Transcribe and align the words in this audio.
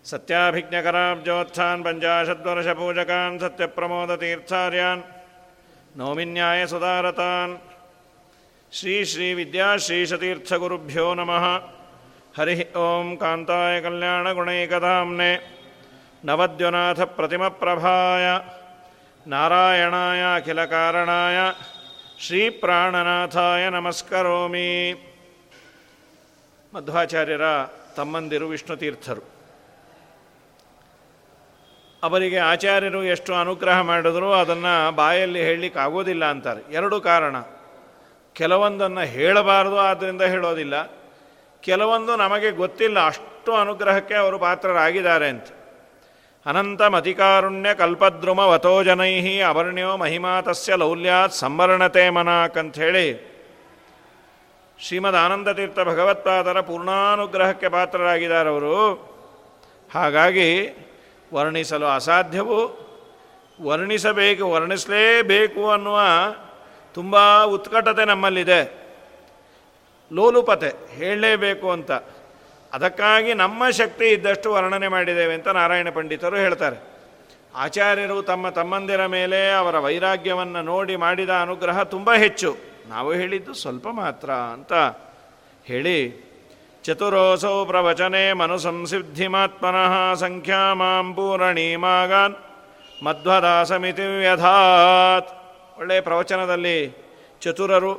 कामधेनमे 0.02 0.04
सत्याभिज्ञकराब्जोत्थान् 0.04 1.84
पञ्चाशद्वर्षपूजकान् 1.84 3.40
सत्यप्रमोदतीर्थार्यान् 3.42 5.02
नौमिन्यायसुदारतान् 5.98 7.52
श्रीश्रीविद्याश्रीशतीर्थगुरुभ्यो 8.72 11.06
नमः 11.18 11.44
हरिः 12.38 12.60
ॐ 12.78 13.06
कान्ताय 13.22 13.74
कल्याणगुणैकधाम्ने 13.84 15.32
नवद्वनाथप्रतिमप्रभाय 16.24 18.26
नारायणाय 19.26 20.22
अखिलकारणाय 20.36 21.38
ಶ್ರೀಪ್ರಾಣನಾಥಾಯ 22.20 23.64
ನಮಸ್ಕರೋಮಿ 23.74 24.70
ಮಧ್ವಾಚಾರ್ಯರ 26.72 27.46
ತಮ್ಮಂದಿರು 27.96 28.46
ವಿಷ್ಣು 28.52 28.76
ತೀರ್ಥರು 28.76 29.31
ಅವರಿಗೆ 32.03 32.37
ಆಚಾರ್ಯರು 32.37 33.03
ಎಷ್ಟು 33.03 33.35
ಅನುಗ್ರಹ 33.35 33.81
ಮಾಡಿದ್ರು 33.81 34.33
ಅದನ್ನು 34.33 34.91
ಬಾಯಲ್ಲಿ 34.91 35.41
ಹೇಳಲಿಕ್ಕೆ 35.41 35.79
ಆಗೋದಿಲ್ಲ 35.79 36.25
ಅಂತಾರೆ. 36.25 36.73
ಎರಡು 36.73 37.01
ಕಾರಣ. 37.01 37.35
ಕೆಲವೊಂದನ್ನು 38.33 39.01
ಹೇಳಬಾರದು 39.01 39.77
ಆದ್ದರಿಂದ 39.79 40.21
ಹೇಳೋದಿಲ್ಲ. 40.21 40.91
ಕೆಲವೊಂದು 41.61 42.15
ನಮಗೆ 42.15 42.51
ಗೊತ್ತಿಲ್ಲ 42.51 43.05
ಅಷ್ಟು 43.05 43.55
ಅನುಗ್ರಹಕ್ಕೆ 43.55 44.13
ಅವರು 44.13 44.39
ಪಾತ್ರರಾಗಿದ್ದಾರೆ 44.39 45.27
ಅಂತ. 45.29 45.43
ಅನಂತಮತಿಕಾರುಣ್ಯ 46.45 47.73
ಕಲ್ಪದ್ರುಮ 47.73 48.39
ವತೋಜನೈ 48.39 49.39
ಅವರ್ಣ್ಯೋ 49.39 49.97
ಮಹಿಮಾ 49.97 50.41
ತಸ್ಯ 50.41 50.75
ಲೌಲ್ಯಾತ್ 50.75 51.33
ಸಂವರ್ಣತೆ 51.33 52.09
ಮನಾಕ್ 52.09 52.57
ಅಂಥೇಳಿ 52.57 53.33
ಶ್ರೀಮದ್ 54.79 55.15
ಆನಂದತೀರ್ಥ 55.15 55.79
ಭಗವತ್ಪಾದರ 55.79 56.61
ಪೂರ್ಣಾನುಗ್ರಹಕ್ಕೆ 56.61 57.69
ಪಾತ್ರರಾಗಿದ್ದಾರೆ 57.69 58.49
ಅವರು. 58.49 58.93
ಹಾಗಾಗಿ 59.93 60.77
ವರ್ಣಿಸಲು 61.33 61.85
ಅಸಾಧ್ಯವು? 61.85 62.83
ವರ್ಣಿಸಬೇಕು, 63.61 64.51
ವರ್ಣಿಸಲೇಬೇಕು 64.51 65.71
ಅನ್ನುವ 65.71 65.99
ತುಂಬ 66.93 67.43
ಉತ್ಕಟತೆ 67.43 68.05
ನಮ್ಮಲ್ಲಿದೆ. 68.05 68.83
ಲೋಲುಪತೆ, 70.13 70.95
ಹೇಳಲೇಬೇಕು 70.95 71.71
ಅಂತ. 71.71 71.91
ಅದಕ್ಕಾಗಿ 72.73 73.33
ನಮ್ಮ 73.33 73.69
ಶಕ್ತಿ 73.69 74.05
ಇದ್ದಷ್ಟು 74.05 74.53
ವರ್ಣನೆ 74.53 74.87
ಮಾಡಿದ್ದೇವೆ 74.87 75.33
ಅಂತ 75.33 75.47
ನಾರಾಯಣ 75.47 75.89
ಪಂಡಿತರು 75.89 76.35
ಹೇಳ್ತಾರೆ. 76.35 76.93
ಆಚಾರ್ಯರು 77.55 78.21
ತಮ್ಮ 78.21 78.49
ತಮ್ಮಂದಿರ 78.49 79.05
ಮೇಲೆ 79.05 79.51
ಅವರ 79.51 79.79
ವೈರಾಗ್ಯವನ್ನು 79.79 80.61
ನೋಡಿ 80.61 80.95
ಮಾಡಿದ 80.95 81.29
ಅನುಗ್ರಹ 81.29 81.83
ತುಂಬ 81.83 82.13
ಹೆಚ್ಚು. 82.13 82.57
ನಾವು 82.87 83.13
ಹೇಳಿದ್ದು 83.13 83.53
ಸ್ವಲ್ಪ 83.53 83.87
ಮಾತ್ರ 83.87 84.31
ಅಂತ 84.31 84.73
ಹೇಳಿ 85.65 86.23
ಚತುರೋಸೌ 86.83 87.65
ಪ್ರವಚನೆ 87.65 88.33
ಮನು 88.33 88.57
ಸಂಸಿದ್ಧಿಮಾತ್ಮನಃ 88.57 90.13
ಸಂಖ್ಯಾ 90.13 90.73
ಮಾಂ 90.73 91.13
ಪೂರಣೀಮಾಗಾನ್ 91.13 92.35
ಮಧ್ವದಾಸಮಿತಿ 93.03 94.01
ವ್ಯಧಾತ್ 94.01 95.29
ಒಳ್ಳೆಯ 95.79 96.01
ಪ್ರವಚನದಲ್ಲಿ 96.01 96.97
ಚತುರರು, 97.41 97.93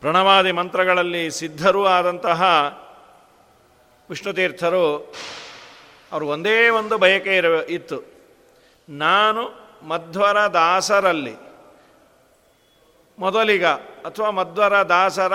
ಪ್ರಣವಾದಿ 0.00 0.52
ಮಂತ್ರಗಳಲ್ಲಿ 0.52 1.30
ಸಿದ್ಧರೂ 1.30 1.84
ಆದಂತಹ 1.84 2.42
ವಿಷ್ಣುತೀರ್ಥರು, 4.10 5.12
ಅವರು 6.12 6.26
ಒಂದೇ 6.26 6.68
ಒಂದು 6.68 6.98
ಬಯಕೆ 6.98 7.36
ಇರ, 7.36 7.44
ಇತ್ತು. 7.44 7.98
ನಾನು 8.88 9.42
ಮಧ್ವರ 9.88 10.38
ದಾಸರಲ್ಲಿ 10.46 11.34
ಮೊದಲಿಗ 13.18 13.66
ಅಥವಾ 14.04 14.30
ಮಧ್ವರ 14.30 14.82
ದಾಸರ 14.82 15.32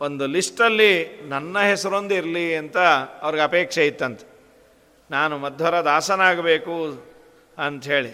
ಒಂದು 0.00 0.26
ಲಿಸ್ಟಲ್ಲಿ 0.26 0.92
ನನ್ನ 1.28 1.56
ಹೆಸರೊಂದು 1.60 2.14
ಇರಲಿ 2.14 2.44
ಅಂತ 2.56 2.78
ಅವ್ರಿಗೆ 3.22 3.42
ಅಪೇಕ್ಷೆ 3.42 3.86
ಇತ್ತಂತೆ. 3.86 4.24
ನಾನು 5.10 5.38
ಮಧ್ವರ 5.38 5.76
ದಾಸನಾಗಬೇಕು 5.84 6.76
ಅಂಥೇಳಿ 7.58 8.12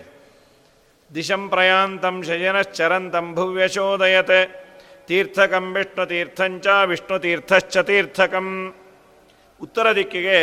ದಿಶಂ 1.14 1.48
ಪ್ರಯಾಂತಂ 1.48 2.22
ಶಯನಶ್ಚರಂತಂ 2.22 3.26
ಭುವ್ಯಶೋದಯತೆ 3.34 4.40
ತೀರ್ಥಕಂ 5.06 5.66
ವಿಷ್ಣು 6.88 7.18
ತೀರ್ಥಶ್ಚ 7.18 7.78
ತೀರ್ಥಕಂ. 7.78 8.48
ಉತ್ತರ 9.60 9.86
ದಿಕ್ಕಿಗೆ 9.94 10.38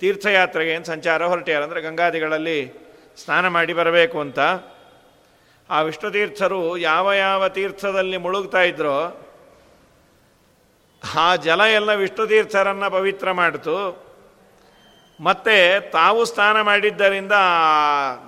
ತೀರ್ಥಯಾತ್ರೆಗೆ 0.00 0.70
ಏನು 0.70 0.84
ಸಂಚಾರ 0.84 1.26
ಹೊರಟಿಯಾರ 1.26 1.62
ಅಂದರೆ 1.62 1.82
ಗಂಗಾದಿಗಳಲ್ಲಿ 1.82 2.58
ಸ್ನಾನ 3.24 3.48
ಮಾಡಿ 3.48 3.72
ಬರಬೇಕು 3.72 4.20
ಅಂತ. 4.20 4.40
ಆ 5.70 5.80
ವಿಷ್ಣು 5.82 6.08
ತೀರ್ಥರು 6.10 6.76
ಯಾವ 6.76 7.12
ಯಾವ 7.12 7.48
ತೀರ್ಥದಲ್ಲಿ 7.48 8.16
ಮುಳುಗ್ತಾ 8.16 8.62
ಇದ್ರೋ 8.62 8.96
ಆ 11.16 11.36
ಜಲ 11.36 11.60
ಎಲ್ಲ 11.60 11.94
ವಿಷ್ಣು 11.94 12.26
ತೀರ್ಥರನ್ನು 12.26 12.90
ಪವಿತ್ರ 12.90 13.32
ಮಾಡಿತು. 13.32 14.06
ಮತ್ತೆ 15.20 15.80
ತಾವು 15.80 16.24
ಸ್ನಾನ 16.24 16.60
ಮಾಡಿದ್ದರಿಂದ 16.60 17.32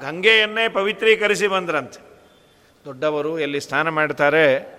ಗಂಗೆಯನ್ನೇ 0.00 0.68
ಪವಿತ್ರೀಕರಿಸಿ 0.68 1.46
ಬಂದ್ರಂತೆ. 1.46 2.00
ದೊಡ್ಡವರು 2.84 3.38
ಎಲ್ಲಿ 3.38 3.60
ಸ್ನಾನ 3.60 3.88
ಮಾಡ್ತಾರೆ? 3.88 4.74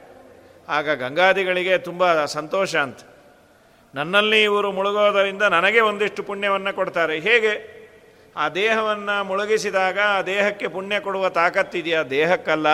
ಆಗ 0.69 0.89
ಗಂಗಾದಿಗಳಿಗೆ 0.89 1.78
ತುಂಬ 1.78 2.25
ಸಂತೋಷ 2.25 2.75
ಅಂತ. 2.75 3.00
ನನ್ನಲ್ಲಿ 3.95 4.44
ಇವರು 4.44 4.72
ಮುಳುಗೋದರಿಂದ 4.72 5.41
ನನಗೆ 5.41 5.79
ಒಂದಿಷ್ಟು 5.79 6.23
ಪುಣ್ಯವನ್ನು 6.23 6.75
ಕೊಡ್ತಾರೆ. 6.75 7.19
ಹೇಗೆ? 7.19 7.75
ಆ 8.35 8.50
ದೇಹವನ್ನು 8.50 9.23
ಮುಳುಗಿಸಿದಾಗ 9.23 10.00
ಆ 10.00 10.22
ದೇಹಕ್ಕೆ 10.22 10.67
ಪುಣ್ಯ 10.67 11.00
ಕೊಡುವ 11.00 11.29
ತಾಕತ್ತಿದೆಯಾ? 11.29 12.03
ದೇಹಕ್ಕಲ್ಲ. 12.03 12.67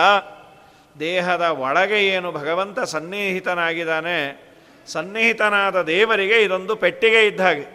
ದೇಹದ 1.00 1.42
ಒಳಗೆ 1.42 2.06
ಏನು 2.06 2.32
ಭಗವಂತ 2.32 2.80
ಸನ್ನಿಹಿತನಾಗಿದ್ದಾನೆ? 2.80 4.51
ಸನ್ನಿಹಿತನಾದ 4.86 5.82
ದೇವರಿಗೆ 5.82 6.42
ಇದೊಂದು 6.42 6.76
ಪೆಟ್ಟಿಗೆ 6.76 7.26
ಇದ್ದ 7.26 7.40
ಹಾಗೆ. 7.40 7.66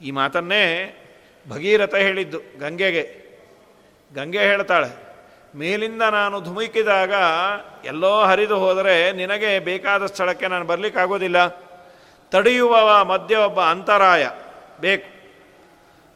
ಈ 0.00 0.10
ಮಾತನ್ನೇ 0.10 0.62
ಭಗೀರಥ 1.48 1.94
ಹೇಳಿದ್ದು 1.94 2.38
ಗಂಗೆಗೆ. 2.60 3.04
ಗಂಗೆ 4.14 4.38
ಹೇಳ್ತಾಳೆ, 4.38 4.90
ಮೇಲಿಂದ 5.58 6.02
ನಾನು 6.02 6.40
ಧುಮುಕಿದಾಗ 6.40 7.14
ಎಲ್ಲೋ 7.84 8.12
ಹರಿದು 8.24 8.56
ಹೋದರೆ 8.58 9.12
ನಿನಗೆ 9.12 9.58
ಬೇಕಾದ 9.58 10.06
ಸ್ಥಳಕ್ಕೆ 10.06 10.46
ನಾನು 10.46 10.64
ಬರಲಿಕ್ಕಾಗೋದಿಲ್ಲ. 10.64 11.38
ತಡೆಯುವವ 12.32 13.04
ಮಧ್ಯ 13.04 13.36
ಒಬ್ಬ 13.36 13.60
ಅಂತರಾಯ, 13.60 14.24
ಬೇಕು. 14.80 15.08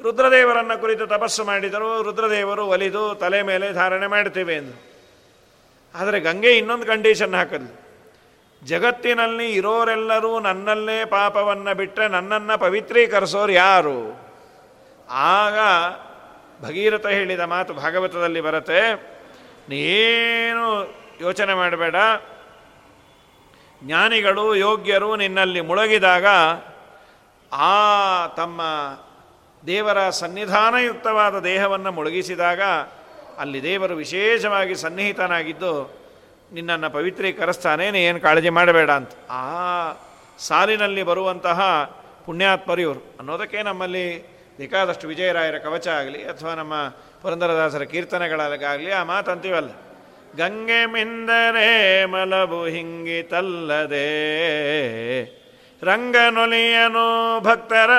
ರುದ್ರದೇವರನ್ನು 0.01 0.81
ಕುರಿತು 0.81 1.07
ತಪಸ್ಸು 1.07 1.45
ಮಾಡಿದರು 1.45 2.03
ರುದ್ರದೇವರು 2.03 2.67
ಒಲಿದು 2.67 3.15
ತಲೆ 3.15 3.43
ಮೇಲೆ 3.43 3.73
ಧಾರಣೆ 3.73 4.07
ಮಾಡ್ತೇವೆ 4.07 4.55
ಎಂದು. 4.55 4.77
ಆದರೆ 5.95 6.21
ಗಂಗೆ 6.21 6.53
ಇನ್ನೊಂದು 6.59 6.87
ಕಂಡೀಷನ್ 6.87 7.35
ಹಾಕಲು 7.35 7.90
ಜಗತ್ತಿನಲ್ಲಿ 8.65 9.53
ಇರೋರೆಲ್ಲರೂ 9.53 10.41
ನನ್ನಲ್ಲೇ 10.41 11.05
ಪಾಪವನ್ನು 11.05 11.75
ಬಿಟ್ಟರೆ 11.75 12.09
ನನ್ನನ್ನು 12.09 12.59
ಪವಿತ್ರೀಕರಿಸೋರು 12.59 13.53
ಯಾರು? 13.53 14.31
ಆಗ 15.11 15.59
ಭಗೀರಥ 16.65 17.07
ಹೇಳಿದ 17.07 17.41
ಮಾತು 17.41 17.75
ಭಾಗವತದಲ್ಲಿ 17.75 18.41
ಬರುತ್ತೆ. 18.41 18.93
ನೀನು 19.69 20.95
ಯೋಚನೆ 21.21 21.55
ಮಾಡಬೇಡ. 21.55 21.95
ಜ್ಞಾನಿಗಳು, 23.85 24.57
ಯೋಗ್ಯರು 24.57 25.17
ನಿನ್ನಲ್ಲಿ 25.17 25.61
ಮುಳುಗಿದಾಗ 25.61 26.27
ಆ 27.53 28.27
ತಮ್ಮ 28.27 28.61
ದೇವರ 29.67 30.11
ಸನ್ನಿಧಾನಯುಕ್ತವಾದ 30.11 31.39
ದೇಹವನ್ನು 31.39 31.93
ಮುಳುಗಿಸಿದಾಗ 31.93 32.63
ಅಲ್ಲಿ 33.39 33.63
ದೇವರು 33.63 33.95
ವಿಶೇಷವಾಗಿ 33.95 34.75
ಸನ್ನಿಹಿತನಾಗಿದ್ದು 34.75 36.00
ನಿನ್ನನ್ನು 36.53 36.91
ಪವಿತ್ರೀಕರಿಸ್ತಾನೆ 36.91 37.87
ಏನು 37.87 38.21
ಕಾಳಜಿ 38.21 38.49
ಮಾಡಬೇಡ 38.49 38.91
ಅಂತ. 38.91 39.11
ಆ 39.31 39.45
ಸಾಲಿನಲ್ಲಿ 40.39 41.03
ಬರುವಂತಹ 41.03 41.85
ಪುಣ್ಯಾತ್ಮರು 42.27 42.81
ಇವರು 42.81 43.17
ಅನ್ನೋದಕ್ಕೆ 43.19 43.63
ನಮ್ಮಲ್ಲಿ 43.63 44.23
ಬೇಕಾದಷ್ಟು 44.59 45.09
ವಿಜಯರಾಯರ 45.09 45.59
ಕವಚ 45.59 45.89
ಆಗಲಿ, 45.89 46.25
ಅಥವಾ 46.25 46.55
ನಮ್ಮ 46.55 46.75
ಪುರಂದರದಾಸರ 47.23 47.83
ಕೀರ್ತನೆಗಳಾಗಲಿ, 47.83 48.91
ಆ 48.91 49.05
ಮಾತಂತೀವಲ್ಲ. 49.05 49.71
ಗಂಗೆ 50.37 50.87
ಮಿಂದರೆ 50.87 52.05
ಮಲಬು 52.05 52.65
ಹಿಂಗಿತಲ್ಲದೆ 52.67 54.05
ರಂಗನೊಲಿಯನು 55.83 57.41
ಭಕ್ತರ 57.41 57.91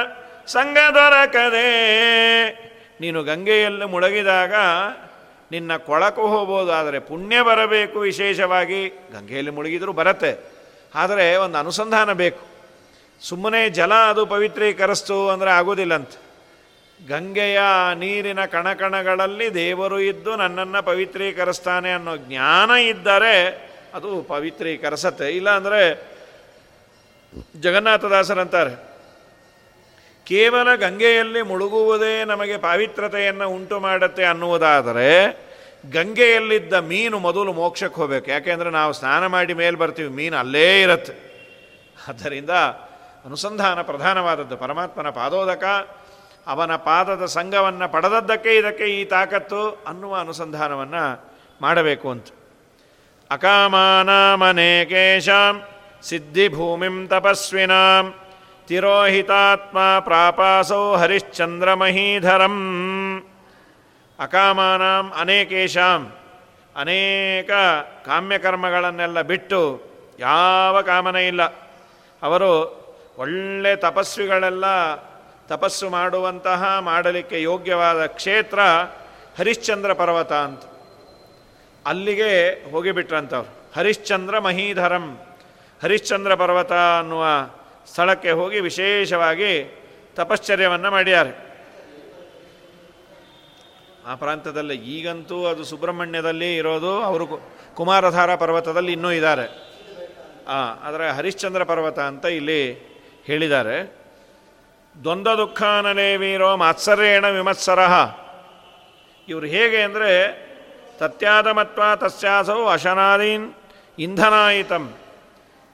ಸಂಗ 0.47 0.77
ದೊರಕದೆ. 0.93 1.69
ನೀನು 3.01 3.23
ಗಂಗೆಯಲ್ಲಿ 3.23 3.85
ಮುಳುಗಿದಾಗ 3.85 4.53
ನಿನ್ನ 5.51 5.71
ಕೊಳಕು 5.89 6.23
ಹೋಗ್ಬೋದು, 6.33 6.71
ಆದರೆ 6.79 6.97
ಪುಣ್ಯ 7.09 7.37
ಬರಬೇಕು 7.47 7.97
ವಿಶೇಷವಾಗಿ. 8.09 8.81
ಗಂಗೆಯಲ್ಲಿ 9.13 9.51
ಮುಳುಗಿದರೂ 9.57 9.93
ಬರತ್ತೆ, 9.99 10.31
ಆದರೆ 10.93 11.25
ಒಂದು 11.45 11.57
ಅನುಸಂಧಾನ 11.63 12.13
ಬೇಕು. 12.23 12.43
ಸುಮ್ಮನೆ 13.21 13.61
ಜಲ 13.79 13.93
ಅದು 14.11 14.21
ಪವಿತ್ರೀಕರಿಸ್ತು 14.35 15.17
ಅಂದರೆ 15.33 15.51
ಆಗೋದಿಲ್ಲಂತೆ. 15.59 16.17
ಗಂಗೆಯ 16.99 17.59
ನೀರಿನ 18.01 18.41
ಕಣಕಣಗಳಲ್ಲಿ 18.53 19.47
ದೇವರು 19.55 19.99
ಇದ್ದು 20.11 20.31
ನನ್ನನ್ನು 20.43 20.79
ಪವಿತ್ರೀಕರಿಸ್ತಾನೆ 20.89 21.91
ಅನ್ನೋ 21.97 22.13
ಜ್ಞಾನ 22.27 22.71
ಇದ್ದರೆ 22.91 23.35
ಅದು 23.97 24.09
ಪವಿತ್ರೀಕರಿಸತ್ತೆ. 24.33 25.27
ಇಲ್ಲ 25.37 25.49
ಅಂದರೆ 25.59 25.81
ಜಗನ್ನಾಥದಾಸರಂತಾರೆ 27.63 28.73
ಕೇವಲ 30.25 30.75
ಗಂಗೆಯಲ್ಲಿ 30.75 31.41
ಮುಳುಗುವುದೇ 31.41 32.25
ನಮಗೆ 32.25 32.57
ಪಾವಿತ್ರತೆಯನ್ನು 32.57 33.49
ಉಂಟು 33.49 33.79
ಮಾಡುತ್ತೆ 33.79 34.25
ಅನ್ನುವುದಾದರೆ 34.25 35.51
ಗಂಗೆಯಲ್ಲಿದ್ದ 35.91 36.73
ಮೀನು 36.73 37.19
ಮೊದಲು 37.19 37.53
ಮೋಕ್ಷಕ್ಕೆ 37.53 38.01
ಹೋಗಬೇಕು. 38.01 38.31
ಯಾಕೆಂದರೆ 38.31 38.69
ನಾವು 38.69 38.93
ಸ್ನಾನ 38.93 39.25
ಮಾಡಿ 39.25 39.53
ಮೇಲೆ 39.53 39.77
ಬರ್ತೀವಿ, 39.77 40.09
ಮೀನು 40.09 40.37
ಅಲ್ಲೇ 40.37 40.81
ಇರುತ್ತೆ. 40.81 41.31
ಆದ್ದರಿಂದ 42.07 42.49
ಅನುಸಂಧಾನ 43.25 43.81
ಪ್ರಧಾನವಾದದ್ದು. 43.81 44.57
ಪರಮಾತ್ಮನ 44.57 45.09
ಪಾದೋದಕ, 45.09 45.63
ಅವನ 46.47 46.75
ಪಾದದ 46.75 47.25
ಸಂಘವನ್ನು 47.25 47.91
ಪಡೆದದ್ದಕ್ಕೆ 47.91 48.55
ಇದಕ್ಕೆ 48.55 48.83
ಈ 48.83 49.05
ತಾಕತ್ತು 49.05 49.83
ಅನ್ನುವ 49.87 50.19
ಅನುಸಂಧಾನವನ್ನು 50.19 51.33
ಮಾಡಬೇಕು 51.61 52.09
ಅಂತ. 52.09 52.25
ಅಕಾಮಾನಾಮನೇಕೇಶಾಂ 53.31 55.61
ಸಿದ್ಧಿಭೂಮಿಂ 56.03 57.07
ತಪಸ್ವಿನಾಂ. 57.07 58.20
ತಿರೋಹಿತಾತ್ಮ 58.71 59.77
ಪ್ರಾಪಾಸೌ 59.99 60.95
ಹರಿಶ್ಚಂದ್ರಮಹೀಧರಂ. 60.95 62.57
ಅಕಾಮಾನಾಂ 64.19 65.11
ಅನೇಕೇಶಾಂ 65.19 66.11
ಅನೇಕ 66.75 67.51
ಕಾಮ್ಯಕರ್ಮಗಳನ್ನೆಲ್ಲ 68.05 69.21
ಬಿಟ್ಟು 69.21 69.81
ಯಾವ 70.19 70.81
ಕಾಮನೆ 70.81 71.27
ಇಲ್ಲ. 71.27 71.43
ಅವರು 72.23 72.51
ಒಳ್ಳೆ 73.17 73.75
ತಪಸ್ವಿಗಳೆಲ್ಲ 73.75 74.95
ತಪಸ್ಸು 75.47 75.89
ಮಾಡುವಂತಹ, 75.89 76.77
ಮಾಡಲಿಕ್ಕೆ 76.79 77.41
ಯೋಗ್ಯವಾದ 77.41 78.05
ಕ್ಷೇತ್ರ 78.05 78.59
ಹರಿಶ್ಚಂದ್ರ 79.39 79.93
ಪರ್ವತ 79.93 80.33
ಅಂತ. 80.33 80.63
ಅಲ್ಲಿಗೆ 81.87 82.49
ಹೋಗಿಬಿಟ್ರಂಥವ್ರು 82.71 83.79
ಹರಿಶ್ಚಂದ್ರ 83.79 84.39
ಮಹೀಧರಂ, 84.39 85.19
ಹರಿಶ್ಚಂದ್ರ 85.83 86.35
ಪರ್ವತ 86.35 86.71
ಅನ್ನುವ 86.71 87.25
ಸ್ಥಳಕ್ಕೆ 87.87 88.31
ಹೋಗಿ 88.31 88.59
ವಿಶೇಷವಾಗಿ 88.59 89.77
ತಪಶ್ಚರ್ಯವನ್ನು 90.15 90.91
ಮಾಡಿದ್ದಾರೆ 90.91 91.51
ಆ 94.07 94.15
ಪ್ರಾಂತದಲ್ಲಿ 94.15 94.75
ಈಗಂತೂ 94.75 95.45
ಅದು 95.45 95.63
ಸುಬ್ರಹ್ಮಣ್ಯದಲ್ಲಿ 95.63 96.55
ಇರೋದು 96.55 97.03
ಅವರು 97.03 97.25
ಕುಮಾರಧಾರ 97.75 98.35
ಪರ್ವತದಲ್ಲಿ 98.35 98.91
ಇನ್ನೂ 98.91 99.11
ಇದ್ದಾರೆ. 99.11 99.71
ಆದರೆ 100.81 101.09
ಹರಿಶ್ಚಂದ್ರ 101.09 101.63
ಪರ್ವತ 101.63 101.99
ಅಂತ 101.99 102.25
ಇಲ್ಲಿ 102.25 102.61
ಹೇಳಿದ್ದಾರೆ. 103.25 104.01
ದ್ವಂದ್ವ 105.03 105.35
ದುಃಖಾನನೇ 105.35 106.15
ವೀರೋ 106.15 106.57
ಮಾತ್ಸರ್ಯೇಣ 106.57 107.25
ವಿಮತ್ಸರ. 107.25 107.79
ಇವರು 109.27 109.45
ಹೇಗೆ 109.45 109.81
ಅಂದರೆ 109.81 110.11
ತತ್ಯಾದಮತ್ವ 110.97 111.95
ತಸ್ಯಾಸೌ 111.95 112.65
ಅಶನಾದೀನ್ 112.65 113.53
ಇಂಧನಾಯಿತಂ. 113.99 114.93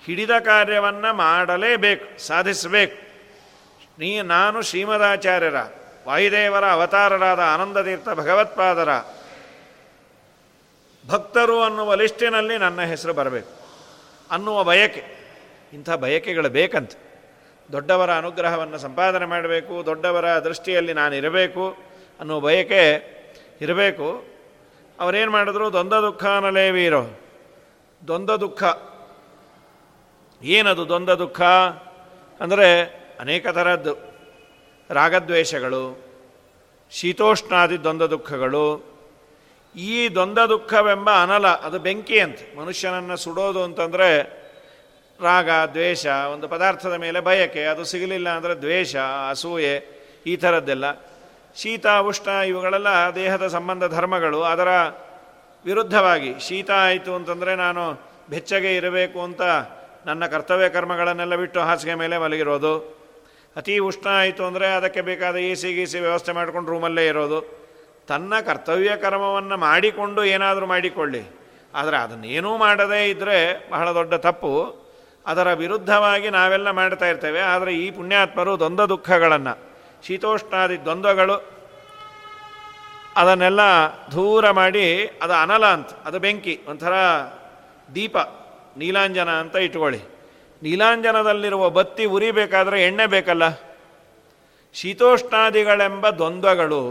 ಹಿಡಿದ 0.08 0.30
ಕಾರ್ಯವನ್ನು 0.40 1.14
ಮಾಡಲೇಬೇಕು, 1.14 2.20
ಸಾಧಿಸಬೇಕು. 2.20 3.08
ನೀ, 4.00 4.22
ನಾನು 4.22 4.62
ಶ್ರೀಮದಾಚಾರ್ಯರ, 4.62 5.56
ವಾಯುದೇವರ 6.08 6.66
ಅವತಾರರಾದ 6.66 7.40
ಆನಂದತೀರ್ಥ 7.40 8.10
ಭಗವತ್ಪಾದರ, 8.10 8.90
ಭಕ್ತರು 11.08 11.62
ಅನ್ನುವ 11.62 11.96
ಲಿಸ್ಟಿನಲ್ಲಿ 11.96 12.58
ನನ್ನ 12.58 12.82
ಹೆಸರು 12.82 13.14
ಬರಬೇಕು. 13.14 13.50
ಅನ್ನುವ 14.32 14.64
ಬಯಕೆ, 14.64 15.04
ಇಂಥ 15.74 15.90
ಬಯಕೆಗಳು 15.90 16.50
ಬೇಕಂತ. 16.50 16.92
ದೊಡ್ಡವರ 17.72 18.14
ಅನುಗ್ರಹವನ್ನು 18.14 18.78
ಸಂಪಾದನೆ 18.78 19.26
ಮಾಡಬೇಕು, 19.26 19.86
ದೊಡ್ಡವರ 19.86 20.26
ದೃಷ್ಟಿಯಲ್ಲಿ 20.26 20.94
ನಾನು 20.94 21.16
ಇರಬೇಕು 21.16 21.78
ಅನ್ನುವ 22.20 22.40
ಬಯಕೆ 22.40 23.18
ಇರಬೇಕು. 23.62 24.26
ಅವರೇನು 25.00 25.32
ಮಾಡಿದ್ರು? 25.32 25.72
ದ್ವಂದ್ವ 25.72 26.02
ದುಃಖ 26.02 26.26
ಅನ್ನಲೇ 26.26 26.72
ವೀರೋ. 26.72 27.08
ದ್ವಂದ್ವ 28.08 28.38
ದುಃಖ. 28.38 28.64
ಏನದು 30.42 30.84
ದ್ವಂದ್ವ 30.88 31.14
ದುಃಖ? 31.16 31.42
ಅಂದರೆ 32.40 32.68
ಅನೇಕ 33.20 33.48
ಥರದ್ದು 33.48 33.94
ರಾಗದ್ವೇಷಗಳು, 34.90 35.86
ಶೀತೋಷ್ಣಾದಿ 36.92 37.78
ದ್ವಂದ್ವ 37.84 38.08
ದುಃಖಗಳು. 38.08 38.68
ಈ 39.76 40.10
ದ್ವಂದ್ವ 40.10 40.44
ದುಃಖವೆಂಬ 40.46 41.10
ಅನಲ, 41.24 41.48
ಅದು 41.48 41.80
ಬೆಂಕಿ 41.80 42.20
ಅಂತ. 42.20 42.40
ಮನುಷ್ಯನನ್ನು 42.58 43.18
ಸುಡೋದು 43.18 43.64
ಅಂತಂದರೆ 43.64 44.10
ರಾಗ, 45.20 45.50
ದ್ವೇಷ, 45.74 46.06
ಒಂದು 46.34 46.48
ಪದಾರ್ಥದ 46.48 46.94
ಮೇಲೆ 46.94 47.20
ಬಯಕೆ, 47.20 47.64
ಅದು 47.64 47.84
ಸಿಗಲಿಲ್ಲ 47.84 48.30
ಅಂದರೆ 48.30 48.56
ದ್ವೇಷ, 48.56 48.96
ಅಸೂಯೆ, 49.30 49.76
ಈ 50.26 50.36
ಥರದ್ದೆಲ್ಲ 50.36 50.86
ಶೀತ, 51.56 51.88
ಉಷ್ಣ, 51.88 52.30
ಇವುಗಳೆಲ್ಲ 52.30 52.88
ದೇಹದ 53.16 53.48
ಸಂಬಂಧ 53.48 53.84
ಧರ್ಮಗಳು. 53.84 54.44
ಅದರ 54.44 54.68
ವಿರುದ್ಧವಾಗಿ 55.66 56.40
ಶೀತ 56.40 56.72
ಆಯಿತು 56.72 57.16
ಅಂತಂದರೆ 57.16 57.56
ನಾನು 57.56 57.84
ಬೆಚ್ಚಗೆ 58.30 58.76
ಇರಬೇಕು 58.76 59.20
ಅಂತ 59.22 59.42
ನನ್ನ 60.08 60.26
ಕರ್ತವ್ಯ 60.26 60.70
ಕರ್ಮಗಳನ್ನೆಲ್ಲ 60.70 61.36
ಬಿಟ್ಟು 61.36 61.60
ಹಾಸಿಗೆ 61.60 61.94
ಮೇಲೆ 61.94 62.18
ಮಲಗಿರೋದು. 62.18 62.98
ಅತಿ 63.56 63.80
ಉಷ್ಣ 63.80 64.08
ಆಯಿತು 64.10 64.46
ಅಂದರೆ 64.46 64.68
ಅದಕ್ಕೆ 64.68 65.02
ಬೇಕಾದ 65.02 65.36
ಎ 65.36 65.54
ಸಿ 65.56 65.74
ಗೀಸಿ 65.74 66.00
ವ್ಯವಸ್ಥೆ 66.00 66.32
ಮಾಡಿಕೊಂಡು 66.32 66.72
ರೂಮಲ್ಲೇ 66.72 67.08
ಇರೋದು. 67.08 67.40
ತನ್ನ 68.08 68.40
ಕರ್ತವ್ಯ 68.40 68.96
ಕರ್ಮವನ್ನು 68.96 69.58
ಮಾಡಿಕೊಂಡು 69.58 70.24
ಏನಾದರೂ 70.24 70.66
ಮಾಡಿಕೊಳ್ಳಿ. 70.66 71.24
ಆದರೆ 71.76 71.98
ಅದನ್ನೇನೂ 71.98 72.58
ಮಾಡದೇ 72.58 73.10
ಇದ್ದರೆ 73.10 73.70
ಬಹಳ 73.72 73.94
ದೊಡ್ಡ 73.94 74.14
ತಪ್ಪು. 74.14 74.88
ಅದರ 75.26 75.54
ವಿರುದ್ಧವಾಗಿ 75.54 76.30
ನಾವೆಲ್ಲ 76.30 76.72
ಮಾಡ್ತಾ 76.72 77.06
ಇರ್ತೇವೆ. 77.06 77.40
ಆದರೆ 77.40 77.74
ಈ 77.74 77.92
ಪುಣ್ಯಾತ್ಮರು 77.92 78.60
ದ್ವಂದ್ವ 78.60 78.86
ದುಃಖಗಳನ್ನು, 78.86 79.60
ಶೀತೋಷ್ಣಾದಿ 80.08 80.84
ದ್ವಂದ್ವಗಳು, 80.84 81.52
ಅದನ್ನೆಲ್ಲ 83.16 83.60
ದೂರ 84.12 84.52
ಮಾಡಿ, 84.52 85.06
ಅದು 85.22 85.34
ಅನಲ 85.34 85.66
ಅಂತ, 85.66 85.90
ಅದು 86.06 86.20
ಬೆಂಕಿ, 86.20 86.60
ಒಂಥರ 86.68 86.94
ದೀಪ. 87.96 88.18
ನೀಲಾಂಜನ 88.78 89.32
ಅಂತ 89.44 89.56
ಇಟ್ಕೊಳ್ಳಿ. 89.68 90.02
ನೀಲಾಂಜನದಲ್ಲಿರುವ 90.62 91.64
ಬತ್ತಿ 91.70 92.06
ಉರಿಬೇಕಾದ್ರೆ 92.16 92.78
ಎಣ್ಣೆ 92.84 93.06
ಬೇಕಲ್ಲ? 93.14 93.46
ಶೀತೋಷ್ಣಾದಿಗಳೆಂಬ 94.76 96.06
ದ್ವಂದ್ವಗಳು. 96.20 96.84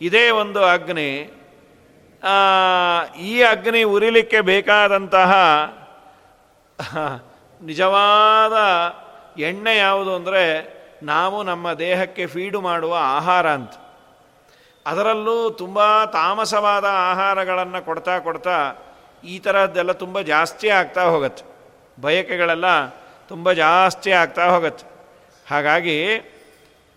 ಇದೇ 0.00 0.24
ಒಂದು 0.42 0.60
ಅಗ್ನಿ. 0.64 1.10
ಈ 3.28 3.34
ಅಗ್ನಿ 3.42 3.82
ಉರಿಲಿಕ್ಕೆ 3.94 4.40
ಬೇಕಾದಂತಹ, 4.50 5.32
ನಿಜವಾದ 7.60 8.56
ಎಣ್ಣೆ 9.40 9.74
ಯಾವುದು 9.76 10.12
ಅಂದರೆ 10.14 10.44
ನಾವು 11.02 11.36
ನಮ್ಮ 11.42 11.72
ದೇಹಕ್ಕೆ 11.72 12.24
ಫೀಡು 12.26 12.58
ಮಾಡುವ 12.60 12.94
ಆಹಾರ 13.16 13.46
ಅಂತ. 13.50 13.74
ಅದರಲ್ಲೂ 14.86 15.36
ತುಂಬ 15.60 15.78
ತಾಮಸವಾದ 16.04 16.86
ಆಹಾರಗಳನ್ನು 17.10 17.80
ಕೊಡ್ತಾ 17.84 18.14
ಕೊಡ್ತಾ 18.18 18.56
ಈ 19.24 19.38
ಥರದ್ದೆಲ್ಲ 19.38 19.92
ತುಂಬ 19.92 20.20
ಜಾಸ್ತಿ 20.20 20.68
ಆಗ್ತಾ 20.68 21.02
ಹೋಗುತ್ತೆ. 21.04 21.44
ಬಯಕೆಗಳೆಲ್ಲ 22.02 22.88
ತುಂಬ 23.28 23.52
ಜಾಸ್ತಿ 23.52 24.10
ಆಗ್ತಾ 24.10 24.46
ಹೋಗುತ್ತೆ. 24.46 24.86
ಹಾಗಾಗಿ 25.50 26.14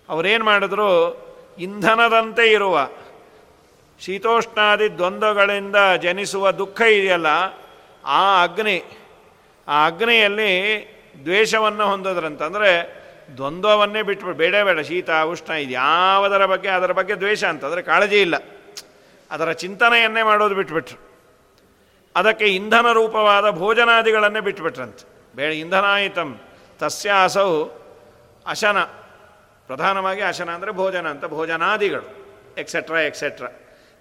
ಅವರೇನು 0.10 0.46
ಮಾಡಿದ್ರು? 0.46 1.24
ಇಂಧನದಂತೆ 1.60 2.52
ಇರುವ, 2.52 2.90
ಶೀತೋಷ್ಣಾದಿ 4.00 4.98
ದ್ವಂದ್ವಗಳಿಂದ 4.98 5.76
ಜನಿಸುವ 6.02 6.52
ದುಃಖ 6.52 6.82
ಇದೆಯಲ್ಲ, 6.82 7.28
ಆ 8.06 8.44
ಅಗ್ನಿ, 8.44 8.84
ಆ 9.68 9.86
ಅಗ್ನಿಯಲ್ಲಿ 9.86 10.52
ದ್ವೇಷವನ್ನು 11.24 11.86
ಹೊಂದದ್ರಂತಂದರೆ 11.88 13.04
ದ್ವಂದ್ವವನ್ನೇ 13.38 14.02
ಬಿಟ್ಟು 14.02 14.34
ಬೇಡ 14.34 14.56
ಬೇಡ, 14.56 14.80
ಶೀತ, 14.80 15.10
ಉಷ್ಣ 15.10 15.54
ಇದು 15.54 15.72
ಯಾವುದರ 15.72 16.46
ಬಗ್ಗೆ, 16.46 16.70
ಅದರ 16.70 16.92
ಬಗ್ಗೆ 16.92 17.16
ದ್ವೇಷ 17.16 17.44
ಅಂತಂದರೆ 17.44 17.82
ಕಾಳಜಿ 17.82 18.22
ಇಲ್ಲ. 18.22 18.36
ಅದರ 19.32 19.52
ಚಿಂತನೆಯನ್ನೇ 19.52 20.22
ಮಾಡೋದು 20.22 20.56
ಬಿಟ್ಬಿಟ್ರು. 20.56 21.13
ಅದಕ್ಕೆ 22.16 22.46
ಇಂಧನ 22.46 22.92
ರೂಪವಾದ 22.92 23.50
ಭೋಜನಾದಿಗಳನ್ನೇ 23.50 24.40
ಬಿಟ್ಬಿಟ್ರಂತೆ. 24.40 25.06
ಬೇಡ 25.36 25.52
ಇಂಧನಾಯಿತಂ 25.54 26.40
ತಸ್ಯಾಸೌ 26.80 27.68
ಅಶನ. 28.48 28.82
ಪ್ರಧಾನವಾಗಿ 29.68 30.22
ಅಶನ 30.22 30.50
ಅಂದರೆ 30.52 30.72
ಭೋಜನ 30.72 31.08
ಅಂತ, 31.08 31.26
ಭೋಜನಾದಿಗಳು 31.26 32.08
ಎಕ್ಸೆಟ್ರಾ 32.58 33.00
ಎಕ್ಸೆಟ್ರಾ 33.00 33.50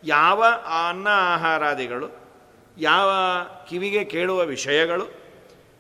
ಯಾವ 0.05 0.45
ಅನ್ನ 0.89 1.09
ಆಹಾರಾದಿಗಳು, 1.35 2.09
ಯಾವ 2.79 3.11
ಕಿವಿಗೆ 3.69 4.05
ಕೇಳುವ 4.05 4.41
ವಿಷಯಗಳು, 4.45 5.07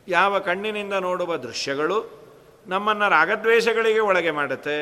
ಯಾವ 0.08 0.38
ಕಣ್ಣಿನಿಂದ 0.38 0.92
ನೋಡುವ 0.92 1.36
ದೃಶ್ಯಗಳು 1.36 2.22
ನಮ್ಮನ್ನು 2.66 3.08
ರಾಗದ್ವೇಷಗಳಿಗೆ 3.08 3.98
ಒಳಗೆ 3.98 4.30
ಮಾಡುತ್ತೆ. 4.30 4.76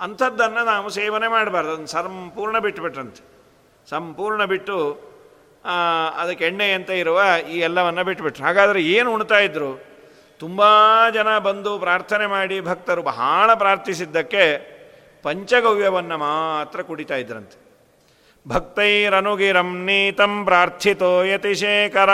ಅಂಥದ್ದನ್ನು 0.00 0.64
ನಾವು 0.64 0.88
ಸೇವನೆ 0.88 1.28
ಮಾಡಬಾರ್ದು. 1.28 1.86
ಸಂಪೂರ್ಣ 1.86 2.58
ಬಿಟ್ಟುಬಿಟ್ರಂತೆ 2.58 3.24
ಸಂಪೂರ್ಣ 3.90 4.44
ಬಿಟ್ಟು 4.44 4.76
ಅದಕ್ಕೆ 6.16 6.44
ಎಣ್ಣೆ 6.44 6.72
ಅಂತ 6.72 6.90
ಇರುವ 6.90 7.22
ಈ 7.50 7.58
ಎಲ್ಲವನ್ನು 7.58 8.04
ಬಿಟ್ಬಿಟ್ರು. 8.04 8.44
ಹಾಗಾದರೆ 8.44 8.82
ಏನು 8.82 9.14
ಉಣ್ತಾ 9.14 9.38
ಇದ್ರು? 9.38 9.94
ತುಂಬ 10.38 10.62
ಜನ 11.14 11.38
ಬಂದು 11.38 11.78
ಪ್ರಾರ್ಥನೆ 11.78 12.26
ಮಾಡಿ 12.26 12.60
ಭಕ್ತರು 12.60 13.02
ಬಹಳ 13.02 13.54
ಪ್ರಾರ್ಥಿಸಿದ್ದಕ್ಕೆ 13.54 14.74
ಪಂಚಗವ್ಯವನ್ನು 15.22 16.18
ಮಾತ್ರ 16.18 16.82
ಕುಡಿತಾ 16.82 17.16
ಇದ್ರಂತೆ. 17.16 17.56
ಭಕ್ತೈರನುಗಿರಂ 18.48 19.84
ನೀತಂ 19.84 20.44
ಪ್ರಾರ್ಥಿತೋ 20.44 21.22
ಯತಿಶೇಖರ, 21.22 22.10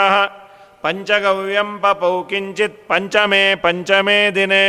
ಪಂಚಗವ್ಯಂ 0.82 1.78
ಪಪೌ 1.78 2.22
ಕಿಂಚಿತ್ 2.22 2.88
ಪಂಚಮೇ 2.88 3.54
ಪಂಚಮೇ 3.54 4.30
ದಿನೇ. 4.30 4.66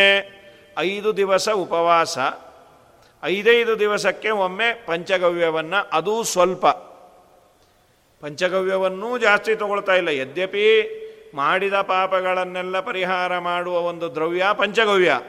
ಐದು 0.78 1.18
ದಿವಸ 1.18 1.50
ಉಪವಾಸ, 1.50 2.18
ಐದೈದು 3.24 3.80
ದಿವಸಕ್ಕೆ 3.80 4.30
ಒಮ್ಮೆ 4.30 4.74
ಪಂಚಗವ್ಯವನ್ನು, 4.86 5.90
ಅದೂ 5.98 6.24
ಸ್ವಲ್ಪ. 6.24 6.66
ಪಂಚಗವ್ಯವನ್ನೂ 8.22 9.18
ಜಾಸ್ತಿ 9.18 9.56
ತಗೊಳ್ತಾ 9.56 9.96
ಇಲ್ಲ. 9.96 10.08
ಯದ್ಯಪಿ 10.08 10.98
ಮಾಡಿದ 11.36 11.74
ಪಾಪಗಳನ್ನೆಲ್ಲ 11.74 12.80
ಪರಿಹಾರ 12.80 13.40
ಮಾಡುವ 13.40 13.80
ಒಂದು 13.80 14.16
ದ್ರವ್ಯ 14.16 14.46
ಪಂಚಗವ್ಯ. 14.54 15.20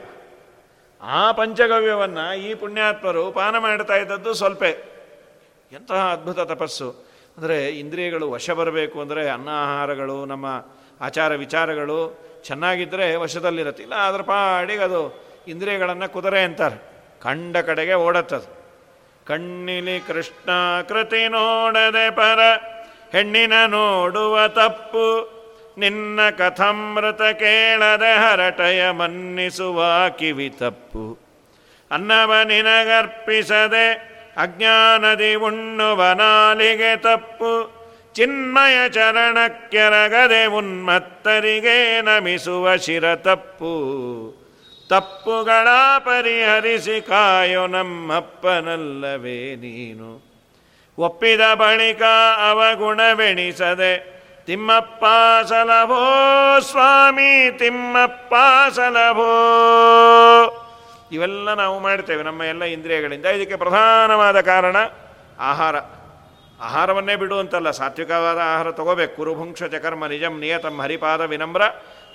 ಆ 1.01 1.31
ಪಂಚಗವ್ಯವನ್ನು 1.31 2.37
ಈ 2.37 2.53
ಪುಣ್ಯಾತ್ಮರು 2.53 3.31
ಪಾನ 3.31 3.57
ಮಾಡ್ತಾ 3.57 3.95
ಇದ್ದದ್ದು 3.95 4.33
ಸ್ವಲ್ಪ. 4.33 4.63
ಎಂತಹ 5.71 6.11
ಅದ್ಭುತ 6.11 6.39
ತಪಸ್ಸು. 6.39 6.91
ಅಂದರೆ 7.37 7.69
ಇಂದ್ರಿಯಗಳು 7.69 8.31
ವಶ 8.31 8.49
ಬರಬೇಕು 8.51 9.01
ಅಂದರೆ 9.01 9.29
ಅನ್ನ 9.29 9.49
ಆಹಾರಗಳು, 9.49 10.25
ನಮ್ಮ 10.25 10.65
ಆಚಾರ 11.01 11.35
ವಿಚಾರಗಳು 11.35 12.19
ಚೆನ್ನಾಗಿದ್ದರೆ 12.43 13.15
ವಶದಲ್ಲಿರತ್ತಿಲ್ಲ 13.15 13.95
ಅದರ 13.95 14.21
ಪಾಡಿಗೆ 14.21 14.83
ಅದು 14.83 15.23
ಇಂದ್ರಿಯಗಳನ್ನು 15.47 16.13
ಕುದುರೆ 16.13 16.43
ಅಂತಾರೆ. 16.43 16.93
ಕಂಡ 17.21 17.57
ಕಡೆಗೆ 17.57 17.93
ಓಡತ್ತದು. 17.93 18.63
ಕಣ್ಣಿಲಿ 19.25 19.99
ಕೃಷ್ಣ 19.99 20.49
ಕೃತಿ 20.81 21.27
ನೋಡದೆ 21.27 22.11
ಪರ 22.11 22.39
ಹೆಣ್ಣಿನ 23.13 23.53
ನೋಡುವ 23.67 24.47
ತಪ್ಪು. 24.47 25.33
ನಿನ್ನ 25.77 26.19
ಕಥಮೃತ 26.37 27.21
ಕೇಳದೆ 27.21 28.15
ಹರಟಯ 28.15 28.91
ಮನ್ನಿಸುವ 28.91 29.85
ಕಿವಿ 30.19 30.49
ತಪ್ಪು. 30.49 31.19
ಅನ್ನವ 31.91 32.33
ನಿನಗರ್ಪಿಸದೆ 32.43 33.93
ಅಜ್ಞಾನದಿ 34.37 35.35
ಉಣ್ಣುವ 35.35 36.05
ನಾಲಿಗೆ 36.05 36.97
ತಪ್ಪು. 36.97 37.83
ಚಿನ್ಮಯ 38.13 38.89
ಚರಣಕ್ಕೆರಗದೆ 38.89 40.45
ಉನ್ಮತ್ತರಿಗೆ 40.45 42.01
ನಮಿಸುವ 42.01 42.75
ಶಿರ 42.75 43.15
ತಪ್ಪು. 43.15 43.73
ತಪ್ಪುಗಳ 44.89 45.67
ಪರಿಹರಿಸಿ 45.99 47.01
ಕಾಯೋ 47.01 47.67
ನಮ್ಮಪ್ಪನಲ್ಲವೇ 47.67 49.55
ನೀನು. 49.55 50.32
ಒಪ್ಪಿದ 50.97 51.53
ಬಳಿಕ 51.53 52.01
ಅವಗುಣವೆಣಿಸದೆ 52.49 54.13
ತಿಮ್ಮಪ್ಪ 54.45 55.05
ಸಲಭೋ, 55.47 56.59
ಸ್ವಾಮಿ, 56.59 57.51
ತಿಮ್ಮಪ್ಪ 57.57 58.33
ಸಲಭೋ. 58.71 59.29
ಇವೆಲ್ಲ 61.11 61.53
ನಾವು 61.53 61.79
ಮಾಡ್ತೇವೆ 61.79 62.23
ನಮ್ಮ 62.23 62.43
ಎಲ್ಲ 62.43 62.63
ಇಂದ್ರಿಯಗಳಿಂದ. 62.63 63.25
ಇದಕ್ಕೆ 63.25 63.55
ಪ್ರಧಾನವಾದ 63.55 64.41
ಕಾರಣ 64.41 64.75
ಆಹಾರ. 65.39 65.75
ಆಹಾರವನ್ನೇ 66.61 67.15
ಬಿಡುವಂತಲ್ಲ, 67.15 67.71
ಸಾತ್ವಿಕವಾದ 67.71 68.37
ಆಹಾರ 68.37 68.71
ತಗೋಬೇಕು. 68.71 69.15
ಕುರುಭುಂಕ್ಷ 69.15 69.63
ಚಕರ್ಮ 69.63 70.07
ನಿಜಂ 70.07 70.39
ನಿಯತಂ 70.39 70.81
ಹರಿಪಾದ 70.81 71.21
ವಿನಮ್ರ 71.21 71.61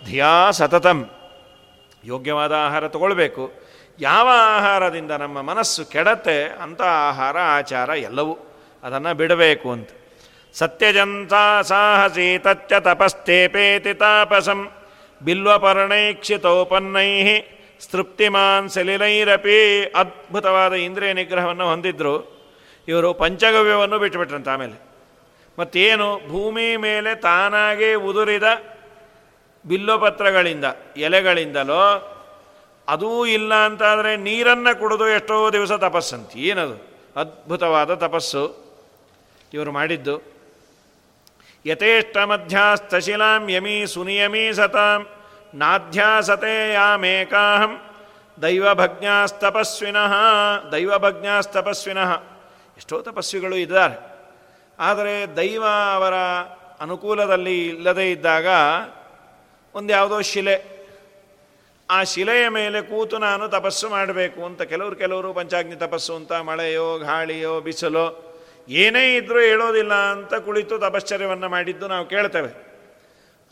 ಧಿಯಾ 0.04 0.50
ಸತತಂ. 0.50 1.10
ಯೋಗ್ಯವಾದ 2.04 2.52
ಆಹಾರ 2.52 2.88
ತಗೊಳ್ಬೇಕು. 2.88 3.52
ಯಾವ 4.00 4.28
ಆಹಾರದಿಂದ 4.32 5.10
ನಮ್ಮ 5.10 5.42
ಮನಸ್ಸು 5.42 5.84
ಕೆಡತ್ತೆ, 5.84 6.44
ಅಂಥ 6.44 6.82
ಆಹಾರ, 6.82 7.38
ಆಚಾರ 7.38 7.88
ಎಲ್ಲವೂ. 7.88 8.47
ಅದನ್ನು 8.82 9.14
ಬಿಡಬೇಕು 9.14 9.70
ಅಂತ. 9.70 9.88
ಸತ್ಯಜಂತ 10.54 11.32
ಸಾಹಸಿ 11.62 12.38
ತತ್ಯ 12.38 12.80
ತಪಸ್ತೇಪೇತಿ 12.80 13.94
ತಾಪಸಂ 13.94 14.70
ಬಿಲ್ವಪರ್ಣೈಕ್ಷಿತೋಪನ್ನೈ 15.24 17.40
ಸ್ತೃಪ್ತಿಮಾನ್ 17.80 18.68
ಸಲಿಲೈರಪಿ 18.68 19.84
ಅದ್ಭುತವಾದ 19.84 20.72
ಇಂದ್ರಿಯ 20.72 21.12
ನಿಗ್ರಹವನ್ನು 21.12 21.66
ಹೊಂದಿದ್ರು. 21.66 22.38
ಇವರು 22.88 23.14
ಪಂಚಗವ್ಯವನ್ನು 23.14 23.98
ಬಿಟ್ಟುಬಿಟ್ರಂತ 23.98 24.48
ಆಮೇಲೆ. 24.48 24.88
ಮತ್ತೇನು 25.58 26.28
ಭೂಮಿ 26.28 26.76
ಮೇಲೆ 26.76 27.14
ತಾನಾಗೇ 27.14 27.94
ಉದುರಿದ 27.94 28.42
ಬಿಲ್ಲೋಪತ್ರಗಳಿಂದ 29.66 30.64
ಎಲೆಗಳಿಂದಲೋ, 30.96 32.14
ಅದೂ 32.88 33.26
ಇಲ್ಲ 33.26 33.54
ಅಂತಾದರೆ 33.54 34.16
ನೀರನ್ನು 34.16 34.80
ಕುಡಿದು 34.80 35.08
ಎಷ್ಟೋ 35.08 35.50
ದಿವಸ 35.50 35.72
ತಪಸ್ಸಂತ. 35.72 36.36
ಏನದು? 36.36 36.88
ಅದ್ಭುತವಾದ 37.16 37.94
ತಪಸ್ಸು. 37.94 38.67
ಇವರು 39.54 39.72
ಮಾಡಿದ್ದು. 39.72 40.22
ಯಥೇಷ್ಟ 41.66 42.16
ಮಧ್ಯಾಸ್ತಶಿಲಾಂ 42.16 43.50
ಯಮಿ 43.50 43.86
ಸುನಿಯಮೀ 43.86 44.52
ಸತಾಂ, 44.52 45.06
ನಾಧ್ಯಾಸತೆ 45.54 46.72
ಯಾಮೇಕಾಹಂ, 46.72 47.80
ದೈವಭಜ್ಞಾಸ್ತಪಸ್ವಿನಃ 48.42 50.12
ದೈವಭಜ್ಞಾಸ್ತಪಸ್ವಿನಃ. 50.72 52.22
ಎಷ್ಟೋ 52.76 53.02
ತಪಸ್ವಿಗಳು 53.02 53.56
ಇದ್ದಾರೆ. 53.56 54.18
ಆದರೆ 54.78 55.36
ದೈವ 55.36 55.64
ಅವರ 55.94 56.14
ಅನುಕೂಲದಲ್ಲಿ 56.80 57.68
ಇಲ್ಲದೇ 57.68 58.10
ಇದ್ದಾಗ 58.10 58.46
ಒಂದು 59.74 59.92
ಯಾವುದೋ 59.92 60.20
ಶಿಲೆ. 60.20 60.78
ಆ 61.90 62.02
ಶಿಲೆಯ 62.02 62.48
ಮೇಲೆ 62.48 62.82
ಕೂತು 62.82 63.18
ನಾನು 63.18 63.48
ತಪಸ್ಸು 63.48 63.88
ಮಾಡಬೇಕು 63.88 64.44
ಅಂತ 64.44 64.62
ಕೆಲವರು 64.62 64.96
ಕೆಲವರು 64.96 65.32
ಪಂಚಾಗ್ನಿ 65.32 65.76
ತಪಸ್ಸು 65.76 66.14
ಅಂತ 66.14 66.32
ಮಳೆಯೋ 66.32 66.98
ಗಾಳಿಯೋ 66.98 67.60
ಬಿಸಿಲೋ 67.60 68.27
ಏನೇ 68.68 69.16
ಇದ್ರೂ 69.16 69.40
ಹೇಳೋದಿಲ್ಲ 69.40 69.94
ಅಂತ 69.94 70.34
ಕುಳಿತು 70.34 70.78
ತಪಶ್ಚರ್ಯವನ್ನು 70.78 71.48
ಮಾಡಿದ್ದು 71.48 71.88
ನಾವು 71.88 72.06
ಕೇಳ್ತೇವೆ. 72.06 72.50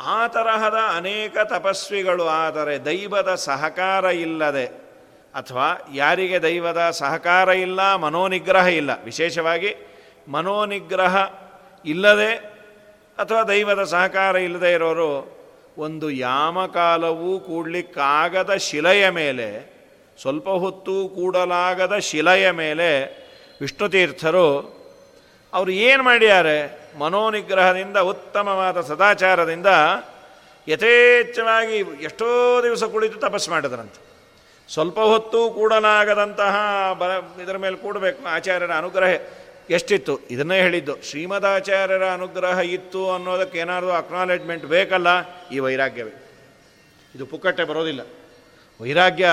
ಆ 0.01 0.27
ತರಹದ 0.27 0.75
ಅನೇಕ 0.97 1.37
ತಪಸ್ವಿಗಳು 1.39 2.29
ಆದರೆ 2.29 2.85
ದೈವದ 2.85 3.35
ಸಹಕಾರ 3.35 4.05
ಇಲ್ಲದೆ 4.05 4.67
ಅಥವಾ 5.35 5.69
ಯಾರಿಗೆ 5.93 6.43
ದೈವದ 6.43 6.91
ಸಹಕಾರ 6.91 7.49
ಇಲ್ಲ, 7.49 7.95
ಮನೋನಿಗ್ರಹ 7.95 8.67
ಇಲ್ಲ, 8.67 8.91
ವಿಶೇಷವಾಗಿ 9.05 9.71
ಮನೋನಿಗ್ರಹ 10.29 11.17
ಇಲ್ಲದೆ 11.85 12.33
ಅಥವಾ 13.19 13.43
ದೈವದ 13.43 13.83
ಸಹಕಾರ 13.83 14.37
ಇಲ್ಲದೆ 14.37 14.73
ಇರೋರು 14.73 15.13
ಒಂದು 15.79 16.11
ಯಾಮಕಾಲವೂ 16.11 17.39
ಕೂಡಲಿಕ್ಕಾಗದ 17.39 18.55
ಶಿಲೆಯ 18.55 19.09
ಮೇಲೆ, 19.09 19.49
ಸ್ವಲ್ಪ 20.23 20.49
ಹೊತ್ತು 20.49 21.09
ಕೂಡಲಾಗದ 21.09 21.99
ಶಿಲೆಯ 21.99 22.51
ಮೇಲೆ 22.51 22.91
ವಿಷ್ಣುತೀರ್ಥರು 23.61 24.76
ಅವರು 25.53 25.71
ಏನು 25.71 26.03
ಮಾಡಿದ್ದಾರೆ 26.03 26.81
ಮನೋನಿಗ್ರಹದಿಂದ, 26.99 27.97
ಉತ್ತಮವಾದ 27.97 28.81
ಸದಾಚಾರದಿಂದ 28.81 29.67
ಯಥೇಚ್ಛವಾಗಿ 30.69 31.77
ಎಷ್ಟೋ 31.77 32.61
ದಿವಸ 32.63 32.85
ಕುಳಿತು 32.85 33.21
ತಪಸ್ಸು 33.21 33.51
ಮಾಡಿದ್ರಂತೆ. 33.51 34.07
ಸ್ವಲ್ಪ 34.73 35.01
ಹೊತ್ತು 35.01 35.51
ಕೂಡಲಾಗದಂತಹ 35.51 36.57
ಬ 36.93 37.03
ಇದರ 37.43 37.57
ಮೇಲೆ 37.57 37.77
ಕೂಡಬೇಕು, 37.77 38.29
ಆಚಾರ್ಯರ 38.29 38.71
ಅನುಗ್ರಹ 38.71 39.09
ಎಷ್ಟಿತ್ತು? 39.71 40.19
ಇದನ್ನೇ 40.31 40.61
ಹೇಳಿದ್ದು, 40.61 41.03
ಶ್ರೀಮದಾಚಾರ್ಯರ 41.03 42.05
ಅನುಗ್ರಹ 42.05 42.59
ಇತ್ತು 42.59 43.11
ಅನ್ನೋದಕ್ಕೆ 43.11 43.59
ಏನಾದರೂ 43.59 43.91
ಅಕ್ನಾಲೆಜ್ಮೆಂಟ್ 43.91 44.67
ಬೇಕಲ್ಲ? 44.67 45.07
ಈ 45.49 45.59
ವೈರಾಗ್ಯವೇ. 45.59 46.11
ಇದು 47.15 47.27
ಪುಕ್ಕಟ್ಟೆ 47.27 47.65
ಬರೋದಿಲ್ಲ. 47.65 48.01
ವೈರಾಗ್ಯ 48.81 49.31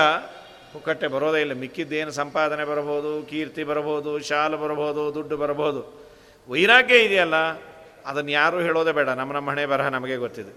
ಪುಕ್ಕಟ್ಟೆ 0.72 1.06
ಬರೋದೇ 1.06 1.40
ಇಲ್ಲ. 1.40 1.52
ಮಿಕ್ಕಿದ್ದೇನು 1.52 2.10
ಸಂಪಾದನೆ 2.10 2.64
ಬರಬಹುದು, 2.64 3.26
ಕೀರ್ತಿ 3.26 3.64
ಬರಬಹುದು, 3.64 4.18
ಶಾಲು 4.18 4.58
ಬರಬಹುದು, 4.58 5.14
ದುಡ್ಡು 5.14 5.36
ಬರಬಹುದು. 5.36 6.03
ವೈರಾಗ್ಯ 6.48 6.96
ಇದೆಯಲ್ಲ, 6.98 7.36
ಅದನ್ನು 8.06 8.30
ಯಾರೂ 8.30 8.56
ಹೇಳೋದೇ 8.60 8.92
ಬೇಡ. 8.92 9.08
ನಮ್ಮ 9.08 9.32
ನಮ್ಮ 9.32 9.50
ಹಣೆ 9.50 9.64
ಬರಹ 9.66 9.88
ನಮಗೆ 9.88 10.16
ಗೊತ್ತಿದೆ. 10.16 10.52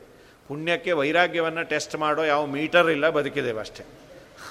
ಪುಣ್ಯಕ್ಕೆ 0.47 0.91
ವೈರಾಗ್ಯವನ್ನು 0.91 1.63
ಟೆಸ್ಟ್ 1.69 1.95
ಮಾಡೋ 1.95 2.23
ಯಾವ 2.23 2.45
ಮೀಟರ್ 2.45 2.89
ಇಲ್ಲ, 2.89 3.09
ಬದುಕಿದ್ದೇವೆ 3.09 3.59
ಅಷ್ಟೇ. 3.59 3.83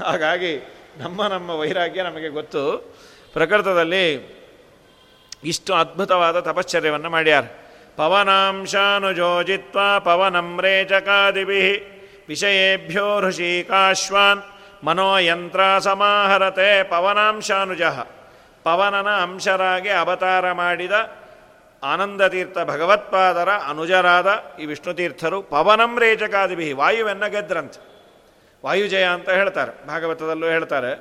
ಹಾಗಾಗಿ 0.05 0.53
ನಮ್ಮ 0.99 1.27
ನಮ್ಮ 1.27 1.51
ವೈರಾಗ್ಯ 1.51 2.03
ನಮಗೆ 2.03 2.29
ಗೊತ್ತು. 2.29 2.63
ಪ್ರಕೃತದಲ್ಲಿ 3.33 4.05
ಇಷ್ಟು 5.45 5.75
ಅದ್ಭುತವಾದ 5.75 6.41
ತಪಶ್ಚರ್ಯವನ್ನು 6.41 7.11
ಮಾಡ್ಯಾರ. 7.11 7.45
ಪವನಾಂಶಾನುಜೋಜಿತ್ವ 7.97 9.79
ಪವನಂ 10.01 10.49
ರೇಚಕಾದಿಭಿ 10.63 11.63
ವಿಷಯೇಭ್ಯೋ 12.29 13.21
ಋಷಿಕಾಶ್ವಾನ್ 13.21 14.43
ಮನೋಯಂತ್ರ 14.87 15.61
ಸಮಾಹರತೆ 15.79 16.71
ಪವನಾಂಶಾನುಜ 16.83 17.83
ಪವನನ 18.65 19.11
ಅಂಶರಾಗಿ 19.23 19.89
ಅವತಾರ 19.89 20.53
ಮಾಡಿದ 20.53 20.93
ಆನಂದತೀರ್ಥ 21.91 22.59
ಭಗವತ್ಪಾದರ 22.71 23.51
ಅನುಜರಾದ 23.71 24.29
ಈ 24.61 24.67
ವಿಷ್ಣುತೀರ್ಥರು 24.71 25.39
ಪವನಂ 25.53 25.93
ರೇಚಕಾದಿಭಿ, 26.03 26.69
ವಾಯುವೆನ್ನ 26.81 27.27
ಗೆದ್ರಂತೆ. 27.35 27.81
ವಾಯುಜಯ 28.65 29.07
ಅಂತ 29.17 29.29
ಹೇಳ್ತಾರೆ, 29.39 29.73
ಭಾಗವತದಲ್ಲೂ 29.89 30.47
ಹೇಳ್ತಾರೆ. 30.47 30.93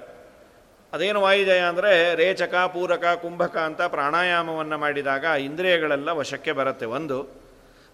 ಅದೇನು 0.94 1.20
ವಾಯುಜಯ 1.22 1.62
ಅಂದರೆ 1.70 1.92
ರೇಚಕ, 2.16 2.56
ಪೂರಕ, 2.74 3.06
ಕುಂಭಕ 3.22 3.56
ಅಂತ 3.70 3.82
ಪ್ರಾಣಾಯಾಮವನ್ನು 3.96 4.78
ಮಾಡಿದಾಗ 4.78 5.26
ಇಂದ್ರಿಯಗಳೆಲ್ಲ 5.48 6.10
ವಶಕ್ಕೆ 6.20 6.52
ಬರುತ್ತೆ. 6.52 6.86
ಒಂದು, 6.98 7.18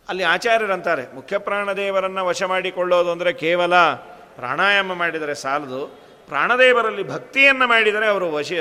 ಅಲ್ಲಿ 0.07 0.23
ಆಚಾರ್ಯರಂತಾರೆ, 0.33 1.03
ಮುಖ್ಯ 1.15 1.35
ಪ್ರಾಣದೇವರನ್ನು 1.47 2.23
ವಶ 2.29 2.43
ಮಾಡಿಕೊಳ್ಳೋದು 2.53 3.09
ಅಂದರೆ 3.11 3.33
ಕೇವಲ 3.43 3.75
ಪ್ರಾಣಾಯಾಮ 4.37 4.93
ಮಾಡಿದರೆ 4.93 5.35
ಸಾಲದು, 5.43 5.81
ಪ್ರಾಣದೇವರಲ್ಲಿ 6.29 7.03
ಭಕ್ತಿಯನ್ನು 7.07 7.65
ಮಾಡಿದರೆ 7.67 8.05
ಅವರು 8.07 8.27
ವಶ 8.31 8.51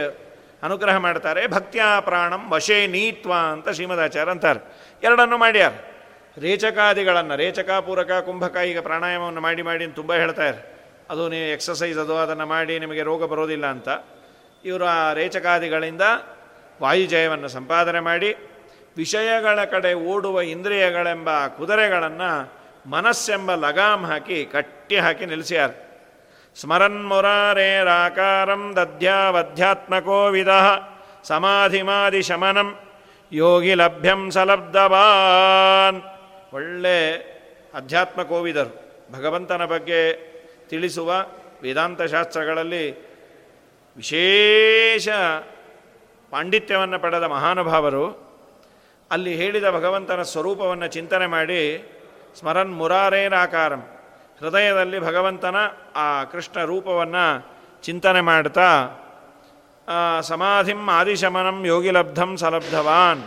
ಅನುಗ್ರಹ 0.63 0.97
ಮಾಡ್ತಾರೆ. 0.97 1.47
ಭಕ್ತ್ಯಾ 1.47 2.01
ಪ್ರಾಣಂ 2.01 2.51
ವಶೇ 2.51 2.87
ನೀತ್ವ 2.87 3.33
ಅಂತ 3.53 3.69
ಶ್ರೀಮದಾಚಾರ್ಯ 3.69 4.31
ಅಂತಾರೆ. 4.31 4.61
ಎರಡನ್ನು 5.03 5.39
ಮಾಡ್ಯಾರ. 5.39 5.73
ರೇಚಕಾದಿಗಳನ್ನು, 6.39 7.37
ರೇಚಕ, 7.37 7.71
ಪೂರಕ, 7.71 8.11
ಕುಂಭಕ 8.27 8.57
ಈಗ 8.57 8.79
ಪ್ರಾಣಾಯಾಮವನ್ನು 8.81 9.41
ಮಾಡಿ 9.41 9.63
ಮಾಡಿ 9.63 9.87
ತುಂಬ 9.87 10.15
ಹೇಳ್ತಾರೆ 10.15 10.81
ಅದು 11.11 11.29
ನೀವು 11.29 11.53
ಎಕ್ಸಸೈಸ್ 11.53 11.99
ಅದು 11.99 12.17
ಅದನ್ನು 12.19 12.47
ಮಾಡಿ 12.47 12.79
ನಿಮಗೆ 12.79 13.03
ರೋಗ 13.03 13.25
ಬರೋದಿಲ್ಲ 13.25 13.67
ಅಂತ. 13.67 13.89
ಇವರು 14.65 14.85
ಆ 14.87 15.13
ರೇಚಕಾದಿಗಳಿಂದ 15.13 16.03
ವಾಯುಜಯವನ್ನು 16.83 17.49
ಸಂಪಾದನೆ 17.49 18.01
ಮಾಡಿ 18.01 18.37
ವಿಷಯಗಳ 18.97 19.65
ಕಡೆ 19.65 19.95
ಓಡುವ 19.95 20.41
ಇಂದ್ರಿಯಗಳೆಂಬ 20.41 21.47
ಕುದುರೆಗಳನ್ನು 21.47 22.53
ಮನಸ್ಸೆಂಬ 22.91 23.55
ಲಗಾಮ್ 23.55 24.05
ಹಾಕಿ 24.05 24.45
ಕಟ್ಟಿ 24.45 24.97
ಹಾಕಿ 24.97 25.27
ನಿಲ್ಲಿಸ್ಯಾರ. 25.27 25.71
ಸ್ಮರನ್ಮುರಾರೇರಾಕಾರಂ 26.57 28.77
ದಧ್ಯಾವಧ್ಯಾತ್ಮಕೋ 28.77 30.31
ಸಮಾಧಿಮಾದಿಶಮನಂ 30.31 30.79
ಸಮಾಧಿಮಾದಿ 31.25 32.23
ಶಮನಂ 32.23 32.79
ಯೋಗಿ 33.33 33.75
ಲಭ್ಯಂ 33.75 34.31
ಸಲಬ್ಧವಾನ್ 34.31 36.03
ಒಳ್ಳೆ 36.53 37.13
ಅಧ್ಯಾತ್ಮ 37.75 38.23
ಕೋವಿದರು 38.23 38.91
ಭಗವಂತನ 39.13 39.65
ಬಗ್ಗೆ 39.65 40.13
ತಿಳಿಸುವ 40.71 41.27
ವೇದಾಂತ 41.63 42.03
ಶಾಸ್ತ್ರಗಳಲ್ಲಿ 42.03 42.91
ವಿಶೇಷ 43.97 45.09
ಪಾಂಡಿತ್ಯವನ್ನು 46.33 46.99
ಪಡೆದ 46.99 47.25
ಮಹಾನುಭಾವರು 47.25 48.31
ಅಲ್ಲಿ 49.11 49.37
ಹೇಳಿದ 49.37 49.71
ಭಗವಂತನ 49.71 50.23
ಸ್ವರೂಪವನ್ನು 50.23 50.87
ಚಿಂತನೆ 50.87 51.27
ಮಾಡಿ, 51.27 51.89
ಸ್ಮರನ್ 52.39 52.75
ಮುರಾರೇರಾಕಾರಂ. 52.75 54.00
ಹೃದಯದಲ್ಲಿ 54.41 54.99
ಭಗವಂತನ 55.09 55.57
ಆ 55.97 56.07
ಕೃಷ್ಣ 56.33 56.65
ರೂಪವನ್ನು 56.65 57.25
ಚಿಂತನೆ 57.83 58.21
ಮಾಡ್ತಾ 58.31 58.69
ಸಮಾಧಿಂ 60.29 60.81
ಆದಿಶಮನಂ 60.99 61.59
ಯೋಗಿಲಬ್ಧಂ 61.67 62.31
ಸಲಬ್ಧವಾನ್. 62.43 63.23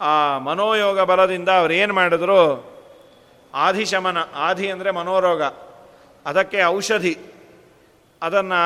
ಆ 0.00 0.12
ಮನೋಯೋಗ 0.38 1.00
ಬಲದಿಂದ 1.10 1.50
ಅವರೇನು 1.60 1.94
ಮಾಡಿದ್ರು? 1.94 2.42
ಆದಿಶಮನ, 3.54 4.18
ಆದಿ 4.46 4.66
ಅಂದರೆ 4.70 4.90
ಮನೋರೋಗ. 4.98 5.42
ಅದಕ್ಕೆ 6.26 6.60
ಔಷಧಿ. 6.76 7.14
ಅದನ್ನು 8.22 8.62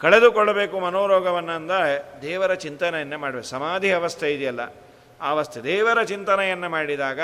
ಕಳೆದುಕೊಳ್ಳಬೇಕು 0.00 0.76
ಮನೋರೋಗವನ್ನು 0.80 1.52
ಅಂದರೆ 1.52 1.80
ದೇವರ 2.22 2.52
ಚಿಂತನೆಯನ್ನೇ 2.64 3.18
ಮಾಡಬೇಕು. 3.24 3.48
ಸಮಾಧಿ 3.54 3.90
ಅವಸ್ಥೆ 3.98 4.28
ಇದೆಯಲ್ಲ, 4.34 4.62
ಆ 5.20 5.26
ಅವಸ್ಥೆ 5.34 5.58
ದೇವರ 5.64 5.98
ಚಿಂತನೆಯನ್ನು 6.12 6.68
ಮಾಡಿದಾಗ 6.76 7.20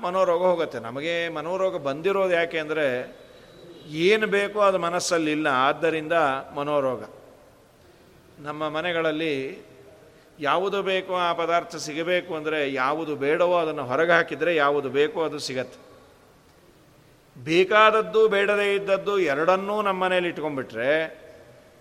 ಮನೋರೋಗ 0.00 0.42
ಹೋಗುತ್ತೆ. 0.42 0.78
ನಮಗೆ 0.78 1.28
ಮನೋರೋಗ 1.28 1.76
ಬಂದಿರೋದು 1.76 2.34
ಯಾಕೆ 2.34 2.58
ಅಂದರೆ 2.58 3.16
ಏನು 3.90 4.26
ಬೇಕೋ 4.26 4.60
ಅದು 4.60 4.78
ಮನಸ್ಸಲ್ಲಿಲ್ಲ. 4.78 5.46
ಆದ್ದರಿಂದ 5.46 6.12
ಮನೋರೋಗ. 6.56 7.02
ನಮ್ಮ 8.38 8.68
ಮನೆಗಳಲ್ಲಿ 8.68 9.64
ಯಾವುದು 10.40 10.82
ಬೇಕೋ 10.82 11.14
ಆ 11.14 11.32
ಪದಾರ್ಥ 11.32 11.76
ಸಿಗಬೇಕು 11.76 12.34
ಅಂದರೆ 12.34 12.72
ಯಾವುದು 12.72 13.16
ಬೇಡವೋ 13.16 13.58
ಅದನ್ನು 13.58 13.84
ಹೊರಗೆ 13.84 14.12
ಹಾಕಿದರೆ 14.12 14.56
ಯಾವುದು 14.56 14.90
ಬೇಕೋ 14.90 15.24
ಅದು 15.24 15.38
ಸಿಗತ್ತೆ. 15.38 15.78
ಬೇಕಾದದ್ದು 17.36 18.28
ಬೇಡದೇ 18.28 18.74
ಇದ್ದದ್ದು 18.74 19.18
ಎರಡನ್ನೂ 19.18 19.82
ನಮ್ಮ 19.82 20.04
ಮನೇಲಿ 20.04 20.28
ಇಟ್ಕೊಂಡ್ಬಿಟ್ರೆ 20.28 21.24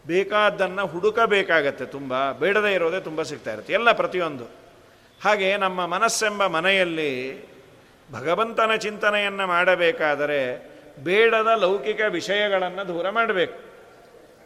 ಬೇಕಾದ್ದನ್ನು 0.07 0.85
ಹುಡುಕಬೇಕಾಗತ್ತೆ 0.85 1.85
ತುಂಬ. 1.85 2.31
ಬೇಡದೇ 2.31 2.73
ಇರೋದೇ 2.73 2.99
ತುಂಬ 2.99 3.21
ಸಿಗ್ತಾ 3.21 3.53
ಇರುತ್ತೆ. 3.53 3.73
ಎಲ್ಲ 3.73 3.91
ಪ್ರತಿಯೊಂದು. 3.91 4.62
ಹಾಗೆ 5.23 5.57
ನಮ್ಮ 5.57 5.85
ಮನಸ್ಸೆಂಬ 5.85 6.45
ಮನೆಯಲ್ಲಿ 6.45 7.43
ಭಗವಂತನ 8.11 8.75
ಚಿಂತನೆಯನ್ನು 8.75 9.47
ಮಾಡಬೇಕಾದರೆ 9.47 10.73
ಬೇಡದ 11.03 11.47
ಲೌಕಿಕ 11.55 12.01
ವಿಷಯಗಳನ್ನು 12.09 12.87
ದೂರ 12.87 13.09
ಮಾಡಬೇಕು. 13.09 13.59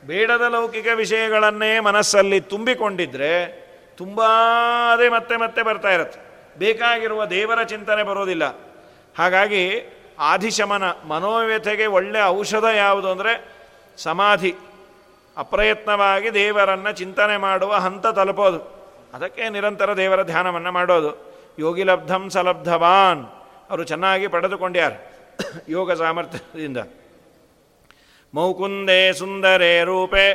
ಬೇಡದ 0.08 0.42
ಲೌಕಿಕ 0.42 0.88
ವಿಷಯಗಳನ್ನೇ 0.94 1.80
ಮನಸ್ಸಲ್ಲಿ 1.80 2.42
ತುಂಬಿಕೊಂಡಿದ್ರೆ 2.42 3.48
ತುಂಬ 3.98 4.22
ಅದೇ 4.94 5.10
ಮತ್ತೆ 5.10 5.38
ಮತ್ತೆ 5.38 5.64
ಬರ್ತಾ 5.64 5.90
ಇರುತ್ತೆ. 5.90 6.20
ಬೇಕಾಗಿರುವ 6.58 7.26
ದೇವರ 7.26 7.64
ಚಿಂತನೆ 7.64 8.04
ಬರೋದಿಲ್ಲ. 8.04 8.44
ಹಾಗಾಗಿ 9.18 9.94
ಆದಿಶಮನ 10.20 10.84
ಮನೋವ್ಯಥೆಗೆ 10.84 11.86
ಒಳ್ಳೆಯ 11.86 12.24
ಔಷಧ 12.24 12.64
ಯಾವುದು 12.64 13.12
ಅಂದರೆ 13.12 13.52
ಸಮಾಧಿ. 13.98 14.56
ಅಪ್ರಯತ್ನವಾಗಿ 15.38 16.34
ದೇವರನ್ನು 16.34 16.92
ಚಿಂತನೆ 16.92 17.38
ಮಾಡುವ 17.38 17.74
ಹಂತ 17.74 18.08
ತಲುಪೋದು. 18.08 18.77
ಅದಕ್ಕೆ 19.14 19.44
ನಿರಂತರ 19.50 19.90
ದೇವರ 19.98 20.22
ಧ್ಯಾನವನ್ನು 20.24 20.72
ಮಾಡೋದು. 20.72 21.12
ಯೋಗಿ 21.60 21.84
ಲಬ್ಧಂ 21.84 22.24
ಸಲಬ್ಧವಾನ್ 22.30 23.24
ಅವರು 23.70 23.84
ಚೆನ್ನಾಗಿ 23.84 24.28
ಪಡೆದುಕೊಂಡ್ಯಾರ 24.28 24.94
ಯೋಗ 25.70 25.94
ಸಾಮರ್ಥ್ಯದಿಂದ. 25.94 26.78
ಮೌಕುಂದೇ 28.34 29.02
ಸುಂದರೇ 29.14 29.74
ರೂಪೆ 29.84 30.28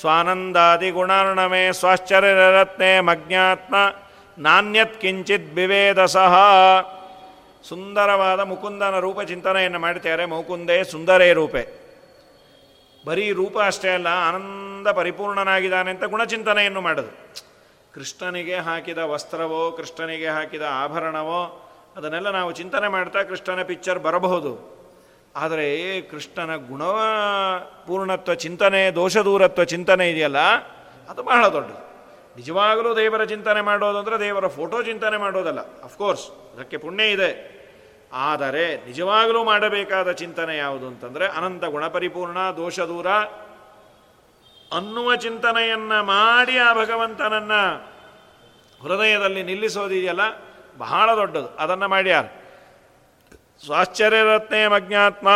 ಸ್ವಾನಂದಾದಿ 0.00 0.90
ಗುಣಾರ್ಣಮೆ 0.90 1.72
ಸ್ವಾಶ್ಚರ್ಯರತ್ನೆ 1.72 2.90
ಮಜ್ಞಾತ್ಮ 3.00 3.74
ನಾಣ್ಯತ್ 4.38 5.00
ಕಿಂಚಿತ್ 5.00 5.54
ವಿವೇದ 5.54 6.04
ಸಹ. 6.04 6.34
ಸುಂದರವಾದ 7.68 8.40
ಮುಕುಂದನ 8.40 8.98
ರೂಪ 8.98 9.20
ಚಿಂತನೆಯನ್ನು 9.20 9.78
ಮಾಡ್ತಾರೆ 9.78 10.24
ಮೌಕುಂದೇ 10.26 10.76
ಸುಂದರೇ 10.84 11.32
ರೂಪೆ. 11.32 11.62
ಬರೀ 13.06 13.32
ರೂಪ 13.32 13.56
ಅಷ್ಟೇ 13.66 13.90
ಅಲ್ಲ, 13.94 14.08
ಆನಂದ 14.28 14.88
ಪರಿಪೂರ್ಣನಾಗಿದ್ದಾನೆ 14.90 15.90
ಅಂತ 15.90 16.04
ಗುಣಚಿಂತನೆಯನ್ನು 16.04 16.80
ಮಾಡೋದು. 16.80 17.12
ಕೃಷ್ಣನಿಗೆ 17.96 18.56
ಹಾಕಿದ 18.56 18.98
ವಸ್ತ್ರವೋ, 18.98 19.70
ಕೃಷ್ಣನಿಗೆ 19.70 20.28
ಹಾಕಿದ 20.28 20.62
ಆಭರಣವೋ, 20.62 21.42
ಅದನ್ನೆಲ್ಲ 21.96 22.30
ನಾವು 22.30 22.52
ಚಿಂತನೆ 22.52 22.88
ಮಾಡ್ತಾ 22.88 23.22
ಕೃಷ್ಣನ 23.22 23.62
ಪಿಕ್ಚರ್ 23.62 23.98
ಬರಬಹುದು. 23.98 24.52
ಆದರೆ 25.36 26.00
ಕೃಷ್ಣನ 26.00 26.56
ಗುಣ 26.56 26.82
ಪೂರ್ಣತ್ವ 27.86 28.34
ಚಿಂತನೆ, 28.34 28.90
ದೋಷದೂರತ್ವ 28.90 29.64
ಚಿಂತನೆ 29.64 30.10
ಇದೆಯಲ್ಲ, 30.10 30.40
ಅದು 31.08 31.22
ಬಹಳ 31.22 31.48
ದೊಡ್ಡದು. 31.48 31.82
ನಿಜವಾಗಲೂ 32.36 32.96
ದೇವರ 32.96 33.24
ಚಿಂತನೆ 33.24 33.60
ಮಾಡೋದು 33.60 33.98
ಅಂದರೆ 33.98 34.20
ದೇವರ 34.20 34.46
ಫೋಟೋ 34.46 34.82
ಚಿಂತನೆ 34.82 35.16
ಮಾಡೋದಲ್ಲ 35.16 35.60
ಅಫ್ಕೋರ್ಸ್ 35.60 36.24
ಅದಕ್ಕೆ 36.54 36.76
ಪುಣ್ಯ 36.76 37.04
ಇದೆ. 37.04 37.30
ಆದರೆ 38.12 38.64
ನಿಜವಾಗಲೂ 38.86 39.44
ಮಾಡಬೇಕಾದ 39.44 40.12
ಚಿಂತನೆ 40.12 40.56
ಯಾವುದು 40.56 40.86
ಅಂತಂದರೆ 40.86 41.26
ಅನಂತ 41.28 41.64
ಗುಣಪರಿಪೂರ್ಣ 41.64 42.38
ದೋಷ 42.56 42.80
ದೂರ 42.80 43.06
ಅನ್ನುವ 44.72 45.16
ಚಿಂತನೆಯನ್ನು 45.16 46.04
ಮಾಡಿ 46.04 46.58
ಆ 46.58 46.74
ಭಗವಂತನನ್ನ 46.74 47.52
ಹೃದಯದಲ್ಲಿ 48.82 49.42
ನಿಲ್ಲಿಸೋದಿದೆಯಲ್ಲ, 49.42 50.20
ಬಹಳ 50.78 51.16
ದೊಡ್ಡದು. 51.16 51.46
ಅದನ್ನು 51.46 51.88
ಮಾಡ್ಯಾರ. 51.88 52.24
ಸ್ವಾಶ್ಚರ್ಯರತ್ನೇ 53.64 54.66
ಮಜ್ಞಾತ್ಮ 54.66 55.28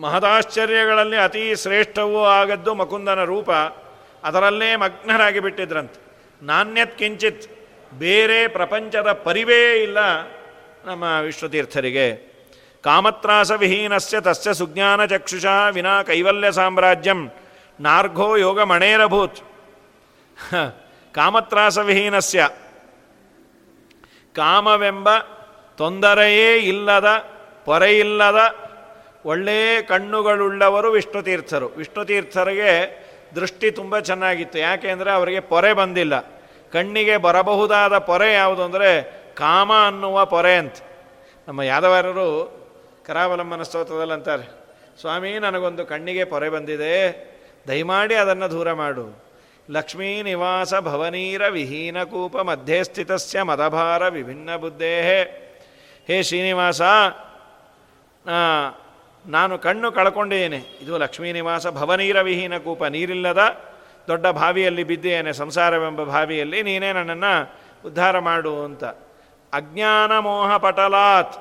ಮಹದಾಶ್ಚರ್ಯಗಳಲ್ಲಿ 0.00 1.16
ಅತಿ 1.16 1.56
ಶ್ರೇಷ್ಠವೂ 1.56 2.24
ಆಗದ್ದು 2.24 2.74
ಮಕುಂದನ 2.74 3.24
ರೂಪ. 3.24 3.50
ಅದರಲ್ಲೇ 4.24 4.76
ಮಗ್ನರಾಗಿ 4.76 5.40
ಬಿಟ್ಟಿದ್ರಂತೆ. 5.40 6.00
ನಾಣ್ಯತ್ 6.42 6.98
ಕಿಂಚಿತ್ 6.98 7.68
ಬೇರೆ 7.94 8.48
ಪ್ರಪಂಚದ 8.48 9.12
ಪರಿವೇ 9.12 9.82
ಇಲ್ಲ 9.82 9.98
ನಮ್ಮ 10.84 11.04
ವಿಶ್ವತೀರ್ಥರಿಗೆ. 11.22 12.36
ಕಾಮತ್ರಾಸ 12.82 13.50
ವಿಹೀನಸ್ಯ 13.50 14.20
ತಸ್ಯ 14.20 14.54
ಸುಜ್ಞಾನ 14.54 15.04
ಚಕ್ಷುಷ 15.04 15.44
ವಿನಾ 15.70 16.02
ಕೈವಲ್ಯ 16.02 16.52
ಸಾಮ್ರಾಜ್ಯಂ. 16.52 17.28
ನಾರ್ಘೋ 17.78 18.28
ಯೋಗ 18.36 18.58
ಮಣೇರಭೂತ್. 18.72 19.40
ಕಾಮತ್ರಾಸವಿಹೀನಸ್ಯ. 21.14 22.40
ಕಾಮವೆಂಬ 24.34 25.08
ತೊಂದರೆಯೇ 25.78 26.50
ಇಲ್ಲದ, 26.72 27.08
ಪೊರೆಯಿಲ್ಲದ 27.64 28.40
ಒಳ್ಳೆಯ 29.24 29.82
ಕಣ್ಣುಗಳುಳ್ಳವರು 29.82 30.88
ವಿಷ್ಣುತೀರ್ಥರು. 30.90 31.68
ವಿಷ್ಣುತೀರ್ಥರಿಗೆ 31.80 32.72
ದೃಷ್ಟಿ 33.34 33.68
ತುಂಬ 33.70 33.98
ಚೆನ್ನಾಗಿತ್ತು. 33.98 34.58
ಯಾಕೆ 34.58 34.88
ಅಂದರೆ 34.90 35.10
ಅವರಿಗೆ 35.10 35.40
ಪೊರೆ 35.52 35.72
ಬಂದಿಲ್ಲ. 35.72 36.14
ಕಣ್ಣಿಗೆ 36.72 37.16
ಬರಬಹುದಾದ 37.16 37.94
ಪೊರೆ 38.10 38.28
ಯಾವುದು 38.32 38.62
ಅಂದರೆ 38.64 38.90
ಕಾಮ 39.34 39.72
ಅನ್ನುವ 39.86 40.24
ಪೊರೆ 40.24 40.54
ಅಂತ. 40.56 40.76
ನಮ್ಮ 41.48 41.60
ಯಾದವಾರರು 41.62 42.28
ಕರಾವಲಂಬನ 43.06 43.62
ಸ್ತೋತ್ರದಲ್ಲಿ 43.62 44.14
ಅಂತಾರೆ, 44.14 44.46
ಸ್ವಾಮಿ, 45.00 45.32
ನನಗೊಂದು 45.38 45.82
ಕಣ್ಣಿಗೆ 45.86 46.24
ಪೊರೆ 46.24 46.48
ಬಂದಿದೆ 46.48 46.94
ದಯಮಾಡಿ 47.68 48.14
ಅದನ್ನು 48.14 48.50
ದೂರ 48.50 48.72
ಮಾಡು. 48.72 49.26
ಲಕ್ಷ್ಮೀ 49.70 50.22
ನಿವಾಸ 50.22 50.74
ಭವನೀರ 50.74 51.48
ವಿಹೀನ 51.48 52.02
ಕೂಪ 52.02 52.36
ಮಧ್ಯೆ 52.36 52.84
ಸ್ಥಿತಸ್ಯ 52.84 53.42
ಮದಭಾರ 53.42 54.08
ವಿಭಿನ್ನ 54.08 54.56
ಬುದ್ಧೇ 54.56 55.00
ಹೇ 56.06 56.22
ಶ್ರೀನಿವಾಸ 56.22 56.82
ನಾನು 59.26 59.58
ಕಣ್ಣು 59.58 59.92
ಕಳ್ಕೊಂಡಿದ್ದೇನೆ. 59.92 60.56
ಇದು 60.56 60.98
ಲಕ್ಷ್ಮೀ 60.98 61.32
ನಿವಾಸ 61.32 61.66
ಭವನೀರ 61.66 62.20
ವಿಹೀನ 62.20 62.58
ಕೂಪ. 62.58 62.84
ನೀರಿಲ್ಲದ 62.84 63.42
ದೊಡ್ಡ 64.08 64.26
ಬಾವಿಯಲ್ಲಿ 64.26 64.84
ಬಿದ್ದೇನೆ, 64.84 65.32
ಸಂಸಾರವೆಂಬ 65.32 66.02
ಬಾವಿಯಲ್ಲಿ. 66.02 66.62
ನೀನೇ 66.62 66.92
ನನ್ನನ್ನು 66.92 67.32
ಉದ್ಧಾರ 67.86 68.18
ಮಾಡು 68.18 68.64
ಅಂತ. 68.64 68.84
ಅಜ್ಞಾನ 69.52 70.18
ಮೋಹ 70.18 70.56
ಪಟಲಾತ್. 70.56 71.34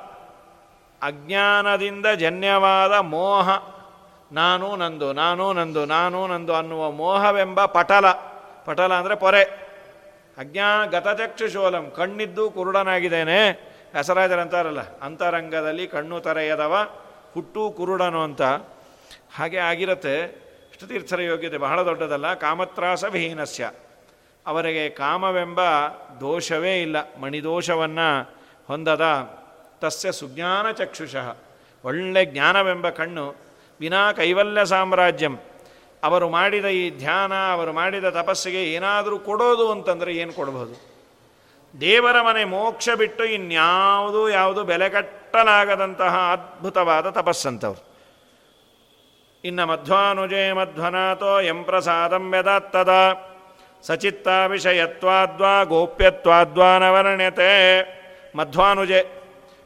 ಅಜ್ಞಾನದಿಂದ 1.02 2.06
ಜನ್ಯವಾದ 2.06 2.92
ಮೋಹ. 2.92 3.75
ನಾನು 4.36 4.76
ನಂದು 4.76 5.14
ನಾನು 5.14 5.54
ನಂದು 5.54 5.86
ನಾನು 5.86 6.28
ನಂದು 6.28 6.54
ಅನ್ನುವ 6.56 6.92
ಮೋಹವೆಂಬ 6.92 7.66
ಪಟಲ. 7.66 8.12
ಪಟಲ 8.66 8.94
ಅಂದರೆ 8.94 9.16
ಪೊರೆ. 9.16 9.44
ಅಜ್ಞಾನ 10.38 10.86
ಗತಚಕ್ಷುಶೋಲಂ 10.86 11.92
ಕಣ್ಣಿದ್ದು 11.96 12.52
ಕುರುಡನಾಗಿದ್ದೇನೆ. 12.52 13.48
ಅಂತಾರಲ್ಲ, 14.42 15.00
ಅಂತರಂಗದಲ್ಲಿ 15.00 15.88
ಕಣ್ಣು 15.88 16.20
ತರೆಯದವ, 16.20 16.88
ಹುಟ್ಟು 17.34 17.72
ಕುರುಡನು 17.72 18.24
ಅಂತ. 18.24 18.42
ಹಾಗೆ 19.36 19.58
ಆಗಿರುತ್ತೆ. 19.58 20.28
ತೀರ್ಥರ 20.88 21.22
ಯೋಗ್ಯತೆ, 21.22 21.58
ಬಹಳ 21.58 21.86
ದೊಡ್ಡದಲ್ಲ. 21.86 22.34
ಕಾಮತ್ರಾಸ 22.34 23.04
ವಿಹೀನಸ್ಯ. 23.04 23.72
ಅವರಿಗೆ 24.48 24.90
ಕಾಮವೆಂಬ 24.90 25.62
ದೋಷವೇ 26.20 26.82
ಇಲ್ಲ. 26.82 26.98
ಮಣಿದೋಷವನ್ನು 27.20 28.36
ಹೊಂದದ. 28.68 29.04
ತಸ್ಯ 29.82 30.12
ಸುಜ್ಞಾನ 30.12 30.72
ಚಕ್ಷುಷಃ 30.72 31.38
ಒಳ್ಳೆ 31.86 32.26
ಜ್ಞಾನವೆಂಬ 32.26 32.90
ಕಣ್ಣು 32.90 33.45
ವಿನಾ 33.80 34.12
ಕೈವಲ್ಯ 34.12 34.66
ಸಾಮ್ರಾಜ್ಯಂ. 34.66 35.38
ಅವರು 36.04 36.30
ಮಾಡಿದ 36.30 36.66
ಈ 36.66 36.90
ಧ್ಯಾನ, 36.90 37.34
ಅವರು 37.52 37.74
ಮಾಡಿದ 37.74 38.10
ತಪಸ್ಸಿಗೆ 38.10 38.74
ಏನಾದರೂ 38.74 39.20
ಕೊಡೋದು 39.20 39.72
ಅಂತಂದರೆ 39.72 40.16
ಏನು 40.16 40.34
ಕೊಡಬಹುದು 40.34 40.96
ದೇವರ 41.82 42.22
ಮನೆ 42.22 42.44
ಮೋಕ್ಷ 42.44 42.90
ಬಿಟ್ಟು 42.98 43.26
ಇನ್ಯಾವುದೂ 43.26 44.30
ಯಾವುದು 44.30 44.64
ಬೆಲೆ 44.64 44.90
ಕಟ್ಟಲಾಗದಂತಹ 44.90 46.18
ಅದ್ಭುತವಾದ 46.32 47.10
ತಪಸ್ಸಂತವ್ರು. 47.10 47.96
ಇನ್ನು 49.46 49.66
ಮಧ್ವಾನುಜೇ 49.66 50.52
ಮಧ್ವನಾಥೋ 50.52 51.42
ಎಂ 51.42 51.64
ಪ್ರಸಾದಂ 51.64 52.32
ವ್ಯದಾತ್ತದ. 52.32 52.90
ಸಚಿತ್ತ 53.82 54.28
ವಿಷಯತ್ವಾದ್ವಾ 54.48 55.64
ಗೋಪ್ಯತ್ವಾದ್ವಾ 55.64 56.78
ನವರ್ಣ್ಯತೆ 56.78 57.52
ಮಧ್ವಾನುಜೆ, 58.36 59.06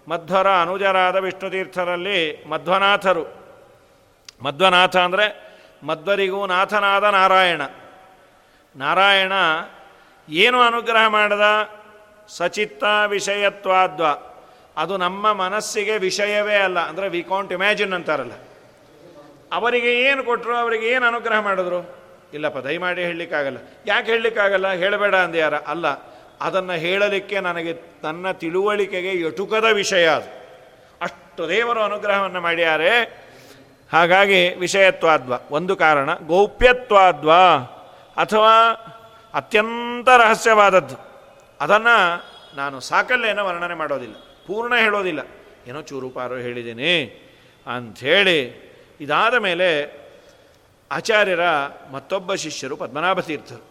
ಮಧ್ವರ 0.07 0.47
ಅನುಜರಾದ 0.47 1.15
ವಿಷ್ಣುತೀರ್ಥರಲ್ಲಿ 1.15 2.45
ಮಧ್ವನಾಥರು. 2.49 3.38
ಮಧ್ವನಾಥ 4.41 4.95
ಅಂದರೆ 4.95 5.49
ಮಧ್ವರಿಗೂ 5.83 6.45
ನಾಥನಾದ 6.45 7.03
ನಾರಾಯಣ. 7.03 7.61
ನಾರಾಯಣ 8.75 9.31
ಏನು 10.29 10.61
ಅನುಗ್ರಹ 10.61 11.07
ಮಾಡದ? 11.07 11.41
ಸಚಿತ್ತ 12.27 12.83
ವಿಷಯತ್ವಾದ್ವ. 13.07 14.03
ಅದು 14.77 14.97
ನಮ್ಮ 14.97 15.33
ಮನಸ್ಸಿಗೆ 15.33 15.97
ವಿಷಯವೇ 15.97 16.55
ಅಲ್ಲ. 16.55 16.79
ಅಂದರೆ 16.79 17.09
ವಿ 17.09 17.23
ಕಾಂಟ್ 17.23 17.53
ಇಮ್ಯಾಜಿನ್ 17.53 17.93
ಅಂತಾರಲ್ಲ. 17.93 18.31
ಅವರಿಗೆ 19.51 20.01
ಏನು 20.01 20.23
ಕೊಟ್ಟರು 20.23 20.55
ಅವರಿಗೆ 20.55 20.87
ಏನು 20.87 21.05
ಅನುಗ್ರಹ 21.05 21.39
ಮಾಡಿದ್ರು? 21.39 21.99
ಇಲ್ಲಪ್ಪ, 22.33 22.57
ದಯಮಾಡಿ 22.57 23.05
ಹೇಳಲಿಕ್ಕಾಗಲ್ಲ. 23.05 23.57
ಯಾಕೆ 23.85 24.11
ಹೇಳಲಿಕ್ಕಾಗಲ್ಲ? 24.11 24.71
ಹೇಳಬೇಡ 24.71 25.15
ಅಂದ್ಯಾರ. 25.15 25.55
ಅಲ್ಲ, 25.55 25.87
ಅದನ್ನು 26.41 26.73
ಹೇಳಲಿಕ್ಕೆ 26.73 27.39
ನನಗೆ, 27.39 27.73
ತನ್ನ 27.73 28.31
ತಿಳುವಳಿಕೆಗೆ 28.31 29.09
ಎಟುಕದ 29.09 29.65
ವಿಷಯ 29.73 30.07
ಅದು. 30.07 30.39
ಅಷ್ಟು 31.01 31.49
ದೇವರು 31.49 31.79
ಅನುಗ್ರಹವನ್ನು 31.79 32.41
ಮಾಡ್ಯಾರೆ. 32.41 33.28
ಹಾಗಾಗಿ 33.93 34.55
ವಿಷಯತ್ವಾದ್ವ. 34.55 35.33
ಒಂದು 35.51 35.75
ಕಾರಣ, 35.75 36.09
ಗೌಪ್ಯತ್ವಾದ್ವ 36.13 37.31
ಅಥವಾ 38.17 38.71
ಅತ್ಯಂತ 39.33 40.09
ರಹಸ್ಯವಾದದ್ದು. 40.09 40.95
ಅದನ್ನು 41.61 42.23
ನಾನು 42.57 42.79
ಸಾಕಲ್ಲೇನೋ 42.79 43.45
ವರ್ಣನೆ 43.45 43.73
ಮಾಡೋದಿಲ್ಲ. 43.73 44.15
ಪೂರ್ಣ 44.47 44.75
ಹೇಳೋದಿಲ್ಲ. 44.75 45.19
ಏನೋ 45.67 45.81
ಚೂರುಪಾರು 45.81 46.35
ಹೇಳಿದ್ದೀನಿ 46.35 47.25
ಅಂಥೇಳಿ 47.75 48.69
ಇದಾದ 49.01 49.33
ಮೇಲೆ 49.33 49.99
ಆಚಾರ್ಯರ 50.91 51.39
ಮತ್ತೊಬ್ಬ 51.91 52.33
ಶಿಷ್ಯರು 52.33 52.75
ಪದ್ಮನಾಭ 52.75 53.19
ತೀರ್ಥರು 53.19 53.69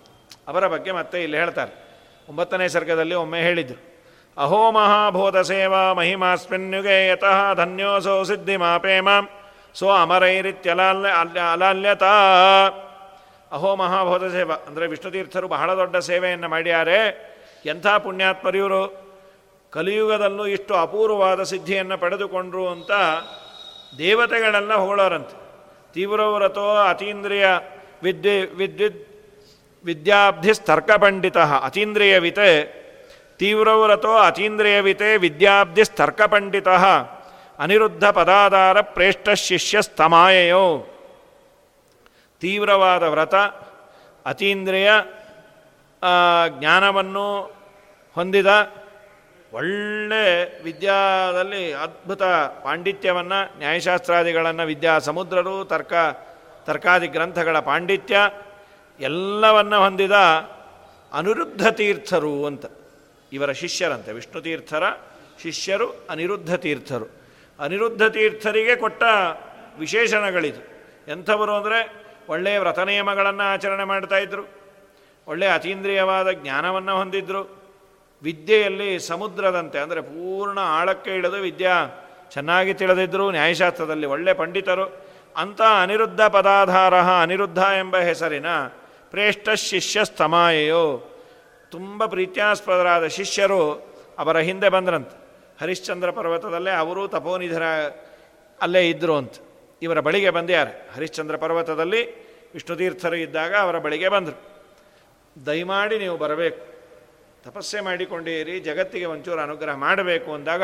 ಅವರ 0.48 0.66
ಬಗ್ಗೆ 0.66 0.92
ಮತ್ತೆ 0.92 1.22
ಇಲ್ಲಿ 1.22 1.36
ಹೇಳ್ತಾರೆ. 1.36 1.88
ಒಂಬತ್ತನೇ 2.28 2.68
ಸರ್ಗದಲ್ಲಿ 2.68 3.14
ಒಮ್ಮೆ 3.14 3.40
ಹೇಳಿದರು. 3.40 4.04
ಅಹೋ 4.42 4.70
ಮಹಾಭೂತ 4.70 5.36
ಸೇವಾ 5.36 5.92
ಮಹಿಮಾಸ್ಮಿನ್ಯುಗೆ 5.92 7.08
ಯತಃ 7.08 7.54
ಧನ್ಯೋಸೋ 7.54 8.24
ಸಿದ್ಧಿ 8.24 8.56
ಮಾಪೇಮ 8.56 9.08
ಸೋ 9.74 9.90
ಅಮರೈರಿತ್ಯಲಾಲ್ಯ 9.90 11.08
ಅಲ್ಯ 11.08 11.40
ಅಲಾಲ್ಯತಾ. 11.52 12.12
ಅಹೋ 13.52 13.76
ಮಹಾಭೋಧ 13.76 14.24
ಸೇವ. 14.24 14.52
ಅಂದರೆ 14.66 14.86
ವಿಷ್ಣುತೀರ್ಥರು 14.86 15.48
ಬಹಳ 15.48 15.76
ದೊಡ್ಡ 15.76 15.96
ಸೇವೆಯನ್ನು 15.96 16.48
ಮಾಡ್ಯಾರೆ. 16.48 17.28
ಎಂಥ 17.66 17.86
ಪುಣ್ಯಾತ್ಮರಿಯವರು 17.86 19.08
ಕಲಿಯುಗದಲ್ಲೂ 19.70 20.46
ಇಷ್ಟು 20.46 20.74
ಅಪೂರ್ವವಾದ 20.74 21.42
ಸಿದ್ಧಿಯನ್ನು 21.42 21.98
ಪಡೆದುಕೊಂಡ್ರು 21.98 22.68
ಅಂತ 22.68 22.90
ದೇವತೆಗಳೆಲ್ಲ 23.98 24.74
ಹೊಗಳೋರಂತೆ. 24.74 25.48
ತೀವ್ರವ್ರತೋ 25.94 26.76
ಅತೀಂದ್ರಿಯ 26.76 27.46
ವಿದ್ಯೆ 28.02 28.40
ವಿದ್ಯುತ್ 28.40 29.08
ವಿದ್ಯಾಬ್ಧಿಸ್ತರ್ಕಪಂಡಿತ 29.84 31.36
ಅತೀಂದ್ರಿಯವಿತೆ. 31.38 32.78
ತೀವ್ರವ್ರತೋ 33.38 34.16
ಅತೀಂದ್ರಿಯವಿತೆ 34.16 35.16
ವಿದ್ಯಾಬ್ಧಿಸ್ತರ್ಕಪಂಡಿತ. 35.16 36.68
ಅನಿರುದ್ಧ 37.58 38.04
ಪದಾಧಾರ 38.04 38.80
ಪ್ರೇಷ್ಠ 38.80 39.28
ಶಿಷ್ಯಸ್ತಮಾಯಯೋ 39.30 40.94
ತೀವ್ರವಾದ 42.40 43.02
ವ್ರತ, 43.02 43.34
ಅತೀಂದ್ರಿಯ 44.26 44.90
ಜ್ಞಾನವನ್ನು 46.58 47.42
ಹೊಂದಿದ 48.14 48.46
ಒಳ್ಳೆ 49.52 50.24
ವಿದ್ಯಾದಲ್ಲಿ 50.62 51.72
ಅದ್ಭುತ 51.72 52.22
ಪಾಂಡಿತ್ಯವನ್ನು, 52.64 53.58
ನ್ಯಾಯಶಾಸ್ತ್ರಾದಿಗಳನ್ನು 53.58 54.66
ವಿದ್ಯಾ 54.66 54.98
ಸಮುದ್ರರು 54.98 55.64
ತರ್ಕ, 55.64 55.92
ತರ್ಕಾದಿ 56.64 57.06
ಗ್ರಂಥಗಳ 57.06 57.60
ಪಾಂಡಿತ್ಯ 57.60 58.16
ಎಲ್ಲವನ್ನು 59.00 59.80
ಹೊಂದಿದ 59.80 60.12
ಅನಿರುದ್ಧ 61.12 61.66
ತೀರ್ಥರು 61.68 62.46
ಅಂತ. 62.46 62.64
ಇವರ 63.32 63.52
ಶಿಷ್ಯರಂತೆ 63.52 64.12
ವಿಷ್ಣು 64.12 64.40
ತೀರ್ಥರ 64.40 64.84
ಶಿಷ್ಯರು 65.42 66.06
ಅನಿರುದ್ಧ 66.10 66.54
ತೀರ್ಥರು 66.54 67.17
ಅನಿರುದ್ಧ 67.58 68.02
ತೀರ್ಥರಿಗೆ 68.16 68.74
ಕೊಟ್ಟ 68.76 69.02
ವಿಶೇಷಣಗಳಿದು. 69.78 70.60
ಎಂಥವರು 71.08 71.52
ಅಂದರೆ 71.56 71.78
ಒಳ್ಳೆಯ 72.28 72.56
ವ್ರತ 72.58 72.80
ನಿಯಮಗಳನ್ನು 72.88 73.44
ಆಚರಣೆ 73.52 73.84
ಮಾಡ್ತಾಯಿದ್ರು 73.84 74.42
ಒಳ್ಳೆಯ 75.26 75.50
ಅತೀಂದ್ರಿಯವಾದ 75.50 76.28
ಜ್ಞಾನವನ್ನು 76.42 76.94
ಹೊಂದಿದ್ರು. 76.96 77.42
ವಿದ್ಯೆಯಲ್ಲಿ 78.22 78.88
ಸಮುದ್ರದಂತೆ, 79.10 79.78
ಅಂದರೆ 79.78 80.00
ಪೂರ್ಣ 80.00 80.58
ಆಳಕ್ಕೆ 80.78 81.10
ಇಳಿದು 81.14 81.38
ವಿದ್ಯಾ 81.48 81.74
ಚೆನ್ನಾಗಿ 82.30 82.72
ತಿಳಿದಿದ್ದರು 82.74 83.26
ನ್ಯಾಯಶಾಸ್ತ್ರದಲ್ಲಿ 83.30 84.06
ಒಳ್ಳೆ 84.06 84.32
ಪಂಡಿತರು. 84.32 84.86
ಅಂಥ 85.36 85.60
ಅನಿರುದ್ಧ 85.82 86.22
ಪದಾಧಾರ 86.36 86.94
ಅನಿರುದ್ಧ 87.22 87.60
ಎಂಬ 87.78 87.96
ಹೆಸರಿನ 88.08 88.50
ಪ್ರೇಷ್ಠ 89.12 89.48
ಶಿಷ್ಯ 89.70 89.98
ಸ್ತಮಾಯೆಯೋ 90.04 90.82
ತುಂಬ 91.72 92.06
ಪ್ರೀತ್ಯಾಸ್ಪದರಾದ 92.06 93.06
ಶಿಷ್ಯರು 93.18 93.62
ಅವರ 94.18 94.36
ಹಿಂದೆ 94.48 94.68
ಬಂದ್ರಂತೆ. 94.68 95.16
ಹರಿಶ್ಚಂದ್ರ 95.60 96.10
ಪರ್ವತದಲ್ಲೇ 96.10 96.70
ಅವರು 96.70 97.08
ತಪೋನಿಧರ 97.08 97.62
ಅಲ್ಲೇ 98.62 98.88
ಇದ್ದರು 98.88 99.16
ಅಂತ. 99.16 99.32
ಇವರ 99.82 100.00
ಬಳಿಗೆ 100.00 100.30
ಬಂದ್ಯಾರ 100.30 100.68
ಹರಿಶ್ಚಂದ್ರ 100.94 101.36
ಪರ್ವತದಲ್ಲಿ 101.36 102.28
ವಿಷ್ಣುತೀರ್ಥರು 102.52 103.16
ಇದ್ದಾಗ 103.16 103.54
ಅವರ 103.56 103.78
ಬಳಿಗೆ 103.78 104.08
ಬಂದರು. 104.08 104.38
ದಯಮಾಡಿ 105.46 105.98
ನೀವು 105.98 106.16
ಬರಬೇಕು. 106.16 106.78
ತಪಸ್ಸೆ 107.44 107.80
ಮಾಡಿಕೊಂಡಿರಿ, 107.80 108.60
ಜಗತ್ತಿಗೆ 108.60 109.04
ಒಂಚೂರು 109.04 109.40
ಅನುಗ್ರಹ 109.40 109.74
ಮಾಡಬೇಕು 109.74 110.34
ಅಂದಾಗ 110.34 110.62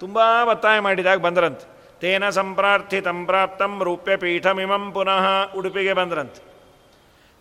ತುಂಬ 0.00 0.18
ಒತ್ತಾಯ 0.50 0.80
ಮಾಡಿದಾಗ 0.80 1.18
ಬಂದ್ರಂತೆ. 1.18 1.76
ತೇನ 2.00 2.28
ಸಂಪ್ರಾರ್ಥಿತಂ 2.28 3.26
ಪ್ರಾಪ್ತಂ 3.26 3.80
ರೂಪ್ಯ 3.82 4.16
ಪೀಠಮಿಮಂ 4.16 4.92
ಪುನಃ 4.92 5.52
ಉಡುಪಿಗೆ 5.56 5.92
ಬಂದ್ರಂತೆ. 5.92 6.42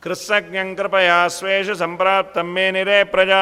ಕೃತ್ಸಜ್ಞಂಕೃಪಯಾ 0.01 1.27
ಸ್ವೇಷ 1.27 1.69
ಸಂಪ್ರಾಪ್ತಮ್ಮೇ 1.69 2.71
ನಿರೇ 2.71 3.03
ಪ್ರಜಾ. 3.03 3.41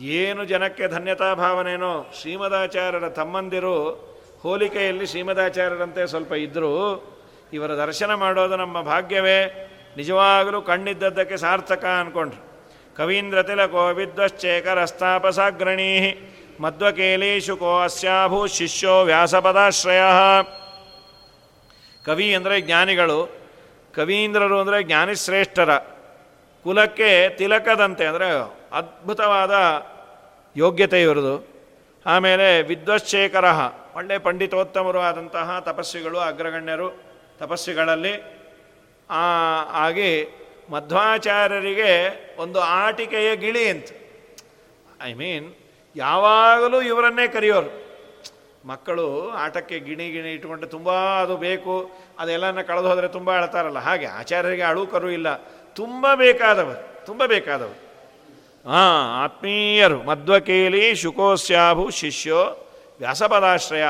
ಏನು 0.00 0.44
ಜನಕ್ಕೆ 0.44 0.88
ಧನ್ಯತಾ 0.88 1.34
ಭಾವನೆನೋ 1.34 2.06
ಶ್ರೀಮದಾಚಾರ್ಯರ 2.20 3.08
ತಮ್ಮಂದಿರು 3.08 4.10
ಹೋಲಿಕೆಯಲ್ಲಿ 4.42 5.06
ಶ್ರೀಮದಾಚಾರ್ಯರಂತೆ 5.06 6.06
ಸ್ವಲ್ಪ 6.06 6.32
ಇದ್ದರೂ 6.32 6.74
ಇವರ 7.52 7.70
ದರ್ಶನ 7.70 8.14
ಮಾಡೋದು 8.14 8.56
ನಮ್ಮ 8.56 8.80
ಭಾಗ್ಯವೇ. 8.80 9.68
ನಿಜವಾಗಲೂ 9.96 10.62
ಕಣ್ಣಿದ್ದದ್ದಕ್ಕೆ 10.62 11.36
ಸಾರ್ಥಕ 11.36 11.84
ಅಂದ್ಕೊಂಡ್ರು 11.84 12.50
ಕವೀಂದ್ರ 12.96 13.42
ತಿಲಕೋ 13.42 13.88
ವಿದ್ವಶ್ಚೇಕರಸ್ತಾಪಸಾಗ್ರಣೀ 13.88 16.12
ಮಧ್ವಕೇಲಿ 16.60 17.40
ಶುಕೋ 17.40 17.80
ಅಸ್ಯಾಭೂ 17.80 18.46
ಶಿಷ್ಯೋ 18.46 19.02
ವ್ಯಾಸಪದಾಶ್ರಯ. 19.02 20.00
ಕವಿ 22.04 22.34
ಅಂದರೆ 22.34 22.60
ಜ್ಞಾನಿಗಳು, 22.60 23.30
ಕವೀಂದ್ರರು 23.94 24.60
ಅಂದರೆ 24.60 24.82
ಜ್ಞಾನಿಶ್ರೇಷ್ಠರ. 24.82 25.70
ಕುಲಕ್ಕೆ 26.64 27.28
ತಿಲಕದಂತೆ 27.28 28.06
ಅಂದರೆ 28.06 28.60
ಅದ್ಭುತವಾದ 28.72 29.50
ಯೋಗ್ಯತೆ 30.56 31.02
ಇವರದು 31.02 31.48
ಆಮೇಲೆ 32.06 32.62
ವಿದ್ವಶ್ಚೇಖರ 32.62 33.44
ಒಳ್ಳೆ 33.94 34.18
ಪಂಡಿತೋತ್ತಮರು 34.18 34.98
ಆದಂತಹ 34.98 35.58
ತಪಸ್ವಿಗಳು, 35.58 36.18
ಅಗ್ರಗಣ್ಯರು 36.18 37.02
ತಪಸ್ವಿಗಳಲ್ಲಿ 37.38 38.22
ಆಗಿ 39.72 40.36
ಮಧ್ವಾಚಾರ್ಯರಿಗೆ 40.70 41.92
ಒಂದು 42.38 42.60
ಆಟಿಕೆಯ 42.60 43.36
ಗಿಳಿ 43.36 43.68
ಅಂತ. 43.68 43.88
ಐ 45.02 45.12
ಮೀನ್ 45.12 45.54
ಯಾವಾಗಲೂ 45.96 46.82
ಇವರನ್ನೇ 46.82 47.28
ಕರೆಯೋರು. 47.28 47.90
ಮಕ್ಕಳು 48.64 49.30
ಆಟಕ್ಕೆ 49.30 49.78
ಗಿಣಿ 49.78 50.10
ಗಿಣಿ 50.10 50.32
ಇಟ್ಕೊಂಡು 50.32 50.66
ತುಂಬ 50.66 50.92
ಅದು 50.92 51.36
ಬೇಕು, 51.36 51.90
ಅದೆಲ್ಲನ 52.18 52.62
ಕಳೆದು 52.62 52.88
ಹೋದರೆ 52.88 53.08
ತುಂಬ 53.08 53.36
ಅಳ್ತಾರಲ್ಲ. 53.36 53.78
ಹಾಗೆ 53.78 54.06
ಆಚಾರ್ಯರಿಗೆ 54.06 54.62
ಅಳು 54.62 54.86
ಕರು 54.86 55.10
ಇಲ್ಲ. 55.10 55.36
ತುಂಬ 55.74 56.14
ಬೇಕಾದವರು 56.14 57.06
ತುಂಬ 57.06 57.26
ಬೇಕಾದವರು. 57.26 57.89
ಹಾಂ 58.64 59.22
ಆತ್ಮೀಯರು, 59.22 59.98
ಮಧ್ವಕೇಲಿ, 60.02 60.94
ಶುಕೋಸ್ಯಾಭು, 60.94 61.84
ಶಿಷ್ಯೋ, 61.90 62.42
ವ್ಯಾಸಪದಾಶ್ರಯ. 62.98 63.84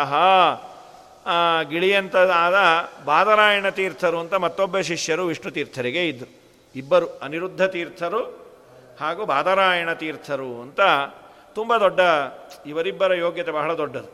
ಗಿಳಿಯಂತದಾದ 1.69 2.59
ಬಾದರಾಯಣ 3.05 3.69
ತೀರ್ಥರು 3.69 4.19
ಅಂತ 4.21 4.35
ಮತ್ತೊಬ್ಬ 4.35 4.79
ಶಿಷ್ಯರು 4.81 5.25
ವಿಷ್ಣು 5.27 5.51
ತೀರ್ಥರಿಗೆ 5.51 6.03
ಇದ್ದರು 6.09 6.31
ಇಬ್ಬರು 6.75 7.07
ಅನಿರುದ್ಧ 7.23 7.63
ತೀರ್ಥರು 7.63 8.21
ಹಾಗೂ 9.01 9.25
ಬಾದರಾಯಣ 9.25 9.93
ತೀರ್ಥರು 9.93 10.63
ಅಂತ 10.63 10.81
ತುಂಬ 11.55 11.77
ದೊಡ್ಡ, 11.77 12.01
ಇವರಿಬ್ಬರ 12.67 13.15
ಯೋಗ್ಯತೆ 13.15 13.51
ಬಹಳ 13.51 13.71
ದೊಡ್ಡದು. 13.75 14.11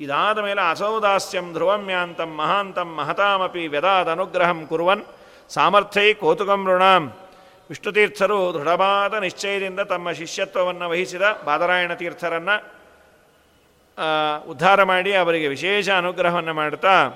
ಇದಾದ 0.00 0.38
ಮೇಲೆ 0.38 0.62
ಅಸೌದಾಸ್ಯಂ 0.70 1.52
ಧ್ರುವಮ್ಯಾಂತಂ 1.52 2.30
ಮಹಾಂತಂ 2.36 2.88
ಮಹತಾಮಪಿ 2.96 3.64
ವ್ಯದಾದನುಗ್ರಹಂ 3.66 4.66
ಕುರುವನ್, 4.66 5.04
ಸಾಮರ್ಥ್ಯೈ 5.50 6.14
ಕೌತುಕಂ 6.14 6.62
ಋಣಾಂ. 6.68 7.04
ವಿಷ್ಣುತೀರ್ಥರು 7.70 8.54
ದೃಢವಾದ 8.54 9.14
ನಿಶ್ಚಯದಿಂದ 9.14 9.80
ತಮ್ಮ 9.80 10.12
ಶಿಷ್ಯತ್ವವನ್ನು 10.12 10.90
ವಹಿಸಿದ 10.90 11.22
ಬಾದರಾಯಣ 11.44 11.92
ತೀರ್ಥರನ್ನು 11.92 12.80
ಉದ್ಧಾರ 14.50 14.82
ಮಾಡಿ 14.82 15.14
ಅವರಿಗೆ 15.14 15.48
ವಿಶೇಷ 15.48 15.88
ಅನುಗ್ರಹವನ್ನು 15.88 16.54
ಮಾಡ್ತಾ 16.54 17.08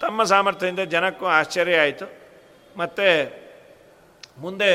ತಮ್ಮ 0.00 0.24
ಸಾಮರ್ಥ್ಯದಿಂದ 0.24 0.80
ಜನಕ್ಕೂ 0.80 1.26
ಆಶ್ಚರ್ಯ 1.26 1.76
ಆಯಿತು. 1.76 2.06
ಮತ್ತು 2.76 3.34
ಮುಂದೆ 4.38 4.70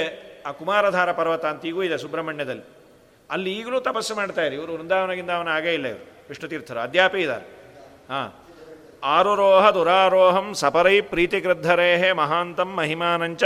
ಆ 0.45 0.51
ಕುಮಾರಧಾರ 0.51 1.12
ಪರ್ವತ 1.12 1.45
ಅಂತ 1.45 1.65
ಇದೆ 1.65 1.97
ಸುಬ್ರಹ್ಮಣ್ಯದಲ್ಲಿ. 1.97 2.63
ಅಲ್ಲಿ 3.31 3.53
ಈಗಲೂ 3.53 3.79
ತಪಸ್ಸು 3.79 4.15
ಮಾಡ್ತಾರೆ 4.15 4.55
ಇವರು 4.55 4.73
ವೃಂದಾವನಗಿಂದ 4.73 5.29
ಅವನ 5.29 5.47
ಆಗೇ 5.47 5.73
ಇಲ್ಲ 5.73 5.88
ಇವರು. 5.88 6.07
ವಿಷ್ಣುತೀರ್ಥರು 6.29 6.79
ಅದ್ಯಾಪಿ 6.79 7.19
ಇದ್ದಾರೆ. 7.19 7.45
ಹಾಂ. 8.09 8.33
ಆರುರೋಹ 9.03 9.69
ದುರಾರೋಹಂ 9.69 10.53
ಸಪರೈ 10.53 11.01
ಪ್ರೀತಿಗೃದ್ಧರೇಹೇ 11.01 12.12
ಮಹಾಂತಂ 12.12 12.75
ಮಹಿಮಾನಂಚ 12.75 13.43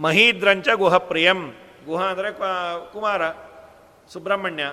ಮಹೀದ್ರಂಚ 0.00 0.68
ಗುಹಪ್ರಿಯಂ 0.74 1.54
ಗುಹ 1.86 2.04
ಅಂದರೆ 2.04 2.32
ಕುಮಾರ, 2.92 3.22
ಸುಬ್ರಹ್ಮಣ್ಯ. 4.12 4.64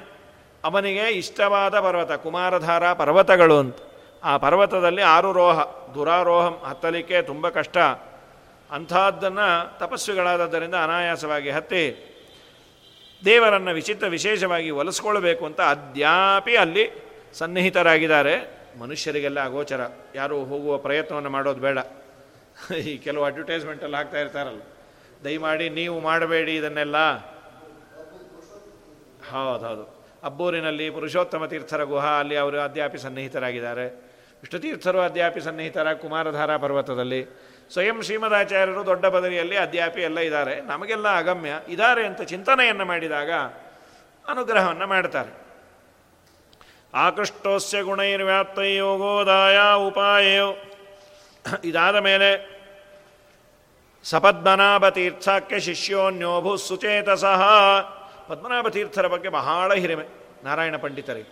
ಅವನಿಗೆ 0.63 1.09
ಇಷ್ಟವಾದ 1.09 1.79
ಪರ್ವತ, 1.79 2.11
ಕುಮಾರಧಾರ 2.11 2.93
ಪರ್ವತಗಳು 2.93 3.57
ಅಂತ. 3.57 3.75
ಆ 4.23 4.37
ಪರ್ವತದಲ್ಲಿ 4.37 5.01
ಆರುರೋಹ 5.01 5.63
ದುರಾರೋಹಂ, 5.93 6.59
ಹತ್ತಲಿಕ್ಕೆ 6.63 7.21
ತುಂಬ 7.21 7.49
ಕಷ್ಟ. 7.49 7.77
ಅಂಥದ್ದನ್ನು 8.71 9.79
ತಪಸ್ವಿಗಳಾದದ್ದರಿಂದ 9.79 10.75
ಅನಾಯಾಸವಾಗಿ 10.75 11.49
ಹತ್ತಿ 11.49 12.05
ದೇವರನ್ನು 13.25 13.71
ವಿಚಿತ್ರ 13.71 14.07
ವಿಶೇಷವಾಗಿ 14.07 14.69
ಒಲಿಸ್ಕೊಳ್ಬೇಕು 14.69 15.45
ಅಂತ 15.45 15.61
ಅದ್ಯಾಪಿ 15.61 16.57
ಅಲ್ಲಿ 16.57 16.91
ಸನ್ನಿಹಿತರಾಗಿದ್ದಾರೆ. 17.33 18.59
ಮನುಷ್ಯರಿಗೆಲ್ಲ 18.79 19.43
ಅಗೋಚರ. 19.43 19.81
ಯಾರು 20.15 20.43
ಹೋಗುವ 20.43 20.77
ಪ್ರಯತ್ನವನ್ನು 20.77 21.29
ಮಾಡೋದು 21.29 21.61
ಬೇಡ. 21.61 21.77
ಈ 22.73 22.97
ಕೆಲವು 22.97 23.23
ಅಡ್ವರ್ಟೈಸ್ಮೆಂಟಲ್ಲಿ 23.23 23.97
ಹಾಕ್ತಾ 23.97 24.19
ಇರ್ತಾರಲ್ಲ. 24.19 24.61
ದಯಮಾಡಿ 25.23 25.69
ನೀವು 25.69 25.99
ಮಾಡಬೇಡಿ 25.99 26.55
ಇದನ್ನೆಲ್ಲ. 26.55 27.17
ಹೌದೌದು. 29.31 29.65
ಹೌದು 29.65 29.99
ಅಬ್ಬೂರಿನಲ್ಲಿ 30.23 30.89
ಪುರುಷೋತ್ತಮ 30.89 31.45
ತೀರ್ಥರ 31.45 31.83
ಗುಹಾ, 31.83 32.19
ಅಲ್ಲಿ 32.19 32.35
ಅವರು 32.35 32.59
ಅದ್ಯಾಪಿ 32.59 32.97
ಸನ್ನಿಹಿತರಾಗಿದ್ದಾರೆ. 32.97 33.87
ವಿಷ್ಣುತೀರ್ಥರು 34.41 34.99
ಅದ್ಯಾಪಿ 34.99 35.41
ಸನ್ನಿಹಿತರ 35.41 35.93
ಕುಮಾರಧಾರ 35.93 36.57
ಪರ್ವತದಲ್ಲಿ. 36.57 37.25
ಸ್ವಯಂ 37.73 38.01
ಶ್ರೀಮದಾಚಾರ್ಯರು 38.01 38.85
ದೊಡ್ಡ 38.85 39.05
ಬದರಿಯಲ್ಲಿ 39.05 39.57
ಅದ್ಯಾಪಿ 39.57 40.01
ಎಲ್ಲ 40.01 40.19
ಇದ್ದಾರೆ. 40.19 40.61
ನಮಗೆಲ್ಲ 40.61 41.17
ಅಗಮ್ಯ. 41.17 41.51
ಇದ್ದಾರೆ 41.69 42.05
ಅಂತ 42.05 42.21
ಚಿಂತನೆಯನ್ನು 42.21 42.85
ಮಾಡಿದಾಗ 42.85 43.31
ಅನುಗ್ರಹವನ್ನು 44.27 44.87
ಮಾಡ್ತಾರೆ. 44.87 45.49
ಆಕೃಷ್ಟೋಸ್ಯ 46.93 47.81
ಗುಣೈರ್ವ್ಯಾಪ್ತೈ 47.81 48.75
ಯೋಗೋದಾಯ 48.75 49.59
ಉಪಾಯೋ 49.87 50.55
ಇದಾದ 51.63 51.95
ಮೇಲೆ 51.95 52.48
ಸಪದ್ಮನಾಭ 54.09 54.89
ತೀರ್ಥಕ್ಕೆ 54.89 55.59
ಶಿಷ್ಯೋನ್ಯೋಭು 55.59 56.57
ಸುಚೇತಸಃ 56.57 57.41
ಪದ್ಮನಾಭ 58.29 58.67
ತೀರ್ಥರ 58.67 59.07
ಬಗ್ಗೆ 59.07 59.29
ಬಹಳ 59.29 59.73
ಹಿರಿಮೆ, 59.73 60.05
ನಾರಾಯಣ 60.43 60.77
ಪಂಡಿತರಿಗೆ. 60.77 61.31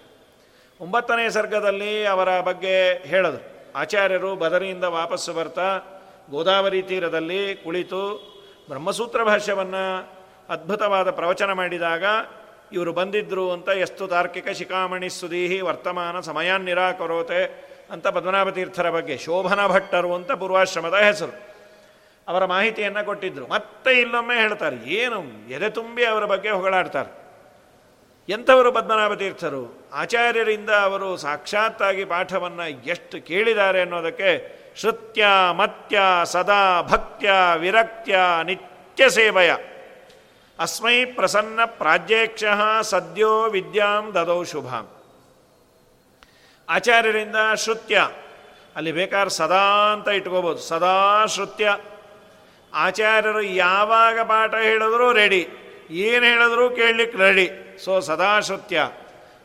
ಒಂಬತ್ತನೇ 0.82 1.30
ಸರ್ಗದಲ್ಲಿ 1.30 2.06
ಅವರ 2.06 2.42
ಬಗ್ಗೆ 2.42 2.76
ಹೇಳದು. 3.12 3.40
ಆಚಾರ್ಯರು 3.76 4.36
ಬದರಿಯಿಂದ 4.36 4.84
ವಾಪಸ್ಸು 4.84 5.34
ಬರ್ತಾ 5.34 5.68
ಗೋದಾವರಿ 6.32 6.82
ತೀರದಲ್ಲಿ 6.82 7.56
ಕುಳಿತು 7.56 8.04
ಬ್ರಹ್ಮಸೂತ್ರ 8.70 9.24
ಭಾಷ್ಯವನ್ನು 9.24 9.84
ಅದ್ಭುತವಾದ 10.50 11.10
ಪ್ರವಚನ 11.12 11.52
ಮಾಡಿದಾಗ, 11.52 12.04
ಇವರು 12.72 12.94
ಬಂದಿದ್ದರು 12.94 13.52
ಅಂತ 13.52 13.70
ಎಷ್ಟು 13.70 14.08
ತಾರ್ಕಿಕ 14.08 14.50
ಶಿಖಾಮಣಿ 14.50 15.10
ಸುದೀಹಿ 15.10 15.62
ವರ್ತಮಾನ 15.62 16.20
ಸಮಯಾನ್ 16.20 16.66
ನಿರಾಕರೋತೆ 16.66 17.42
ಅಂತ 17.92 18.08
ಪದ್ಮನಾಭ 18.08 18.50
ತೀರ್ಥರ 18.50 18.90
ಬಗ್ಗೆ 18.90 19.18
ಶೋಭನ 19.18 19.68
ಭಟ್ಟರು 19.68 20.16
ಅಂತ 20.16 20.32
ಪೂರ್ವಾಶ್ರಮದ 20.32 20.94
ಹೆಸರು. 20.94 21.57
ಅವರ 22.28 22.46
ಮಾಹಿತಿಯನ್ನು 22.46 23.06
ಕೊಟ್ಟಿದ್ದರು 23.06 23.48
ಮತ್ತೆ 23.48 23.92
ಇಲ್ಲೊಮ್ಮೆ 24.02 24.36
ಹೇಳ್ತಾರೆ, 24.36 24.78
ಏನು 24.94 25.20
ಎದೆ 25.50 25.70
ತುಂಬಿ 25.70 26.06
ಅವರ 26.06 26.26
ಬಗ್ಗೆ 26.26 26.50
ಹೊಗಳಾಡ್ತಾರೆ. 26.50 27.12
ಎಂಥವರು 28.30 28.72
ಪದ್ಮನಾಭ 28.72 29.14
ತೀರ್ಥರು 29.14 29.62
ಆಚಾರ್ಯರಿಂದ 29.94 30.70
ಅವರು 30.70 31.18
ಸಾಕ್ಷಾತ್ತಾಗಿ 31.18 32.06
ಪಾಠವನ್ನು 32.06 32.68
ಎಷ್ಟು 32.68 33.26
ಕೇಳಿದ್ದಾರೆ 33.26 33.82
ಅನ್ನೋದಕ್ಕೆ 33.82 34.32
ಶ್ರುತ್ಯ, 34.80 35.26
ಮತ್ಯ, 35.52 36.00
ಸದಾ 36.24 36.82
ಭಕ್ತ್ಯ, 36.82 37.32
ವಿರಕ್ತ್ಯ, 37.58 38.20
ನಿತ್ಯ 38.44 39.10
ಸೇವಯ. 39.10 39.52
ಅಸ್ಮೈ 40.60 41.06
ಪ್ರಸನ್ನ 41.06 41.60
ಪ್ರಾಜ್ಯೇಕ್ಷ 41.66 42.44
ಸದ್ಯೋ 42.82 43.32
ವಿದ್ಯಾಂ 43.50 44.14
ದದೌ 44.14 44.44
ಶುಭಾಂ. 44.44 44.88
ಆಚಾರ್ಯರಿಂದ 46.70 47.36
ಶ್ರುತ್ಯ. 47.56 47.98
ಅಲ್ಲಿ 48.76 48.92
ಬೇಕಾದ್ರೆ 48.92 49.30
ಸದಾ 49.30 49.66
ಅಂತ 49.94 50.08
ಇಟ್ಕೋಬೋದು. 50.08 50.60
ಸದಾ 50.60 51.26
ಶ್ರುತ್ಯ. 51.26 51.68
ಆಚಾರ್ಯರು 52.78 53.42
ಯಾವಾಗ 53.42 54.20
ಪಾಠ 54.20 54.56
ಹೇಳಿದ್ರೂ 54.56 55.14
ರೆಡಿ. 55.14 55.48
ಏನು 55.90 56.26
ಹೇಳಿದ್ರು 56.26 56.70
ಕೇಳಲಿಕ್ಕೆ 56.70 57.18
ರೆಡಿ. 57.18 57.78
ಸೊ 57.86 58.00
ಸದಾ 58.00 58.40
ಶ್ರುತ್ಯ 58.40 58.90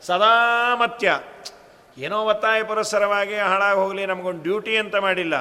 ಸದಾ 0.03 0.77
ಏನೋ 1.99 2.25
ಒತ್ತಾಯ 2.25 2.63
ಪುರಸ್ಸರವಾಗಿ 2.63 3.37
ಹಾಳಾಗಿ 3.37 3.79
ಹೋಗಲಿ, 3.79 4.07
ನಮಗೊಂದು 4.07 4.43
ಡ್ಯೂಟಿ 4.43 4.77
ಅಂತ 4.77 4.97
ಮಾಡಿಲ್ಲ. 4.97 5.35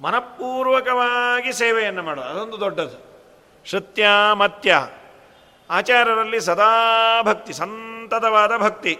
ಮನಪೂರ್ವಕವಾಗಿ 0.00 1.52
ಸೇವೆಯನ್ನು 1.52 2.02
ಮಾಡೋದು 2.02 2.28
ಅದೊಂದು 2.28 2.60
ದೊಡ್ಡದು. 2.60 3.10
ಶ್ರುತ್ಯ, 3.64 4.06
ಮತ್ಯ. 4.32 4.88
ಆಚಾರ್ಯರಲ್ಲಿ 5.70 6.40
ಸದಾ 6.40 6.72
ಭಕ್ತಿ, 7.22 7.52
ಸಂತತವಾದ 7.52 8.56
ಭಕ್ತಿ. 8.56 8.98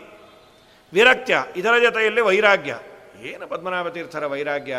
ವಿರಕ್ತ್ಯ, 0.92 1.44
ಇದರ 1.56 1.78
ಜೊತೆಯಲ್ಲಿ 1.78 2.20
ವೈರಾಗ್ಯ. 2.20 2.78
ಏನು 3.20 3.46
ಪದ್ಮನಾಭ 3.46 3.88
ತೀರ್ಥರ 3.88 4.26
ವೈರಾಗ್ಯ? 4.26 4.76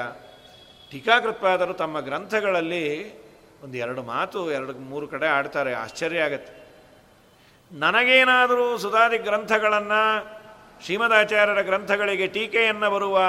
ಟೀಕಾಕೃತ್ಪಾದರು 0.92 1.74
ತಮ್ಮ 1.74 2.00
ಗ್ರಂಥಗಳಲ್ಲಿ 2.00 3.16
ಒಂದು 3.64 3.78
ಎರಡು 3.78 4.04
ಮಾತು, 4.04 4.52
ಎರಡು 4.52 4.74
ಮೂರು 4.74 5.08
ಕಡೆ 5.08 5.28
ಆಡ್ತಾರೆ, 5.28 5.74
ಆಶ್ಚರ್ಯ 5.74 6.20
ಆಗತ್ತೆ. 6.20 6.62
ನನಗೇನಾದರೂ 7.72 8.78
ಸುಧಾದಿ 8.78 9.18
ಗ್ರಂಥಗಳನ್ನು, 9.18 10.02
ಶ್ರೀಮದಾಚಾರ್ಯರ 10.86 11.62
ಗ್ರಂಥಗಳಿಗೆ 11.62 12.28
ಟೀಕೆಯನ್ನು 12.28 12.92
ಬರುವ 12.92 13.20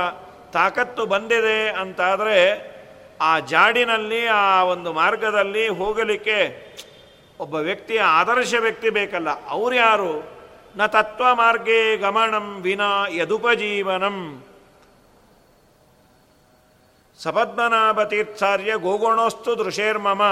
ತಾಕತ್ತು 0.52 1.06
ಬಂದಿದೆ 1.06 1.68
ಅಂತಾದರೆ, 1.68 2.72
ಆ 3.20 3.38
ಜಾಡಿನಲ್ಲಿ, 3.38 4.26
ಆ 4.26 4.64
ಒಂದು 4.64 4.92
ಮಾರ್ಗದಲ್ಲಿ 4.92 5.68
ಹೋಗಲಿಕ್ಕೆ 5.68 6.38
ಒಬ್ಬ 7.40 7.54
ವ್ಯಕ್ತಿಯ 7.54 8.00
ಆದರ್ಶ 8.00 8.54
ವ್ಯಕ್ತಿ 8.60 8.90
ಬೇಕಲ್ಲ. 8.90 9.46
ಅವ್ರು 9.46 9.76
ಯಾರು 9.76 10.24
ನ 10.76 10.86
ತತ್ವ 10.86 11.34
ಮಾರ್ಗೇ 11.34 11.96
ಗಮನಂ 11.96 12.60
ವಿನಾ 12.62 13.08
ಯದುಪಜೀವನಂ. 13.08 14.44
ಸಪದ್ಮನಾಭತೀರ್ಥಾರ್ಯ 17.22 18.72
ಗೋಗುಣೋಸ್ತು 18.76 19.64
ದೃಶೇರ್ಮಮ. 19.64 20.22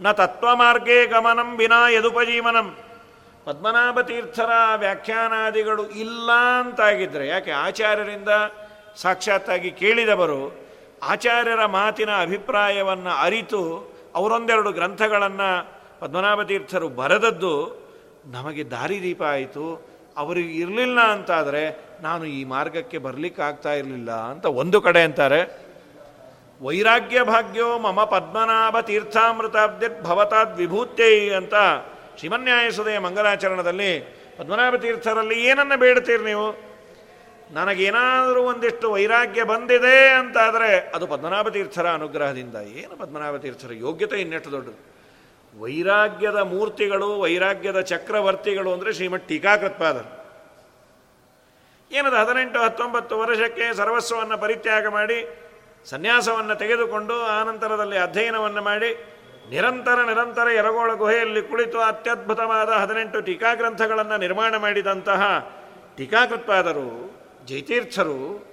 ನ 0.00 0.12
ತತ್ವಮಾರ್ಗೇ 0.12 1.06
ಗಮನಂ 1.06 1.56
ವಿನಾ 1.56 1.88
ಯದುಪಜೀವನಂ. 1.88 2.76
ಪದ್ಮನಾಭತೀರ್ಥರ 3.44 4.50
ವ್ಯಾಖ್ಯಾನಾದಿಗಳು 4.76 5.84
ಇಲ್ಲ 5.90 6.30
ಅಂತಾಗಿದ್ದರೆ 6.60 7.28
ಯಾಕೆ 7.28 7.50
ಆಚಾರ್ಯರಿಂದ 7.50 8.28
ಸಾಕ್ಷಾತ್ತಾಗಿ 8.96 9.70
ಕೇಳಿದವರು, 9.70 10.40
ಆಚಾರ್ಯರ 11.02 11.64
ಮಾತಿನ 11.64 12.10
ಅಭಿಪ್ರಾಯವನ್ನು 12.22 13.12
ಅರಿತು 13.22 13.62
ಅವರೊಂದೆರಡು 14.14 14.72
ಗ್ರಂಥಗಳನ್ನು 14.72 15.50
ಪದ್ಮನಾಭತೀರ್ಥರು 16.00 16.88
ಬರೆದದ್ದು, 16.88 17.54
ನಮಗೆ 18.26 18.70
ದಾರಿದೀಪ 18.70 19.22
ಆಯಿತು, 19.22 19.66
ಅವರಿಗೆ 20.16 20.52
ಇರಲಿಲ್ಲ 20.54 21.00
ಅಂತಾದರೆ, 21.00 21.62
ನಾನು 22.02 22.24
ಈ 22.24 22.44
ಮಾರ್ಗಕ್ಕೆ 22.44 22.98
ಬರಲಿಕ್ಕಾಗ್ತಾ 22.98 23.72
ಇರಲಿಲ್ಲ 23.72 24.10
ಅಂತ 24.10 24.46
ಒಂದು 24.46 24.80
ಕಡೆ 24.80 25.02
ಅಂತಾರೆ. 25.02 25.67
ವೈರಾಗ್ಯ 26.62 27.22
ಭಾಗ್ಯೋ 27.22 27.78
ಮಮ 27.78 28.04
ಪದ್ಮನಾಭ 28.04 28.80
ತೀರ್ಥಾಮೃತಾಬ್ಧಿರ್ಭವತಾದ್ 28.80 30.56
ವಿಭೂತ್ಯೈ 30.56 31.30
ಅಂತ 31.30 31.54
ಶ್ರೀಮನ್ಯಾಯಸುದಯ 32.18 32.98
ಮಂಗಲಾಚರಣದಲ್ಲಿ 32.98 34.00
ಪದ್ಮನಾಭ 34.38 34.74
ತೀರ್ಥರಲ್ಲಿ 34.74 35.44
ಏನನ್ನು 35.44 35.78
ಬೇಡ್ತೀರಿ 35.78 36.24
ನೀವು? 36.24 36.68
ನನಗೇನಾದರೂ 37.50 38.40
ಒಂದಿಷ್ಟು 38.42 38.90
ವೈರಾಗ್ಯ 38.90 39.44
ಬಂದಿದೆ 39.44 40.08
ಅಂತಾದರೆ 40.08 40.92
ಅದು 40.94 41.06
ಪದ್ಮನಾಭ 41.06 41.48
ತೀರ್ಥರ 41.48 41.86
ಅನುಗ್ರಹದಿಂದ. 41.88 42.54
ಏನು 42.54 42.96
ಪದ್ಮನಾಭ 42.96 43.36
ತೀರ್ಥರ 43.36 43.72
ಯೋಗ್ಯತೆ 43.72 44.16
ಇನ್ನೆಷ್ಟು 44.20 44.52
ದೊಡ್ಡದು? 44.52 44.98
ವೈರಾಗ್ಯದ 45.60 46.36
ಮೂರ್ತಿಗಳು, 46.36 47.20
ವೈರಾಗ್ಯದ 47.20 47.80
ಚಕ್ರವರ್ತಿಗಳು 47.80 48.72
ಅಂದರೆ 48.72 48.92
ಶ್ರೀಮಠ್ 48.92 49.28
ಟೀಕಾಕೃತ್ಪಾದರು. 49.28 50.18
ಏನದು 51.92 52.16
ಹದಿನೆಂಟು 52.16 52.60
ಹತ್ತೊಂಬತ್ತು 52.60 53.18
ವರ್ಷಕ್ಕೆ 53.18 53.76
ಸರ್ವಸ್ವವನ್ನು 53.76 54.38
ಪರಿತ್ಯಾಗ 54.38 54.86
ಮಾಡಿ 54.86 55.47
ಸನ್ಯಾಸವನ್ನು 55.86 56.54
ತೆಗೆದುಕೊಂಡು 56.54 57.14
ಆನಂತರದಲ್ಲಿ 57.14 57.96
ಅಧ್ಯಯನವನ್ನು 57.96 58.62
ಮಾಡಿ 58.62 58.90
ನಿರಂತರ 59.50 60.04
ನಿರಂತರ 60.04 60.48
ಎರಗೋಳ 60.48 60.94
ಗುಹೆಯಲ್ಲಿ 60.94 61.42
ಕುಳಿತು 61.42 61.78
ಅತ್ಯದ್ಭುತವಾದ 61.78 62.68
ಹದಿನೆಂಟು 62.68 63.20
ಟೀಕಾಗ್ರಂಥಗಳನ್ನು 63.20 64.16
ನಿರ್ಮಾಣ 64.18 64.56
ಮಾಡಿದಂತಹ 64.56 65.22
ಟೀಕಾಕೃತ್ಪಾದರು, 65.96 66.90
ಜೈತೀರ್ಥರು, 67.46 68.48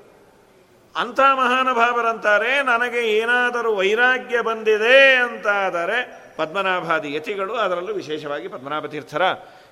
ಅಂಥ 0.96 1.20
ಮಹಾನುಭಾವರಂತಾರೆ, 1.20 2.64
ನನಗೆ 2.64 3.02
ಏನಾದರೂ 3.18 3.76
ವೈರಾಗ್ಯ 3.76 4.42
ಬಂದಿದೆ 4.42 5.16
ಅಂತಾದರೆ 5.16 5.98
ಪದ್ಮನಾಭಾದಿ 6.38 7.16
ಯತಿಗಳು 7.16 7.54
ಅದರಲ್ಲೂ 7.54 7.94
ವಿಶೇಷವಾಗಿ 7.94 8.48
ಪದ್ಮನಾಭ 8.48 8.86
ತೀರ್ಥರ 8.86 9.22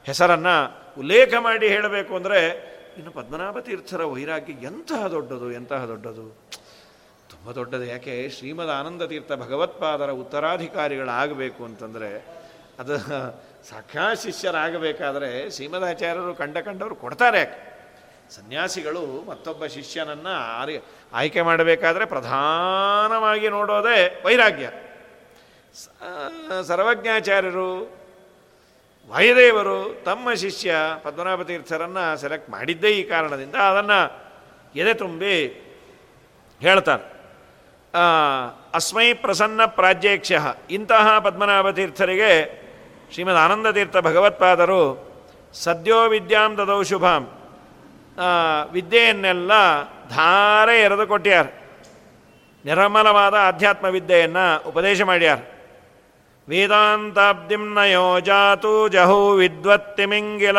ಹೆಸರನ್ನು 0.05 0.55
ಉಲ್ಲೇಖ 0.99 1.33
ಮಾಡಿ 1.39 1.67
ಹೇಳಬೇಕು 1.67 2.15
ಅಂದರೆ, 2.15 2.41
ಇನ್ನು 2.97 3.11
ಪದ್ಮನಾಭ 3.11 3.59
ತೀರ್ಥರ 3.59 4.03
ವೈರಾಗ್ಯ 4.03 4.53
ಎಂತಹ 4.53 5.07
ದೊಡ್ಡದು 5.07 5.51
ಎಂತಹ 5.51 5.85
ದೊಡ್ಡದು? 5.85 6.53
ತುಂಬ 7.43 7.55
ದೊಡ್ಡದು. 7.55 7.83
ಯಾಕೆ? 7.83 8.29
ಶ್ರೀಮದ್ 8.29 8.69
ಆನಂದ 8.69 9.01
ತೀರ್ಥ 9.01 9.31
ಭಗವತ್ಪಾದರ 9.31 10.11
ಉತ್ತರಾಧಿಕಾರಿಗಳಾಗಬೇಕು 10.11 11.65
ಅಂತಂದರೆ 11.65 12.11
ಅದು 12.79 12.95
ಸಾಕ್ಷಾ 13.69 14.13
ಶಿಷ್ಯರಾಗಬೇಕಾದ್ರೆ 14.13 15.51
ಶ್ರೀಮದಾಚಾರ್ಯರು 15.51 16.35
ಕಂಡ 16.35 16.57
ಕಂಡವರು 16.57 16.95
ಕೊಡ್ತಾರೆ 16.95 17.39
ಯಾಕೆ? 17.39 17.59
ಸನ್ಯಾಸಿಗಳು 18.35 19.03
ಮತ್ತೊಬ್ಬ 19.27 19.65
ಶಿಷ್ಯನನ್ನು 19.65 20.33
ಆರಿ 20.61 20.77
ಆಯ್ಕೆ 21.13 21.41
ಮಾಡಬೇಕಾದ್ರೆ 21.41 22.05
ಪ್ರಧಾನವಾಗಿ 22.05 23.49
ನೋಡೋದೇ 23.49 24.23
ವೈರಾಗ್ಯ. 24.25 24.71
ಸರ್ವಜ್ಞಾಚಾರ್ಯರು, 26.63 27.69
ವಾಯುದೇವರು, 29.09 30.03
ತಮ್ಮ 30.05 30.33
ಶಿಷ್ಯ 30.33 30.75
ಪದ್ಮನಾಭ 31.03 31.41
ತೀರ್ಥರನ್ನು 31.41 32.17
ಸೆಲೆಕ್ಟ್ 32.17 32.49
ಮಾಡಿದ್ದೇ 32.49 32.89
ಈ 32.89 33.03
ಕಾರಣದಿಂದ 33.03 33.55
ಅದನ್ನು 33.55 33.99
ಎದೆ 34.75 34.93
ತುಂಬಿ 34.93 35.35
ಹೇಳ್ತಾರೆ. 36.59 37.12
ಅಸ್ಮೈ 38.73 39.13
ಪ್ರಸನ್ನ 39.13 39.61
ಪ್ರಾಜ್ಯೇಕ್ಷ 39.65 40.31
ಇಂತಹ 40.69 41.19
ಪದ್ಮನಾಭ 41.19 41.69
ತೀರ್ಥರಿಗೆ 41.69 42.31
ಶ್ರೀಮದ್ 43.13 43.37
ಆನಂದ 43.37 43.67
ತೀರ್ಥ 43.67 43.97
ಭಗವತ್ಪಾದರು 43.97 44.83
ಸದ್ಯೋ 45.53 45.99
ವಿದ್ಯಾಂ 46.09 46.57
ದದೌ 46.57 46.83
ಶುಭಾಂ. 46.83 47.23
ವಿದ್ಯೆಯನ್ನೆಲ್ಲ 48.71 49.51
ಧಾರೆ 50.09 50.81
ಎರೆದು 50.81 51.07
ಕೊಟ್ಟ್ಯಾರ 51.07 51.45
ನಿರ್ಮಲವಾದ 52.65 53.35
ಆಧ್ಯಾತ್ಮ 53.41 53.85
ವಿದ್ಯೆಯನ್ನು 53.85 54.45
ಉಪದೇಶ 54.69 55.01
ಮಾಡ್ಯಾರ. 55.01 55.39
ವೇದಾಂತಾಬ್ದಿಂ 56.49 57.73
ನಯೋಜಾತು 57.73 58.87
ಜಹು 58.87 59.31
ವಿದ್ವತ್ತಿಮಿಂಗಿಲ. 59.31 60.57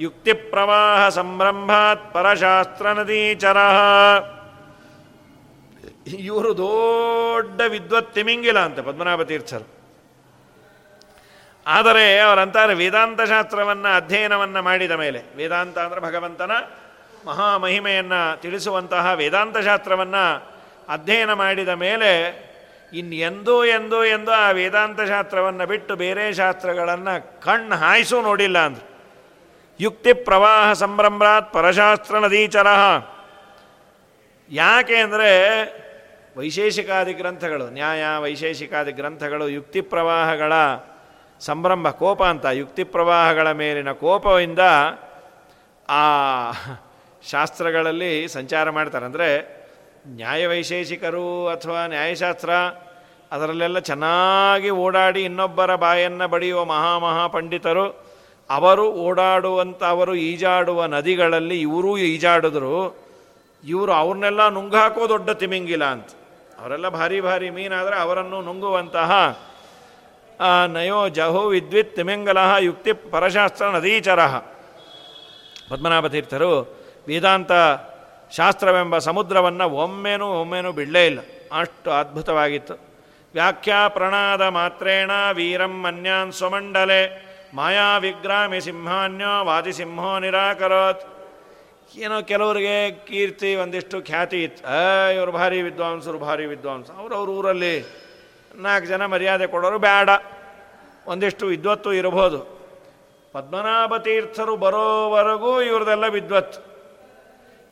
ಯುಕ್ತಿ 0.00 0.32
ಪ್ರವಾಹ 0.32 1.08
ಸಂಭ್ರಂಭಾತ್ 1.08 2.14
ಪರಶಾಸ್ತ್ರ 2.14 2.86
ನದೀಚರ. 2.92 3.56
ಇವರು 6.06 6.56
ದೊಡ್ಡ 6.56 7.60
ವಿದ್ವತ್ 7.68 8.14
ತಿಮಿಂಗಿಲ್ಲ 8.14 8.58
ಅಂತ 8.58 8.80
ಪದ್ಮನಾಭ 8.80 9.22
ತೀರ್ಥರು. 9.22 9.82
ಆದರೆ 11.66 12.18
ಅವರಂತಾರೆ 12.18 12.74
ವೇದಾಂತ 12.74 13.20
ಶಾಸ್ತ್ರವನ್ನು, 13.20 13.96
ಅಧ್ಯಯನವನ್ನು 13.96 14.62
ಮಾಡಿದ 14.62 14.90
ಮೇಲೆ. 14.90 15.36
ವೇದಾಂತ 15.36 15.78
ಅಂದರೆ 15.78 16.00
ಭಗವಂತನ 16.00 16.50
ಮಹಾಮಹಿಮೆಯನ್ನು 17.26 18.40
ತಿಳಿಸುವಂತಹ 18.40 19.12
ವೇದಾಂತ 19.12 19.58
ಶಾಸ್ತ್ರವನ್ನು 19.58 20.52
ಅಧ್ಯಯನ 20.88 21.32
ಮಾಡಿದ 21.32 21.68
ಮೇಲೆ 21.68 22.52
ಇನ್ನು 22.92 23.14
ಎಂದೂ 23.14 23.64
ಎಂದೂ 23.64 24.04
ಎಂದು 24.04 24.32
ಆ 24.32 24.50
ವೇದಾಂತ 24.50 25.00
ಶಾಸ್ತ್ರವನ್ನು 25.00 25.66
ಬಿಟ್ಟು 25.66 25.96
ಬೇರೆ 25.96 26.32
ಶಾಸ್ತ್ರಗಳನ್ನು 26.32 27.42
ಕಣ್ಣು 27.42 27.74
ಹಾಯಿಸೂ 27.74 28.22
ನೋಡಿಲ್ಲ 28.22 28.58
ಅಂದರು. 28.58 28.90
ಯುಕ್ತಿ 29.80 30.12
ಪ್ರವಾಹ 30.12 30.72
ಸಂಭ್ರಮ್ರಾತ್ 30.72 31.52
ಪರಶಾಸ್ತ್ರ 31.52 32.18
ನದೀಚರ 32.18 32.66
ಯಾಕೆ 34.50 34.96
ಅಂದರೆ 34.96 35.30
ವೈಶೇಷಿಕಾದಿ 36.36 37.12
ಗ್ರಂಥಗಳು, 37.12 37.70
ನ್ಯಾಯ, 37.70 38.04
ವೈಶೇಷಿಕಾದಿ 38.18 38.92
ಗ್ರಂಥಗಳು, 38.92 39.48
ಯುಕ್ತಿ 39.48 39.80
ಪ್ರವಾಹಗಳ 39.80 40.52
ಸಂಭ್ರಮ, 41.40 41.90
ಕೋಪ 41.90 42.22
ಅಂತ, 42.22 42.46
ಯುಕ್ತಿ 42.46 42.84
ಪ್ರವಾಹಗಳ 42.84 43.52
ಮೇಲಿನ 43.52 43.92
ಕೋಪದಿಂದ 43.92 44.58
ಆ 45.88 46.04
ಶಾಸ್ತ್ರಗಳಲ್ಲಿ 47.30 48.28
ಸಂಚಾರ 48.28 48.70
ಮಾಡ್ತಾರೆ. 48.70 49.06
ಅಂದರೆ 49.06 49.28
ನ್ಯಾಯವೈಶೇಷಿಕರು 50.08 51.48
ಅಥವಾ 51.48 51.86
ನ್ಯಾಯಶಾಸ್ತ್ರ 51.86 52.50
ಅದರಲ್ಲೆಲ್ಲ 53.32 53.78
ಚೆನ್ನಾಗಿ 53.78 54.70
ಓಡಾಡಿ 54.70 55.24
ಇನ್ನೊಬ್ಬರ 55.24 55.74
ಬಾಯನ್ನು 55.74 56.28
ಬಡಿಯುವ 56.28 56.64
ಮಹಾ 56.64 57.26
ಪಂಡಿತರು, 57.26 57.86
ಅವರು 58.50 58.92
ಓಡಾಡುವಂಥ 58.92 59.82
ಅವರು 59.82 60.14
ಈಜಾಡುವ 60.14 60.86
ನದಿಗಳಲ್ಲಿ 60.86 61.60
ಇವರೂ 61.60 61.98
ಈಜಾಡಿದ್ರು, 61.98 62.74
ಇವರು 63.64 63.92
ಅವ್ರನ್ನೆಲ್ಲ 63.92 64.48
ನುಂಗಾಕೋ 64.48 65.08
ದೊಡ್ಡ 65.08 65.30
ತಿಮಿಂಗಿಲ್ಲ 65.30 65.84
ಅಂತ. 65.84 66.10
ಅವರೆಲ್ಲ 66.62 66.88
ಭಾರಿ 66.88 67.20
ಭಾರಿ 67.20 67.50
ಮೀನಾದರೆ 67.50 67.96
ಅವರನ್ನು 68.00 68.42
ನುಂಗುವಂತಹ 68.42 69.10
ನಯೋ 70.66 71.08
ಜಹೋ 71.08 71.42
ವಿದ್ವಿತ್ 71.46 71.96
ತಿಮಿಂಗಲ 71.96 72.38
ಯುಕ್ತಿ 72.58 72.92
ಪರಶಾಸ್ತ್ರ 72.92 73.66
ನದೀಚರ 73.66 74.26
ಪದ್ಮನಾಭ 75.70 76.06
ತೀರ್ಥರು 76.06 76.52
ವೇದಾಂತ 77.08 77.52
ಶಾಸ್ತ್ರವೆಂಬ 78.36 78.98
ಸಮುದ್ರವನ್ನು 78.98 79.70
ಒಮ್ಮೆನೂ 79.70 80.26
ಒಮ್ಮೆನೂ 80.40 80.72
ಬಿಡಲೇ 80.72 81.06
ಇಲ್ಲ. 81.06 81.20
ಅಷ್ಟು 81.60 81.90
ಅದ್ಭುತವಾಗಿತ್ತು. 81.90 82.74
ವ್ಯಾಖ್ಯಾ 83.34 83.88
ಪ್ರಣಾದ 83.88 84.42
ಮಾತ್ರೇಣ 84.42 85.10
ವೀರಂ 85.32 85.82
ಮನ್ಯಾನ್ 85.82 86.32
ಸ್ವಮಂಡಲೆ 86.32 87.02
ಮಾಯಾ 87.54 87.98
ವಿಗ್ರಾಮಿ 87.98 88.60
ಸಿಂಹಾನ್ಯೋ 88.60 89.44
ವಾದಿಸಿಂಹೋ 89.44 90.18
ನಿರಾಕರೋತ್. 90.18 91.02
ಏನೋ 91.96 92.22
ಕೆಲವರಿಗೆ 92.22 92.90
ಕೀರ್ತಿ 92.90 93.54
ಒಂದಿಷ್ಟು 93.54 94.02
ಖ್ಯಾತಿ 94.02 94.44
ಇತ್ತು. 94.44 94.64
ಇವರು 95.14 95.32
ಭಾರಿ 95.32 95.62
ವಿದ್ವಾಂಸರು, 95.62 96.18
ಭಾರಿ 96.18 96.46
ವಿದ್ವಾಂಸ. 96.46 96.90
ಅವ್ರವ್ರ 96.90 97.28
ಊರಲ್ಲಿ 97.28 97.84
ನಾಲ್ಕು 98.54 98.86
ಜನ 98.86 99.06
ಮರ್ಯಾದೆ 99.06 99.46
ಕೊಡೋರು 99.46 99.78
ಬೇಡ. 99.78 100.10
ಒಂದಿಷ್ಟು 101.06 101.46
ವಿದ್ವತ್ತು 101.46 101.92
ಇರಬಹುದು. 101.92 102.38
ಪದ್ಮನಾಭ 103.32 103.96
ತೀರ್ಥರು 103.96 104.56
ಬರೋವರೆಗೂ 104.56 105.62
ಇವ್ರದೆಲ್ಲ 105.62 106.06
ವಿದ್ವತ್ತು. 106.06 106.72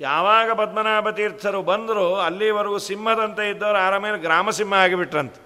ಯಾವಾಗ 0.00 0.52
ಪದ್ಮನಾಭ 0.52 1.10
ತೀರ್ಥರು 1.10 1.62
ಬಂದರು 1.62 2.16
ಅಲ್ಲಿವರೆಗೂ 2.16 2.78
ಸಿಂಹದಂತೆ 2.78 3.50
ಇದ್ದವರು 3.50 3.78
ಆರಾಮೇಲೆ 3.78 4.18
ಗ್ರಾಮಸಿಂಹ 4.18 4.74
ಆಗಿಬಿಟ್ರಂತೆ. 4.74 5.40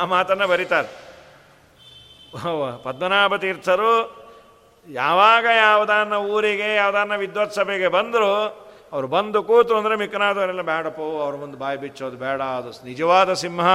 ಆ 0.00 0.04
ಮಾತನ್ನು 0.04 0.46
ಬರೀತಾರೆ. 0.46 0.88
ಪದ್ಮನಾಭ 2.84 3.36
ತೀರ್ಥರು 3.36 4.19
ಯಾವಾಗ 4.88 5.44
ಯಾವುದನ್ನ 5.44 6.12
ಊರಿಗೆ 6.12 6.74
ಯಾವುದನ್ನ 6.74 7.16
ವಿದ್ವತ್ 7.16 7.52
ಸಭೆಗೆ 7.52 7.88
ಬಂದರು, 7.88 8.34
ಅವರು 8.92 9.06
ಬಂದು 9.06 9.42
ಕೂತು 9.42 9.76
ಅಂದರೆ 9.76 9.96
ಮಿಕ್ಕನಾದವರೆಲ್ಲ 9.96 10.62
ಬೇಡಪ್ಪೋ, 10.62 11.20
ಅವ್ರ 11.20 11.36
ಮುಂದೆ 11.36 11.58
ಬಾಯಿ 11.58 11.76
ಬಿಚ್ಚೋದು 11.76 12.16
ಬೇಡ, 12.16 12.42
ಅದು 12.42 12.84
ನಿಜವಾದ 12.84 13.32
ಸಿಂಹ. 13.32 13.66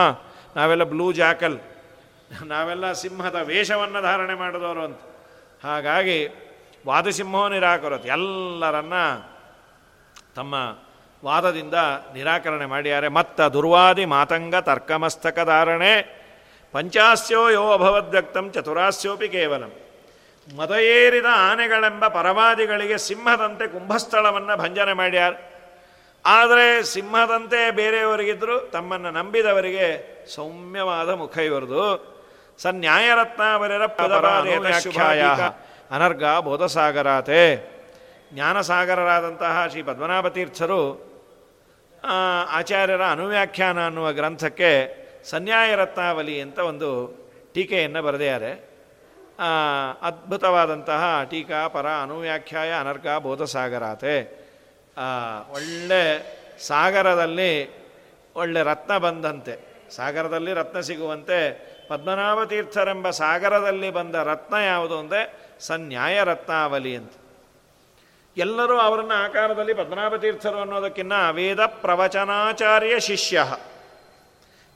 ನಾವೆಲ್ಲ 0.56 0.84
ಬ್ಲೂ 0.84 1.12
ಜಾಕಲ್. 1.12 1.60
ನಾವೆಲ್ಲ 2.46 2.92
ಸಿಂಹದ 2.92 3.36
ವೇಷವನ್ನು 3.36 4.02
ಧಾರಣೆ 4.02 4.34
ಮಾಡಿದವರು 4.34 4.84
ಅಂತ. 4.84 5.00
ಹಾಗಾಗಿ 5.64 6.28
ವಾದಸಿಂಹೋ 6.88 7.50
ನಿರಾಕರತ್. 7.50 8.06
ಎಲ್ಲರನ್ನ 8.06 8.94
ತಮ್ಮ 10.36 10.54
ವಾದದಿಂದ 11.26 11.74
ನಿರಾಕರಣೆ 12.14 12.66
ಮಾಡಿದ್ದಾರೆ 12.66 13.08
ಮತ್ತ 13.08 13.42
ದುರ್ವಾದಿ 13.42 14.06
ಮಾತಂಗ 14.06 14.56
ತರ್ಕಮಸ್ತಕ 14.56 15.40
ಧಾರಣೆ. 15.44 16.26
ಪಂಚಾಸ್ಯೋ 16.72 17.50
ಯೋ 17.50 17.72
ಅಭವದ್ವ್ಯಕ್ತಂ 17.72 18.52
ಚತುರಾಸ್ಯೋಪಿ 18.52 19.30
ಕೇವಲಂ. 19.30 19.72
ಮದಯೇರಿದ 20.54 21.26
ಆನೆಗಳೆಂಬ 21.32 22.08
ಪರವಾದಿಗಳಿಗೆ 22.08 22.98
ಸಿಂಹದಂತೆ 22.98 23.68
ಕುಂಭಸ್ಥಳವನ್ನು 23.68 24.58
ಭಂಜನೆ 24.58 24.94
ಮಾಡ್ಯಾರ. 24.94 25.34
ಆದರೆ 26.26 26.84
ಸಿಂಹದಂತೆ 26.84 27.72
ಬೇರೆಯವರಿಗಿದ್ದರೂ 27.72 28.60
ತಮ್ಮನ್ನು 28.60 29.12
ನಂಬಿದವರಿಗೆ 29.12 29.88
ಸೌಮ್ಯವಾದ 30.36 31.10
ಮುಖ 31.10 31.38
ಇವರದು. 31.38 32.16
ಸನ್ಯಾಯರತ್ನಾವರರ 32.58 33.86
ಪದಪಾದೇತಾಖ್ಯಾಯ 33.86 35.24
ಅನರ್ಗ 35.92 36.24
ಬೋಧಸಾಗರಾತೆ. 36.40 37.42
ಜ್ಞಾನಸಾಗರರಾದಂತಹ 38.34 39.68
ಶ್ರೀ 39.72 39.82
ಪದ್ಮನಾಭ 39.84 40.28
ತೀರ್ಥರು 40.28 40.82
ಆಚಾರ್ಯರ 42.52 43.04
ಅನುವ್ಯಾಖ್ಯಾನ 43.06 43.86
ಅನ್ನುವ 43.86 44.12
ಗ್ರಂಥಕ್ಕೆ 44.12 44.72
ಸನ್ಯಾಯರತ್ನಾವಲಿ 45.30 46.42
ಅಂತ 46.42 46.60
ಒಂದು 46.60 46.90
ಟೀಕೆಯನ್ನು 47.54 48.02
ಬರೆದಿದ್ದಾರೆ. 48.04 48.65
ಅದ್ಭುತವಾದಂತಹ 50.02 51.24
ಟೀಕಾ, 51.24 51.68
ಪರ, 51.68 51.88
ಅನುವ್ಯಾಖ್ಯಾಯ 51.88 52.72
ಅನರ್ಕ 52.72 53.08
ಬೋಧಸಾಗರಾತೆ. 53.22 54.46
ಒಳ್ಳೆ 55.52 56.04
ಸಾಗರದಲ್ಲಿ 56.60 57.86
ಒಳ್ಳೆ 58.36 58.64
ರತ್ನ 58.64 58.98
ಬಂದಂತೆ. 58.98 59.76
ಸಾಗರದಲ್ಲಿ 59.90 60.54
ರತ್ನ 60.54 60.80
ಸಿಗುವಂತೆ 60.80 61.54
ಪದ್ಮನಾಭತೀರ್ಥರೆಂಬ 61.90 63.10
ಸಾಗರದಲ್ಲಿ 63.10 63.92
ಬಂದ 63.92 64.16
ರತ್ನ 64.16 64.56
ಯಾವುದು 64.56 65.00
ಅಂದರೆ 65.00 65.52
ಸನ್ಯಾಯ 65.60 66.24
ರತ್ನಾವಲಿ 66.24 66.96
ಅಂತ. 66.96 67.12
ಎಲ್ಲರೂ 68.38 68.78
ಅವರನ್ನು 68.78 69.14
ಆಕಾರದಲ್ಲಿ 69.14 69.74
ಪದ್ಮನಾಭತೀರ್ಥರು 69.74 70.58
ಅನ್ನೋದಕ್ಕಿಂತ 70.58 71.12
ವೇದ 71.32 71.66
ಪ್ರವಚನಾಚಾರ್ಯ 71.66 73.00
ಶಿಷ್ಯ. 73.00 73.44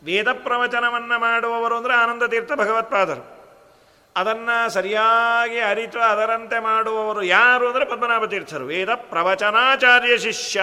ವೇದ 0.04 0.28
ಪ್ರವಚನವನ್ನು 0.32 1.20
ಮಾಡುವವರು 1.20 1.78
ಅಂದರೆ 1.78 1.94
ಆನಂದ 1.94 2.24
ತೀರ್ಥ 2.24 2.52
ಭಗವತ್ಪಾದರು. 2.52 3.39
ಅದನ್ನು 4.20 4.70
ಸರಿಯಾಗಿ 4.70 5.60
ಅರಿತು 5.60 6.00
ಅದರಂತೆ 6.00 6.60
ಮಾಡುವವರು 6.60 7.24
ಯಾರು 7.24 7.68
ಅಂದರೆ 7.68 7.86
ಪದ್ಮನಾಭ 7.86 8.26
ತೀರ್ಥರು. 8.26 8.66
ವೇದ 8.66 8.90
ಪ್ರವಚನಾಚಾರ್ಯ 8.96 10.18
ಶಿಷ್ಯ 10.18 10.62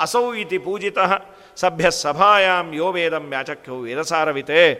ಅಸೌ 0.00 0.34
ಇತಿ 0.34 0.58
ಪೂಜಿತ. 0.58 0.98
ಸಭ್ಯ 1.56 1.90
ಸಭಾಯಾಂ 1.90 2.74
ಯೋ 2.74 2.92
ವೇದಂ 2.92 3.28
ವ್ಯಾಚಕ್ಯೋ 3.28 3.74
ವೇದಸಾರವಿತೆ. 3.74 4.74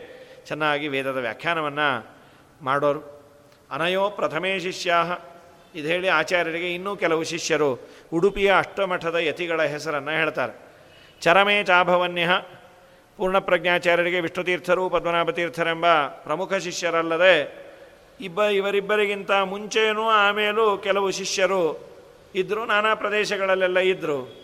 ಚೆನ್ನಾಗಿ 0.47 0.87
ವೇದದ 0.87 1.17
ವ್ಯಾಖ್ಯಾನವನ್ನು 1.17 2.05
ಮಾಡೋರು. 2.61 3.21
ಅನಯೋ 3.71 4.09
ಪ್ರಥಮೇ 4.09 4.59
ಶಿಷ್ಯ. 4.59 4.93
ಇದು 5.75 5.87
ಹೇಳಿ 5.87 6.07
ಆಚಾರ್ಯರಿಗೆ 6.07 6.73
ಇನ್ನೂ 6.73 6.95
ಕೆಲವು 6.95 7.23
ಶಿಷ್ಯರು 7.23 7.79
ಉಡುಪಿಯ 8.13 8.53
ಅಷ್ಟಮಠದ 8.57 9.15
ಯತಿಗಳ 9.15 9.61
ಹೆಸರನ್ನು 9.61 10.11
ಹೇಳ್ತಾರೆ. 10.11 10.53
ಚರಮೇ 11.21 11.63
ಚಾಭವನ್ಯ. 11.63 12.29
ಪೂರ್ಣಪ್ರಜ್ಞಾಚಾರ್ಯರಿಗೆ 13.17 14.19
ವಿಷ್ಣುತೀರ್ಥರು 14.19 14.89
ಪದ್ಮನಾಭತೀರ್ಥರೆಂಬ 14.89 15.85
ಪ್ರಮುಖ 16.03 16.53
ಶಿಷ್ಯರಲ್ಲದೆ 16.53 17.60
ಇಬ್ಬ 18.21 18.43
ಇವರಿಬ್ಬರಿಗಿಂತ 18.43 19.31
ಮುಂಚೆಯೂ 19.31 20.09
ಆಮೇಲೂ 20.09 20.77
ಕೆಲವು 20.77 21.11
ಶಿಷ್ಯರು 21.11 21.91
ಇದ್ದರು 22.35 22.65
ನಾನಾ 22.65 22.93
ಪ್ರದೇಶಗಳಲ್ಲೆಲ್ಲ 22.93 23.79
ಇದ್ದರು 23.79 24.41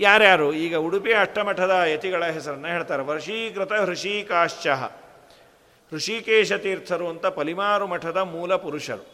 ಯಾರ್ಯಾರು? 0.00 0.52
ಈಗ 0.52 0.76
ಉಡುಪಿ 0.76 1.12
ಅಷ್ಟಮಠದ 1.12 1.70
ಯತಿಗಳ 1.70 2.24
ಹೆಸರನ್ನು 2.24 2.68
ಹೇಳ್ತಾರೆ. 2.68 3.02
ವರ್ಷೀಕೃತ 3.02 3.72
ಹೃಷಿಕಾಶ್ಚ. 3.72 4.66
ಋಷಿಕೇಶ 5.92 6.52
ತೀರ್ಥರು 6.52 7.08
ಅಂತ 7.08 7.26
ಪಲಿಮಾರು 7.26 7.86
ಮಠದ 7.86 8.16
ಮೂಲ 8.16 8.56
ಪುರುಷರು. 8.56 9.06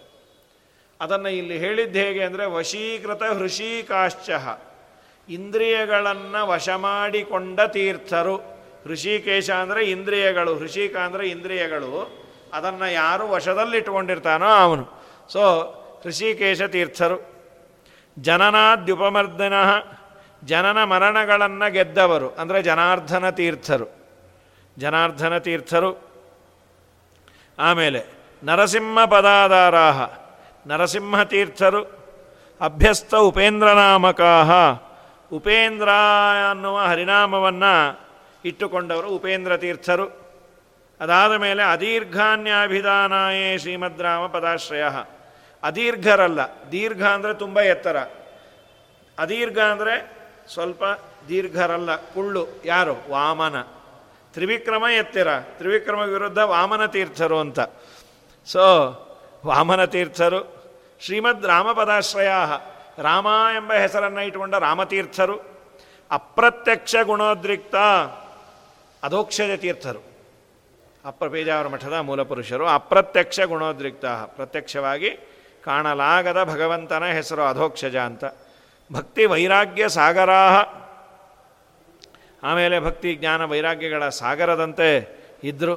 ಅದನ್ನು 1.00 1.28
ಇಲ್ಲಿ 1.28 1.58
ಹೇಳಿದ್ದು 1.58 1.98
ಹೇಗೆ 1.98 2.24
ಅಂದರೆ, 2.24 2.46
ವಶೀಕೃತ 2.46 3.22
ಹೃಷಿಕಾಶ್ಚ. 3.22 4.30
ಇಂದ್ರಿಯಗಳನ್ನು 5.28 6.46
ವಶ 6.46 6.68
ಮಾಡಿಕೊಂಡ 6.68 7.60
ತೀರ್ಥರು. 7.60 8.42
ಋಷಿಕೇಶ 8.86 9.50
ಅಂದರೆ 9.50 9.84
ಇಂದ್ರಿಯಗಳು, 9.84 10.56
ಹೃಷಿಕ 10.56 10.96
ಅಂದರೆ 10.96 11.28
ಇಂದ್ರಿಯಗಳು. 11.28 12.19
ಅದನ್ನು 12.54 12.92
ಯಾರು 12.92 13.28
ವಶದಲ್ಲಿಟ್ಟುಕೊಂಡಿರ್ತಾನೋ 13.28 14.46
ಅವನು. 14.46 15.02
ಸೊ 15.28 15.74
ಋಷಿಕೇಶ 16.06 16.62
ತೀರ್ಥರು, 16.62 17.30
ಜನನಾದ್ಯುಪಮರ್ದನ, 18.18 19.52
ಜನನ 20.44 20.84
ಮರಣಗಳನ್ನು 20.84 21.72
ಗೆದ್ದವರು, 21.72 22.30
ಅಂದರೆ 22.30 22.62
ಜನಾರ್ಧನ 22.62 23.30
ತೀರ್ಥರು. 23.30 23.86
ಜನಾರ್ಧನ 24.78 25.38
ತೀರ್ಥರು, 25.38 26.10
ಆಮೇಲೆ 27.58 28.04
ನರಸಿಂಹ 28.44 29.04
ಪದಾಧಾರಾಹ, 29.04 30.10
ನರಸಿಂಹ 30.66 31.22
ತೀರ್ಥರು, 31.22 31.84
ಅಭ್ಯಸ್ತ 32.60 33.14
ಉಪೇಂದ್ರನಾಮಕಾಹ. 33.14 34.50
ಉಪೇಂದ್ರ 35.32 35.88
ಅನ್ನುವ 36.50 36.78
ಹರಿನಾಮವನ್ನು 36.78 38.00
ಇಟ್ಟುಕೊಂಡವರು 38.44 39.08
ಉಪೇಂದ್ರ 39.08 39.56
ತೀರ್ಥರು. 39.56 40.19
ಅದಾದ 41.00 41.32
ಮೇಲೆ 41.36 41.62
ಅದೀರ್ಘಾನ್ಯಾಭಿಧಾನಾಯೇ 41.62 43.58
ಶ್ರೀಮದ್ರಾಮ 43.58 44.26
ಪದಾಶ್ರಯ 44.26 44.84
ಅದೀರ್ಘರಲ್ಲ, 45.62 46.40
ದೀರ್ಘ 46.72 47.02
ಅಂದರೆ 47.02 47.34
ತುಂಬ 47.34 47.60
ಎತ್ತರ. 47.60 47.96
ಅದೀರ್ಘ 49.18 49.58
ಅಂದರೆ 49.58 50.12
ಸ್ವಲ್ಪ 50.52 50.84
ದೀರ್ಘರಲ್ಲ, 51.28 51.96
ಕುಳ್ಳು, 51.96 52.46
ಯಾರು? 52.64 53.10
ವಾಮನ. 53.10 53.62
ತ್ರಿವಿಕ್ರಮ 54.32 54.84
ಎತ್ತಿರ. 54.96 55.40
ತ್ರಿವಿಕ್ರಮ 55.40 55.98
ವಿರುದ್ಧ 55.98 56.38
ವಾಮನ 56.38 56.86
ತೀರ್ಥರು 56.86 57.38
ಅಂತ. 57.38 57.60
ಸೊ 58.46 58.64
ವಾಮನ 59.46 59.84
ತೀರ್ಥರು 59.84 60.40
ಶ್ರೀಮದ್ 61.00 61.46
ರಾಮಪದಾಶ್ರಯ 61.46 62.30
ರಾಮ 62.98 63.26
ಎಂಬ 63.54 63.72
ಹೆಸರನ್ನು 63.72 64.20
ಇಟ್ಟುಕೊಂಡ 64.20 64.54
ರಾಮತೀರ್ಥರು. 64.54 65.36
ಅಪ್ರತ್ಯಕ್ಷ 66.10 66.96
ಗುಣೋದ್ರಿಕ್ತ 67.02 67.76
ಅಧೋಕ್ಷಜ 69.02 69.52
ತೀರ್ಥರು 69.56 70.09
ಅಪ್ರಪೇಜಾವರ 71.04 71.68
ಮಠದ 71.68 71.92
ಮೂಲಪುರುಷರು 71.92 72.66
ಅಪ್ರತ್ಯಕ್ಷ 72.66 73.40
ಗುಣೋದ್ರಿಕ್ತ, 73.40 74.06
ಪ್ರತ್ಯಕ್ಷವಾಗಿ 74.06 75.10
ಕಾಣಲಾಗದ 75.64 76.44
ಭಗವಂತನ 76.44 77.04
ಹೆಸರು 77.04 77.42
ಅಧೋಕ್ಷಜ 77.42 77.96
ಅಂತ. 77.96 78.24
ಭಕ್ತಿ 78.92 79.24
ವೈರಾಗ್ಯ 79.24 79.88
ಸಾಗರಾಹ. 79.88 80.56
ಆಮೇಲೆ 82.42 82.80
ಭಕ್ತಿ 82.80 83.14
ಜ್ಞಾನ 83.14 83.44
ವೈರಾಗ್ಯಗಳ 83.44 84.08
ಸಾಗರದಂತೆ 84.08 84.88
ಇದ್ದರು 85.44 85.74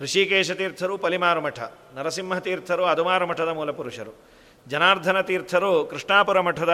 ಋಷಿಕೇಶ 0.00 0.50
ತೀರ್ಥರು 0.50 0.98
ಪಲಿಮಾರು 0.98 1.40
ಮಠ 1.40 1.60
ನರಸಿಂಹ 1.94 2.38
ತೀರ್ಥರು 2.38 2.84
ಅದುಮಾರು 2.84 3.26
ಮಠದ 3.26 3.48
ಮೂಲಪುರುಷರು, 3.48 4.12
ಜನಾರ್ದನ 4.68 5.20
ತೀರ್ಥರು 5.20 5.86
ಕೃಷ್ಣಾಪುರ 5.86 6.40
ಮಠದ 6.40 6.72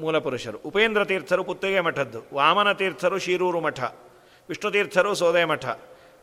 ಮೂಲಪುರುಷರು, 0.00 0.58
ಉಪೇಂದ್ರ 0.58 1.04
ತೀರ್ಥರು 1.04 1.44
ಪುತ್ತಿಗೆ 1.44 1.80
ಮಠದ್ದು, 1.80 2.22
ವಾಮನ 2.34 2.72
ತೀರ್ಥರು 2.72 3.18
ಶೀರೂರು 3.18 3.60
ಮಠ. 3.60 3.80
ವಿಷ್ಣುತೀರ್ಥರು 4.48 5.10
ಸೋದೆ 5.20 5.42
ಮಠ, 5.50 5.64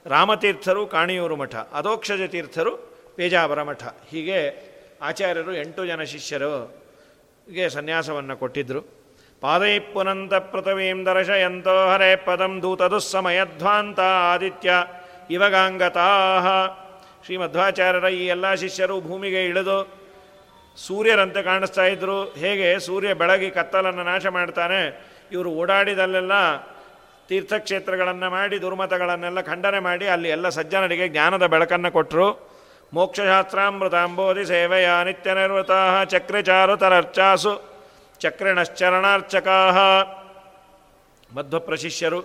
ರಾಮತೀರ್ಥರು 0.06 0.82
ಕಾಣಿಯೂರು 0.96 1.36
ಮಠ 1.42 1.56
ಅಧೋಕ್ಷಜ 1.80 2.24
ತೀರ್ಥರು 2.34 2.72
ಪೇಜಾವರ 3.18 3.60
ಮಠ. 3.70 3.84
ಹೀಗೆ 4.12 4.40
ಆಚಾರ್ಯರು 5.08 5.54
ಎಂಟು 5.64 5.82
ಜನ 5.90 6.02
ಶಿಷ್ಯರು 6.14 6.52
ಗೆ 7.48 7.66
ಸನ್ಯಾಸವನ್ನು 7.76 8.36
ಕೊಟ್ಟಿದ್ದರು 8.38 8.82
ಪಾದೈ 9.42 9.74
ಪುನಂತ 9.94 10.34
ಪೃಥವೀಂ 10.52 11.00
ದರ್ಶಯಂತೋ 11.06 11.76
ಹರೇ 11.92 12.10
ಪದಂ 12.26 12.54
ದೂತದುಸ್ಸಮಯಧ್ವಾಂತ 12.64 14.00
ಆದಿತ್ಯ 14.32 14.72
ಇವಗಾಂಗತಾ 15.36 16.08
ಶ್ರೀ 17.26 17.38
ಮಧ್ವಾಚಾರ್ಯರ 17.38 18.08
ಈ 18.20 18.24
ಎಲ್ಲ 18.26 18.48
ಶಿಷ್ಯರು 18.64 18.96
ಭೂಮಿಗೆ 19.02 19.42
ಇಳಿದು 19.46 19.78
ಸೂರ್ಯರಂತೆ 20.78 21.42
ಕಾಣಿಸ್ತಾ 21.44 21.86
ಇದ್ದರು 21.94 22.18
ಹೇಗೆ 22.42 22.68
ಸೂರ್ಯ 22.88 23.14
ಬೆಳಗಿ 23.22 23.50
ಕತ್ತಲನ್ನು 23.58 24.04
ನಾಶ 24.04 24.26
ಮಾಡ್ತಾನೆ, 24.38 24.82
ಇವರು 25.32 25.50
ಓಡಾಡಿದಲ್ಲೆಲ್ಲ 25.62 26.36
ತೀರ್ಥಕ್ಷೇತ್ರಗಳನ್ನು 27.30 28.30
ಮಾಡಿ, 28.30 28.62
ದುರ್ಮತಗಳನ್ನೆಲ್ಲ 28.62 29.42
ಖಂಡನೆ 29.42 29.80
ಮಾಡಿ, 29.80 30.08
ಅಲ್ಲಿ 30.08 30.30
ಎಲ್ಲ 30.30 30.50
ಸಜ್ಜನರಿಗೆ 30.50 31.08
ಜ್ಞಾನದ 31.08 31.46
ಬೆಳಕನ್ನು 31.46 31.92
ಕೊಟ್ಟರು 31.92 32.28
ಮೋಕ್ಷಶಾಸ್ತ್ರಾಮೃತಾಂಬೋಧಿ 32.94 34.46
ಸೇವೆಯ 34.46 34.90
ನಿತ್ಯ 35.04 35.34
ನಿರ್ವೃತ 35.34 35.72
ಚಕ್ರಚಾರುತರರ್ಚಾಸು 36.06 37.54
ಚಕ್ರಿಣಶ್ಚರಣಾರ್ಚಕಾ. 38.20 39.58
ಮಧ್ವ 41.38 41.60
ಪ್ರಶಿಷ್ಯರು 41.60 42.20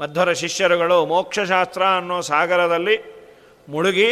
ಮಧ್ವರ 0.00 0.32
ಶಿಷ್ಯರುಗಳು 0.32 1.06
ಮೋಕ್ಷಶಾಸ್ತ್ರ 1.06 1.82
ಅನ್ನೋ 1.82 2.20
ಸಾಗರದಲ್ಲಿ 2.20 2.96
ಮುಳುಗಿ 3.68 4.08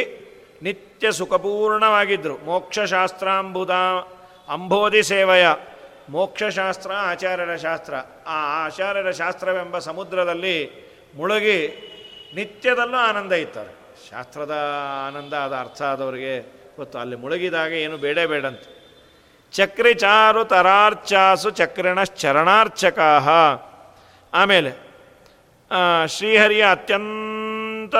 ನಿತ್ಯ 0.63 1.13
ಸುಖಪೂರ್ಣವಾಗಿದ್ದರು 1.13 2.45
ಮೋಕ್ಷಶಾಸ್ತ್ರಾಂಬುದ 2.45 3.71
ಅಂಬೋಧಿ 4.49 5.03
ಸೇವೆಯ. 5.03 5.47
ಮೋಕ್ಷಶಾಸ್ತ್ರ, 6.09 6.93
ಆಚಾರ್ಯರ 6.93 7.57
ಶಾಸ್ತ್ರ. 7.57 7.95
ಆ 8.27 8.65
ಆಚಾರ್ಯರ 8.65 9.11
ಶಾಸ್ತ್ರವೆಂಬ 9.11 9.79
ಸಮುದ್ರದಲ್ಲಿ 9.79 10.57
ಮುಳುಗಿ 11.17 11.59
ನಿತ್ಯದಲ್ಲೂ 12.35 12.97
ಆನಂದ 12.97 13.33
ಇತ್ತಾರೆ 13.33 13.73
ಶಾಸ್ತ್ರದ 14.11 14.55
ಆನಂದ 15.07 15.33
ಅದ 15.33 15.53
ಅರ್ಥ 15.53 15.83
ಆದವರಿಗೆ 15.83 16.41
ಗೊತ್ತು. 16.77 16.99
ಅಲ್ಲಿ 16.99 17.17
ಮುಳುಗಿದಾಗ 17.17 17.73
ಏನು 17.73 17.97
ಬೇಡ 17.97 18.19
ಚಕ್ರಿ 19.53 19.95
ಚಾರು 19.95 20.45
ತರಾರ್ಚಾಸು 20.45 21.51
ಚಕ್ರಣ 21.51 22.03
ಚಕ್ರಿಣಶ್ಚರಣಾರ್ಚಕಾ 22.03 23.11
ಆಮೇಲೆ 24.35 24.71
ಶ್ರೀಹರಿಯ 26.07 26.65
ಅತ್ಯಂತ 26.71 27.95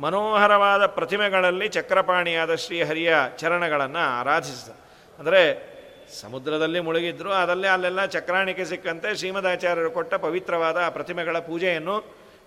ಮನೋಹರವಾದ 0.00 0.86
ಪ್ರತಿಮೆಗಳಲ್ಲಿ 0.86 1.68
ಚಕ್ರಪಾಣಿಯಾದ 1.68 2.54
ಶ್ರೀಹರಿಯ 2.54 3.16
ಚರಣಗಳನ್ನು 3.36 4.20
ಆರಾಧಿಸಿದ. 4.20 4.72
ಅಂದರೆ 5.18 5.77
ಸಮುದ್ರದಲ್ಲಿ 6.20 6.80
ಮುಳುಗಿದ್ರು, 6.80 7.32
ಅದಲ್ಲೇ 7.32 7.68
ಅಲ್ಲೆಲ್ಲ 7.68 8.06
ಚಕ್ರಾಣಿಕೆ 8.06 8.64
ಸಿಕ್ಕಂತೆ, 8.64 9.16
ಶ್ರೀಮದಾಚಾರ್ಯರು 9.16 9.90
ಕೊಟ್ಟ 9.90 10.14
ಪವಿತ್ರವಾದ 10.14 10.88
ಪ್ರತಿಮೆಗಳ 10.88 11.38
ಪೂಜೆಯನ್ನು 11.38 11.96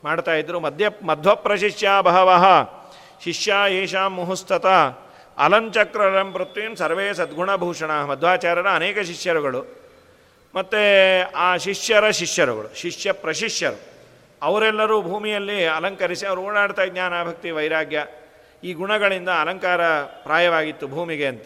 ಮಾಡ್ತಾ 0.04 0.34
ಇದ್ರು. 0.34 0.60
ಮಧ್ಯ 0.60 0.90
ಮಧ್ವಪ್ರಶಿಷ್ಯ 1.04 1.90
ಬಹವಃ, 2.02 2.46
ಶಿಷ್ಯ 3.24 3.54
ಯೇಷಾಂ 3.68 4.14
ಮುಹುಸ್ತತ 4.14 4.66
ಅಲಂಚಕ್ರರಂ 5.38 6.32
ಪೃಥ್ವೀಂ 6.32 6.76
ಸರ್ವೇ 6.76 7.14
ಸದ್ಗುಣಭೂಷಣ, 7.14 7.92
ಮಧ್ವಾಚಾರ್ಯರ 8.04 8.70
ಅನೇಕ 8.70 9.00
ಶಿಷ್ಯರುಗಳು. 9.00 9.62
ಮತ್ತು 10.56 10.82
ಆ 11.36 11.58
ಶಿಷ್ಯರ 11.58 12.10
ಶಿಷ್ಯರುಗಳು, 12.10 12.76
ಶಿಷ್ಯ 12.76 13.12
ಪ್ರಶಿಷ್ಯರು, 13.12 13.80
ಅವರೆಲ್ಲರೂ 14.42 15.02
ಭೂಮಿಯಲ್ಲಿ 15.02 15.66
ಅಲಂಕರಿಸಿ 15.66 16.26
ಅವರು 16.26 16.42
ಓಡಾಡ್ತಾ 16.42 16.86
ಜ್ಞಾನ 16.86 17.24
ಭಕ್ತಿ 17.24 17.52
ವೈರಾಗ್ಯ, 17.52 18.06
ಈ 18.64 18.74
ಗುಣಗಳಿಂದ 18.74 19.30
ಅಲಂಕಾರ 19.30 20.04
ಪ್ರಾಯವಾಗಿತ್ತು 20.04 20.88
ಭೂಮಿಗೆ 20.88 21.28
ಅಂತ. 21.28 21.46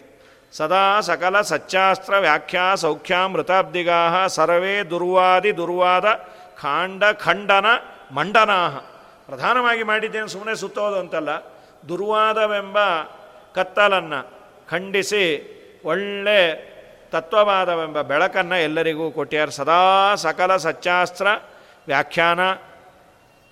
ಸದಾ 0.53 1.01
ಸಕಲ 1.01 1.41
ಸಚ್ಚಾಸ್ತ್ರ 1.41 2.17
ವ್ಯಾಖ್ಯಾ 2.17 2.75
ಸೌಖ್ಯ 2.75 3.15
ಮೃತಾಬ್ದಿಗಾ 3.25 4.27
ಸರ್ವೇ 4.27 4.83
ದುರ್ವಾದಿ 4.83 5.57
ದುರ್ವಾದ 5.57 6.05
ಖಾಂಡ 6.61 7.03
ಖಂಡನ 7.13 7.65
ಮಂಡನಾಹ. 8.11 8.77
ಪ್ರಧಾನವಾಗಿ 9.25 9.83
ಮಾಡಿದ್ದೇನೆ 9.83 10.27
ಸುಮ್ಮನೆ 10.27 10.55
ಸುತ್ತೋದು 10.55 10.99
ಅಂತಲ್ಲ. 10.99 11.29
ದುರ್ವಾದವೆಂಬ 11.89 12.77
ಕತ್ತಲನ್ನು 13.55 14.19
ಖಂಡಿಸಿ 14.69 15.23
ಒಳ್ಳೆ 15.85 16.39
ತತ್ವವಾದವೆಂಬ 17.11 18.01
ಬೆಳಕನ್ನು 18.01 18.57
ಎಲ್ಲರಿಗೂ 18.59 19.11
ಕೊಟ್ಟಿಯಾರ 19.11 19.49
ಸದಾ 19.49 20.15
ಸಕಲ 20.15 20.57
ಸಚ್ಚಾಸ್ತ್ರ 20.57 21.27
ವ್ಯಾಖ್ಯಾನ, 21.87 22.39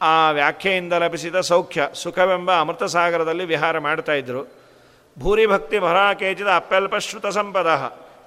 ಆ 0.02 0.32
ವ್ಯಾಖ್ಯೆಯಿಂದ 0.32 0.94
ಲಭಿಸಿದ 0.94 1.40
ಸೌಖ್ಯ, 1.40 1.88
ಸುಖವೆಂಬ 1.94 2.60
ಅಮೃತ 2.60 2.84
ಸಾಗರದಲ್ಲಿ 2.84 3.46
ವಿಹಾರ 3.46 3.80
ಮಾಡ್ತಾ 3.80 4.14
ಭೂರಿ 5.20 5.46
ಭಕ್ತಿ 5.46 5.80
ಭರಾ 5.80 6.14
ಕೇಚಿದ 6.14 6.48
ಅಪ್ಯಲ್ಪ 6.56 6.96
ಶ್ರುತ 6.96 7.28
ಸಂಪದ. 7.28 7.68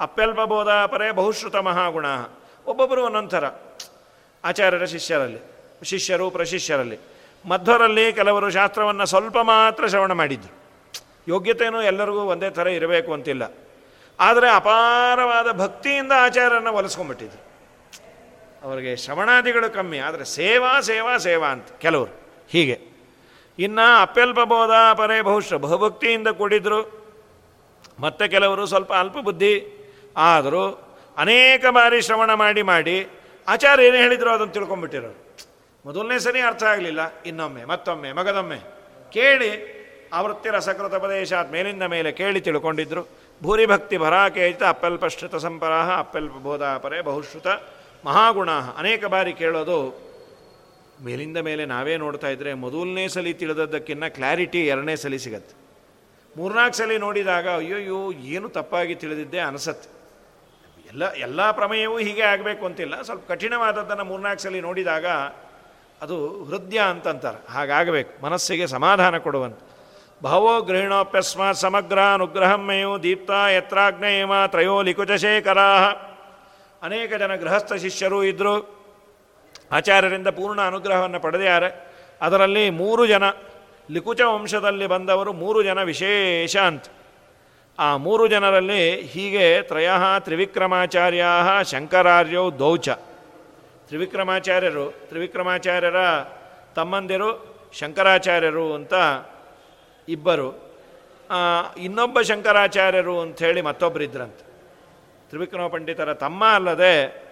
ಅಪ್ಯಲ್ಪ 0.00 0.40
ಬೋಧಾಪರೇ 0.40 1.10
ಬಹುಶ್ರುತ 1.10 1.56
ಮಹಾಗುಣ. 1.56 2.06
ಒಬ್ಬೊಬ್ಬರು 2.66 3.04
ಒಂದೊಂದು 3.04 3.28
ಥರ. 3.28 3.44
ಆಚಾರ್ಯರ 4.44 4.84
ಶಿಷ್ಯರಲ್ಲಿ, 4.84 5.40
ಶಿಷ್ಯರು 5.82 6.30
ಪ್ರಶಿಷ್ಯರಲ್ಲಿ. 6.30 6.98
ಮಧ್ವರಲ್ಲಿ 7.48 8.12
ಕೆಲವರು 8.12 8.50
ಶಾಸ್ತ್ರವನ್ನು 8.50 9.06
ಸ್ವಲ್ಪ 9.06 9.38
ಮಾತ್ರ 9.38 9.86
ಶ್ರವಣ 9.86 10.12
ಮಾಡಿದ್ರು. 10.12 10.52
ಯೋಗ್ಯತೆಯೂ 11.28 11.82
ಎಲ್ಲರಿಗೂ 11.82 12.20
ಒಂದೇ 12.20 12.50
ಥರ 12.50 12.66
ಇರಬೇಕು 12.66 13.12
ಅಂತಿಲ್ಲ. 13.12 13.42
ಆದರೆ 14.20 14.50
ಅಪಾರವಾದ 14.50 15.58
ಭಕ್ತಿಯಿಂದ 15.58 16.12
ಆಚಾರ್ಯರನ್ನು 16.16 16.72
ಒಲಿಸ್ಕೊಂಡ್ಬಿಟ್ಟಿದ್ರು. 16.72 17.42
ಅವರಿಗೆ 18.62 18.96
ಶ್ರವಣಾದಿಗಳು 18.96 19.74
ಕಮ್ಮಿ, 19.74 19.98
ಆದರೆ 19.98 20.24
ಸೇವಾ 20.24 20.80
ಸೇವಾ 20.80 21.16
ಸೇವಾ 21.16 21.48
ಅಂತ 21.48 21.66
ಕೆಲವರು. 21.78 22.12
ಹೀಗೆ. 22.50 22.85
ಇನ್ನು 23.58 24.00
ಅಪ್ಯಲ್ಪ 24.00 24.40
ಬೋಧ 24.40 24.70
ಪರೇ 24.98 25.20
ಬಹುಶ 25.20 25.52
ಬಹುಭಕ್ತಿಯಿಂದ 25.52 26.28
ಕೂಡಿದ್ರು. 26.28 26.80
ಮತ್ತೆ 28.00 28.28
ಕೆಲವರು 28.28 28.66
ಸ್ವಲ್ಪ 28.66 28.92
ಅಲ್ಪ 28.92 29.18
ಬುದ್ಧಿ. 29.18 29.54
ಆದರೂ 30.16 30.64
ಅನೇಕ 31.16 31.64
ಬಾರಿ 31.70 32.02
ಶ್ರವಣ 32.02 32.34
ಮಾಡಿ 32.34 32.62
ಮಾಡಿ 32.62 33.08
ಆಚಾರ್ಯ 33.48 33.86
ಏನು 33.86 33.96
ಹೇಳಿದ್ರು 33.96 34.30
ಅದನ್ನು 34.30 34.52
ತಿಳ್ಕೊಂಬಿಟ್ಟಿರೋರು 34.52 35.26
ಮೊದಲನೇ 35.86 36.18
ಸರಿ 36.18 36.40
ಅರ್ಥ 36.40 36.62
ಆಗಲಿಲ್ಲ. 36.62 37.00
ಇನ್ನೊಮ್ಮೆ, 37.26 37.64
ಮತ್ತೊಮ್ಮೆ, 37.64 38.12
ಮಗದೊಮ್ಮೆ 38.12 38.58
ಕೇಳಿ 39.12 39.50
ಆವೃತ್ತಿ 40.12 40.48
ಪ್ರದೇಶಾತ್ 40.98 41.52
ಮೇಲಿಂದ 41.52 41.82
ಮೇಲೆ 41.82 42.12
ಕೇಳಿ 42.12 42.40
ತಿಳ್ಕೊಂಡಿದ್ರು. 42.40 43.02
ಭೂರಿಭಕ್ತಿ 43.42 43.96
ಭರಾಕೇಚಿತ 43.98 44.62
ಅಪ್ಪೆಲ್ಪ 44.62 45.04
ಸಂಪರಾಹ 45.36 45.98
ಅಪ್ಯಲ್ಪ 45.98 46.32
ಬೋಧಾಪರೆ 46.32 47.02
ಬಹುಶ್ರುತ 47.02 47.46
ಮಹಾಗುಣ 48.04 48.50
ಅನೇಕ 48.50 49.04
ಬಾರಿ 49.04 49.32
ಕೇಳೋದು 49.32 50.06
ಮೇಲಿಂದ 51.04 51.36
ಮೇಲೆ 51.36 51.64
ನಾವೇ 51.64 51.96
ನೋಡ್ತಾ 51.96 52.28
ಇದ್ದರೆ 52.28 52.54
ಮೊದಲನೇ 52.54 53.08
ಸಲ 53.08 53.26
ತಿಳಿದದ್ದಕ್ಕಿಂತ 53.32 54.04
ಕ್ಲಾರಿಟಿ 54.04 54.66
ಎರಡನೇ 54.66 54.96
ಸಲ 54.96 55.16
ಸಿಗತ್ತೆ. 55.16 55.56
ಮೂರ್ನಾಲ್ಕು 56.36 56.76
ಸಲ 56.76 56.90
ನೋಡಿದಾಗ 56.98 57.48
ಅಯ್ಯೋಯ್ಯೋ, 57.48 58.12
ಏನು 58.12 58.48
ತಪ್ಪಾಗಿ 58.48 58.94
ತಿಳಿದಿದ್ದೆ 58.94 59.38
ಅನಿಸತ್ತೆ. 59.38 59.96
ಎಲ್ಲ 60.88 61.12
ಎಲ್ಲ 61.12 61.50
ಪ್ರಮೇಯವೂ 61.50 61.98
ಹೀಗೆ 61.98 62.22
ಆಗಬೇಕು 62.22 62.66
ಅಂತಿಲ್ಲ. 62.66 63.02
ಸ್ವಲ್ಪ 63.02 63.32
ಕಠಿಣವಾದದ್ದನ್ನು 63.32 64.04
ಮೂರ್ನಾಲ್ಕು 64.04 64.42
ಸಲ 64.42 64.60
ನೋಡಿದಾಗ 64.60 65.06
ಅದು 66.02 66.44
ಹೃದಯ 66.44 66.78
ಅಂತಂತಾರೆ. 66.78 67.52
ಹಾಗಾಗಬೇಕು. 67.52 68.24
ಮನಸ್ಸಿಗೆ 68.24 68.66
ಸಮಾಧಾನ 68.66 69.18
ಕೊಡುವಂತ. 69.18 69.58
ಭಾವೋ 70.24 70.60
ಗೃಹಿಣೋಪ್ಯಸ್ಮಾತ್ 70.60 71.58
ಸಮಗ್ರ 71.58 72.00
ಅನುಗ್ರಹಮೇಯು 72.00 73.02
ದೀಪ್ತಾ 73.02 73.48
ಯತ್ರಾಗ್ನೇಯಮ 73.48 74.46
ತ್ರಯೋ 74.46 74.82
ಲಿಕುಜಶೇಖರಾ 74.82 75.90
ಅನೇಕ 76.82 77.14
ಜನ 77.14 77.34
ಗೃಹಸ್ಥ 77.34 77.72
ಶಿಷ್ಯರು 77.72 78.24
ಇದ್ದರು 78.24 78.75
ಆಚಾರ್ಯರಿಂದ 79.72 80.28
ಪೂರ್ಣ 80.28 80.60
ಅನುಗ್ರಹವನ್ನು 80.60 81.20
ಪಡೆದಿದ್ದಾರೆ. 81.20 81.96
ಅದರಲ್ಲಿ 82.20 82.70
ಮೂರು 82.70 83.06
ಜನ 83.06 83.22
ಲಿಕುಚ 83.90 84.20
ವಂಶದಲ್ಲಿ 84.20 84.86
ಬಂದವರು, 84.86 85.32
ಮೂರು 85.32 85.62
ಜನ 85.62 85.82
ವಿಶೇಷ 85.82 86.56
ಅಂತ. 86.56 86.84
ಆ 87.78 87.96
ಮೂರು 87.96 88.26
ಜನರಲ್ಲಿ 88.26 89.02
ಹೀಗೆ 89.02 89.62
ತ್ರಯ 89.62 89.90
ತ್ರಿವಿಕ್ರಮಾಚಾರ್ಯ 90.18 91.24
ಶಂಕರಾರ್ಯೋ 91.70 92.58
ದೌಚ. 92.58 92.88
ತ್ರಿವಿಕ್ರಮಾಚಾರ್ಯರು, 92.88 94.90
ತ್ರಿವಿಕ್ರಮಾಚಾರ್ಯರ 94.90 95.96
ತಮ್ಮಂದಿರು, 96.74 97.56
ಶಂಕರಾಚಾರ್ಯರು 97.72 98.74
ಅಂತ 98.74 98.94
ಇಬ್ಬರು. 100.08 100.66
ಇನ್ನೊಬ್ಬ 101.78 102.20
ಶಂಕರಾಚಾರ್ಯರು 102.20 103.20
ಅಂಥೇಳಿ 103.20 103.62
ಮತ್ತೊಬ್ಬರಿದ್ರಂತೆ 103.62 104.46
ತ್ರಿವಿಕ್ರಮ 105.28 105.66
ಪಂಡಿತರ 105.66 106.14
ತಮ್ಮ 106.14 106.44
ಅಲ್ಲದೆ 106.44 107.25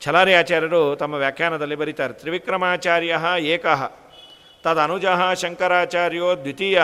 ಛಲಾರಿ 0.00 0.34
ಆಚಾರ್ಯರು 0.34 0.96
ತಮ್ಮ 0.96 1.14
ವ್ಯಾಖ್ಯಾನದಲ್ಲಿ 1.14 1.76
ಬರೀತಾರೆ, 1.76 2.12
ತ್ರಿವಿಕ್ರಮಾಚಾರ್ಯ 2.12 3.14
ಏಕಃ 3.54 3.80
ತದನುಜ 4.64 5.06
ಶಂಕರಾಚಾರ್ಯೋ 5.42 6.28
ದ್ವಿತೀಯ, 6.36 6.78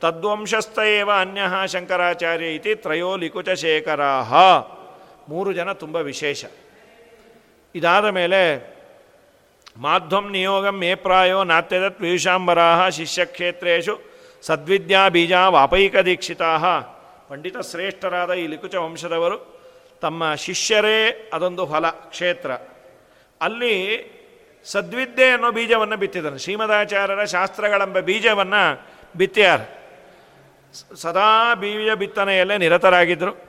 ತದ್ವಂಶಸ್ಥ 0.00 0.78
ಏವ 0.78 1.10
ಅನ್ಯ 1.20 1.42
ಶಂಕರಾಚಾರ್ಯ 1.72 2.46
ಇತಿ 2.54 2.74
ತ್ರಯೋ 2.74 3.10
ಲಿಕುಚಶೇಖರಾ 3.16 4.10
ಮೂರು 5.28 5.52
ಜನ 5.52 5.72
ತುಂಬ 5.72 5.96
ವಿಶೇಷ. 5.96 6.44
ಇದಾದ 7.74 8.06
ಮೇಲೆ 8.18 8.40
ಮಾಧ್ವಂ 9.84 10.26
ನಿಯೋಗಂ 10.32 10.76
ಮೇ 10.80 10.90
ಪ್ರಾಯೋ 10.94 11.38
ನಾತ್ಯದತ್ 11.44 11.98
ಪಿಯೂಷಾಂಬರಾ 11.98 12.68
ಶಿಷ್ಯಕ್ಷೇತ್ರೇಶು 12.98 13.94
ಸದ್ವಿದ್ಯಾ 14.42 15.02
ಬೀಜ 15.08 15.32
ವಾಪೈಕ 15.56 15.96
ದೀಕ್ಷಿತಾ 16.08 16.50
ಪಂಡಿತ 17.30 17.56
ಶ್ರೇಷ್ಠರಾದ 17.70 18.32
ಈ 18.42 18.46
ಲಿಕುಚ 18.46 18.74
ವಂಶದವರು 18.74 19.55
ತಮ್ಮ 20.00 20.34
ಶಿಷ್ಯರೇ 20.34 21.30
ಅದೊಂದು 21.32 21.64
ಹೊಲ, 21.64 21.88
ಕ್ಷೇತ್ರ. 21.88 22.52
ಅಲ್ಲಿ 23.40 23.72
ಸದ್ವಿದ್ಯೆ 24.64 25.30
ಅನ್ನೋ 25.30 25.52
ಬೀಜವನ್ನು 25.52 25.96
ಬಿತ್ತಿದನು. 25.96 26.38
ಶ್ರೀಮದಾಚಾರ್ಯರ 26.38 27.24
ಶಾಸ್ತ್ರಗಳೆಂಬ 27.24 27.98
ಬೀಜವನ್ನು 27.98 28.86
ಬಿತ್ತಿಯಾರ. 29.16 29.60
ಸದಾ 30.94 31.54
ಬೀಜ 31.54 31.90
ಬಿತ್ತನೆಯಲ್ಲೇ 31.90 32.58
ನಿರತರಾಗಿದ್ದರು 32.58 33.46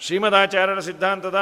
ಶ್ರೀಮದಾಚಾರ್ಯರ 0.00 0.78
ಸಿದ್ಧಾಂತದ 0.78 1.38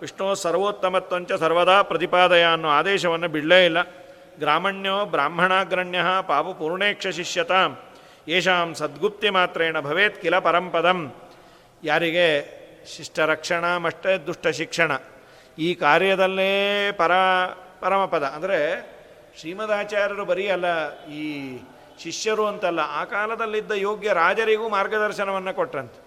ವಿಷ್ಣು 0.00 0.34
ಸರ್ವೋತ್ತಮತ್ವಂಚ 0.34 1.32
ಸರ್ವದಾ 1.32 1.82
ಪ್ರತಿಪಾದಯ 1.82 2.44
ಅನ್ನೋ 2.44 2.68
ಆದೇಶವನ್ನು 2.68 3.28
ಬಿಡಲೇ 3.28 3.64
ಇಲ್ಲ. 3.64 3.82
ಗ್ರಾಮಣ್ಯೋ 4.38 5.04
ಬ್ರಾಹ್ಮಣಾಗ್ರಣ್ಯ 5.04 5.98
ಪಾಪು 6.26 6.54
ಪೂರ್ಣೇಕ್ಷ 6.54 7.06
ಶಿಷ್ಯತ. 7.06 7.50
ಯಶಾಂ 8.28 8.74
ಸದ್ಗುಪ್ತಿ 8.74 9.30
ಮಾತ್ರೇಣ 9.30 9.80
ಭವೇತ್ 9.80 10.22
ಕಿಲ 10.22 10.38
ಪರಂಪದಂ. 10.38 11.14
ಯಾರಿಗೆ 11.84 12.57
ಶಿಷ್ಟರಕ್ಷಣ 12.94 13.64
ಮಷ್ಟೇ 13.84 14.12
ದುಷ್ಟ 14.28 14.46
ಶಿಕ್ಷಣ 14.60 14.92
ಈ 15.58 15.68
ಕಾರ್ಯದಲ್ಲೇ 15.84 16.52
ಪರ, 17.00 17.12
ಪರಮಪದ. 17.82 18.24
ಅಂದರೆ 18.36 18.58
ಶ್ರೀಮದಾಚಾರ್ಯರು 19.38 20.24
ಬರೀ 20.30 20.44
ಅಲ್ಲ 20.54 20.66
ಈ 21.20 21.22
ಶಿಷ್ಯರು 22.02 22.44
ಅಂತಲ್ಲ, 22.50 22.80
ಆ 22.98 23.00
ಕಾಲದಲ್ಲಿದ್ದ 23.14 23.72
ಯೋಗ್ಯ 23.86 24.08
ರಾಜರಿಗೂ 24.22 24.66
ಮಾರ್ಗದರ್ಶನವನ್ನು 24.76 25.52
ಕೊಟ್ಟಂತೆ 25.60 25.98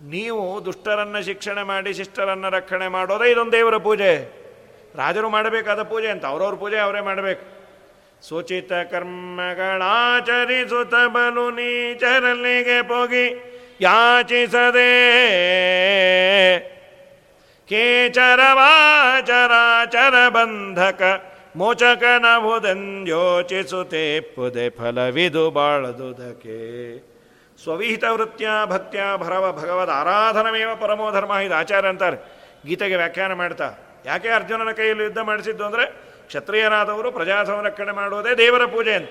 ನೀವು 0.00 0.42
ದುಷ್ಟರನ್ನು 0.66 1.20
ಶಿಕ್ಷಣ 1.28 1.58
ಮಾಡಿ, 1.70 1.90
ಶಿಷ್ಟರನ್ನು 2.00 2.48
ರಕ್ಷಣೆ 2.58 2.86
ಮಾಡೋದೇ 2.96 3.26
ಇದೊಂದು 3.32 3.54
ದೇವರ 3.58 3.76
ಪೂಜೆ. 3.86 4.12
ರಾಜರು 5.00 5.28
ಮಾಡಬೇಕಾದ 5.36 5.80
ಪೂಜೆ 5.92 6.08
ಅಂತ, 6.14 6.24
ಅವ್ರವ್ರ 6.32 6.56
ಪೂಜೆ 6.62 6.78
ಅವರೇ 6.86 7.00
ಮಾಡಬೇಕು. 7.08 7.44
ಸೂಚಿತ 8.28 8.72
ಕರ್ಮಗಳಾಚರಿಸುತ್ತ 8.92 10.94
ಬಲು 11.14 11.46
ನೀಚರಲ್ಲಿಗೆ 11.58 12.78
ಪೋಗಿ 12.90 13.26
ಯಾಚಿಸದೆ 13.80 14.92
ಕೇಚರವಾಚರಾಚರ 17.68 20.28
ಬಂಧಕ 20.28 21.02
ಮೋಚಕನವುದೆಂದ್ಯೋಚಿಸುತ್ತೆ 21.56 24.20
ಪುದೆ 24.20 24.70
ಫಲವಿದು 24.70 25.50
ಬಾಳದುದಕೆ. 25.50 27.10
ಸ್ವವಿಹಿತ 27.62 28.04
ವೃತ್ಯ 28.04 28.48
ಭಕ್ತ್ಯ 28.66 29.00
ಭರವ 29.16 29.52
ಭಗವದ್ 29.52 29.90
ಆರಾಧನಮೇವ 29.90 30.76
ಪರಮೋ 30.76 31.12
ಧರ್ಮ 31.12 31.32
ಇದು 31.46 31.54
ಆಚಾರ್ಯ 31.54 31.88
ಅಂತಾರೆ. 31.88 32.40
ಗೀತೆಗೆ 32.66 32.96
ವ್ಯಾಖ್ಯಾನ 32.96 33.32
ಮಾಡ್ತಾ, 33.32 33.74
ಯಾಕೆ 34.06 34.28
ಅರ್ಜುನನ 34.28 34.72
ಕೈಯಲ್ಲಿ 34.72 35.04
ಯುದ್ಧ 35.04 35.18
ಮಾಡಿಸಿದ್ದು 35.18 35.64
ಅಂದರೆ 35.64 36.02
ಕ್ಷತ್ರಿಯರಾದವರು 36.26 37.12
ಪ್ರಜಾ 37.12 37.44
ಸಂರಕ್ಷಣೆ 37.44 37.92
ಮಾಡುವುದೇ 37.92 38.34
ದೇವರ 38.34 38.64
ಪೂಜೆ 38.64 38.92
ಅಂತ. 38.92 39.10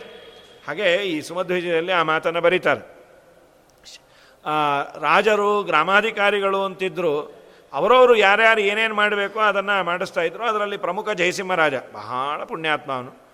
ಹಾಗೆ 0.67 0.95
ಈ 0.95 1.21
ಸುಮಧ್ವಿಜಯಲ್ಲಿ 1.21 1.91
ಆ 1.91 2.03
ಮಾತನ್ನು 2.03 2.41
ಬರೀತಾರೆ. 2.41 2.98
ರಾಜರು, 5.01 5.63
ಗ್ರಾಮಾಧಿಕಾರಿಗಳು 5.63 6.63
ಅಂತಿದ್ದರು 6.63 7.39
ಅವರವರು 7.73 8.15
ಯಾರ್ಯಾರು 8.15 8.61
ಏನೇನು 8.61 8.95
ಮಾಡಬೇಕೋ 8.95 9.39
ಅದನ್ನು 9.39 9.83
ಮಾಡಿಸ್ತಾ 9.83 10.21
ಇದ್ರು. 10.21 10.43
ಅದರಲ್ಲಿ 10.43 10.77
ಪ್ರಮುಖ 10.77 11.09
ಜಯಸಿಂಹರಾಜ 11.09 11.73
ಬಹಳ 11.93 12.43
ಪುಣ್ಯಾತ್ಮ 12.43 12.91
ಅವನು. 12.91 13.29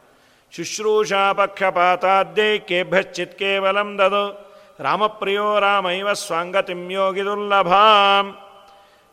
ಶುಶ್ರೂಷಾ 0.51 1.33
ಪಕ್ಷಪಾತಾದ್ಯೈ 1.33 2.59
ಕೇಭ್ಯಶ್ಚಿತ್ 2.59 3.39
ಕೇವಲಂ 3.39 3.97
ದದು. 3.97 4.45
ರಾಮಪ್ರಿಯೋ 4.79 5.59
ರಾಮೈವ 5.59 6.13
ಸ್ವಾಂಗತಿಂ 6.13 6.91
ಯೋಗಿದುರ್ಲಭಾಂ. 6.91 8.37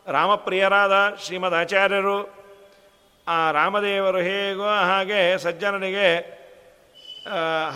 ರಾಮಪ್ರಿಯರಾದ 0.07 1.15
ಶ್ರೀಮದ್ 1.25 1.55
ಆಚಾರ್ಯರು 1.55 2.35
ಆ 3.29 3.51
ರಾಮದೇವರು 3.51 4.19
ಹೇಗೋ 4.19 4.67
ಹಾಗೆ 4.67 5.39
ಸಜ್ಜನರಿಗೆ 5.39 6.09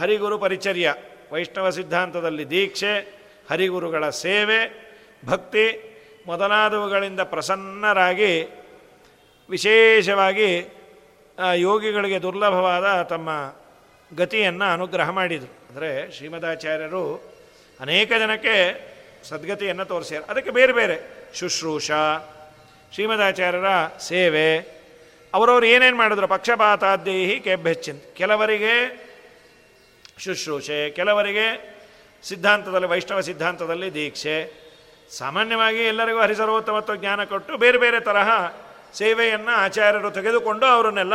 ಹರಿಗುರು 0.01 0.39
ಪರಿಚರ್ಯ, 0.39 0.95
ವೈಷ್ಣವ 1.33 1.71
ಸಿದ್ಧಾಂತದಲ್ಲಿ 1.71 2.51
ದೀಕ್ಷೆ 2.51 3.16
ಹರಿಗುರುಗಳ 3.51 4.05
ಸೇವೆ, 4.25 4.61
ಭಕ್ತಿ 5.27 5.67
ಮೊದಲಾದವುಗಳಿಂದ 6.27 7.21
ಪ್ರಸನ್ನರಾಗಿ 7.21 8.33
ವಿಶೇಷವಾಗಿ 9.51 10.51
ಯೋಗಿಗಳಿಗೆ 11.57 12.19
ದುರ್ಲಭವಾದ 12.23 12.87
ತಮ್ಮ 13.03 13.31
ಗತಿಯನ್ನು 14.11 14.67
ಅನುಗ್ರಹ 14.73 15.09
ಮಾಡಿದರು. 15.11 15.53
ಅಂದರೆ 15.69 15.91
ಶ್ರೀಮದಾಚಾರ್ಯರು 16.17 17.05
ಅನೇಕ 17.81 18.11
ಜನಕ್ಕೆ 18.19 18.57
ಸದ್ಗತಿಯನ್ನು 19.29 19.85
ತೋರಿಸ್ಯಾರ. 19.85 20.23
ಅದಕ್ಕೆ 20.29 20.51
ಬೇರೆ 20.51 20.73
ಬೇರೆ 20.73 20.97
ಶುಶ್ರೂಷ, 21.39 21.91
ಶ್ರೀಮದಾಚಾರ್ಯರ 22.95 23.71
ಸೇವೆ, 24.01 24.49
ಅವರವರು 25.35 25.67
ಏನೇನು 25.67 25.97
ಮಾಡಿದ್ರು? 25.97 26.27
ಪಕ್ಷಪಾತಾದ್ಯೇಹಿ 26.29 27.37
ಕೆಬ್ಬೆಚ್ಚಿಂದು 27.41 28.15
ಕೆಲವರಿಗೆ 28.15 28.75
ಶುಶ್ರೂಷೆ, 30.19 30.79
ಕೆಲವರಿಗೆ 30.91 31.47
ಸಿದ್ಧಾಂತದಲ್ಲಿ, 32.23 32.87
ವೈಷ್ಣವ 32.87 33.21
ಸಿದ್ಧಾಂತದಲ್ಲಿ 33.21 33.95
ದೀಕ್ಷೆ. 33.95 34.67
ಸಾಮಾನ್ಯವಾಗಿ 35.19 35.79
ಎಲ್ಲರಿಗೂ 35.79 36.19
ಹರಿಸರ್ವೋತ್ತಮತ್ವ 36.19 36.95
ಜ್ಞಾನ 36.95 37.25
ಕೊಟ್ಟು 37.25 37.57
ಬೇರೆ 37.57 37.79
ಬೇರೆ 37.79 38.01
ತರಹ 38.01 38.53
ಸೇವೆಯನ್ನು 38.95 39.51
ಆಚಾರ್ಯರು 39.51 40.11
ತೆಗೆದುಕೊಂಡು 40.11 40.67
ಅವರನ್ನೆಲ್ಲ 40.67 41.15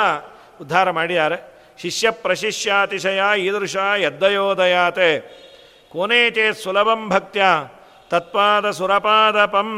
ಉದ್ಧಾರ 0.61 0.91
ಮಾಡಿದ್ದಾರೆ. 0.91 1.61
ಶಿಷ್ಯ 1.81 2.11
ಪ್ರಶಿಷ್ಯಾತಿಶಯ 2.11 3.21
ಈದೃಶ 3.37 3.75
ಯದ್ದಯೋದಯಾತೆ 3.95 5.19
ಕೋನೇಚೇ 5.91 6.53
ಸುಲಭಂ 6.53 7.09
ಭಕ್ತ್ಯ 7.09 7.43
ತತ್ಪಾದ 8.09 8.71
ಸುರಪಾದಪಂ. 8.71 9.69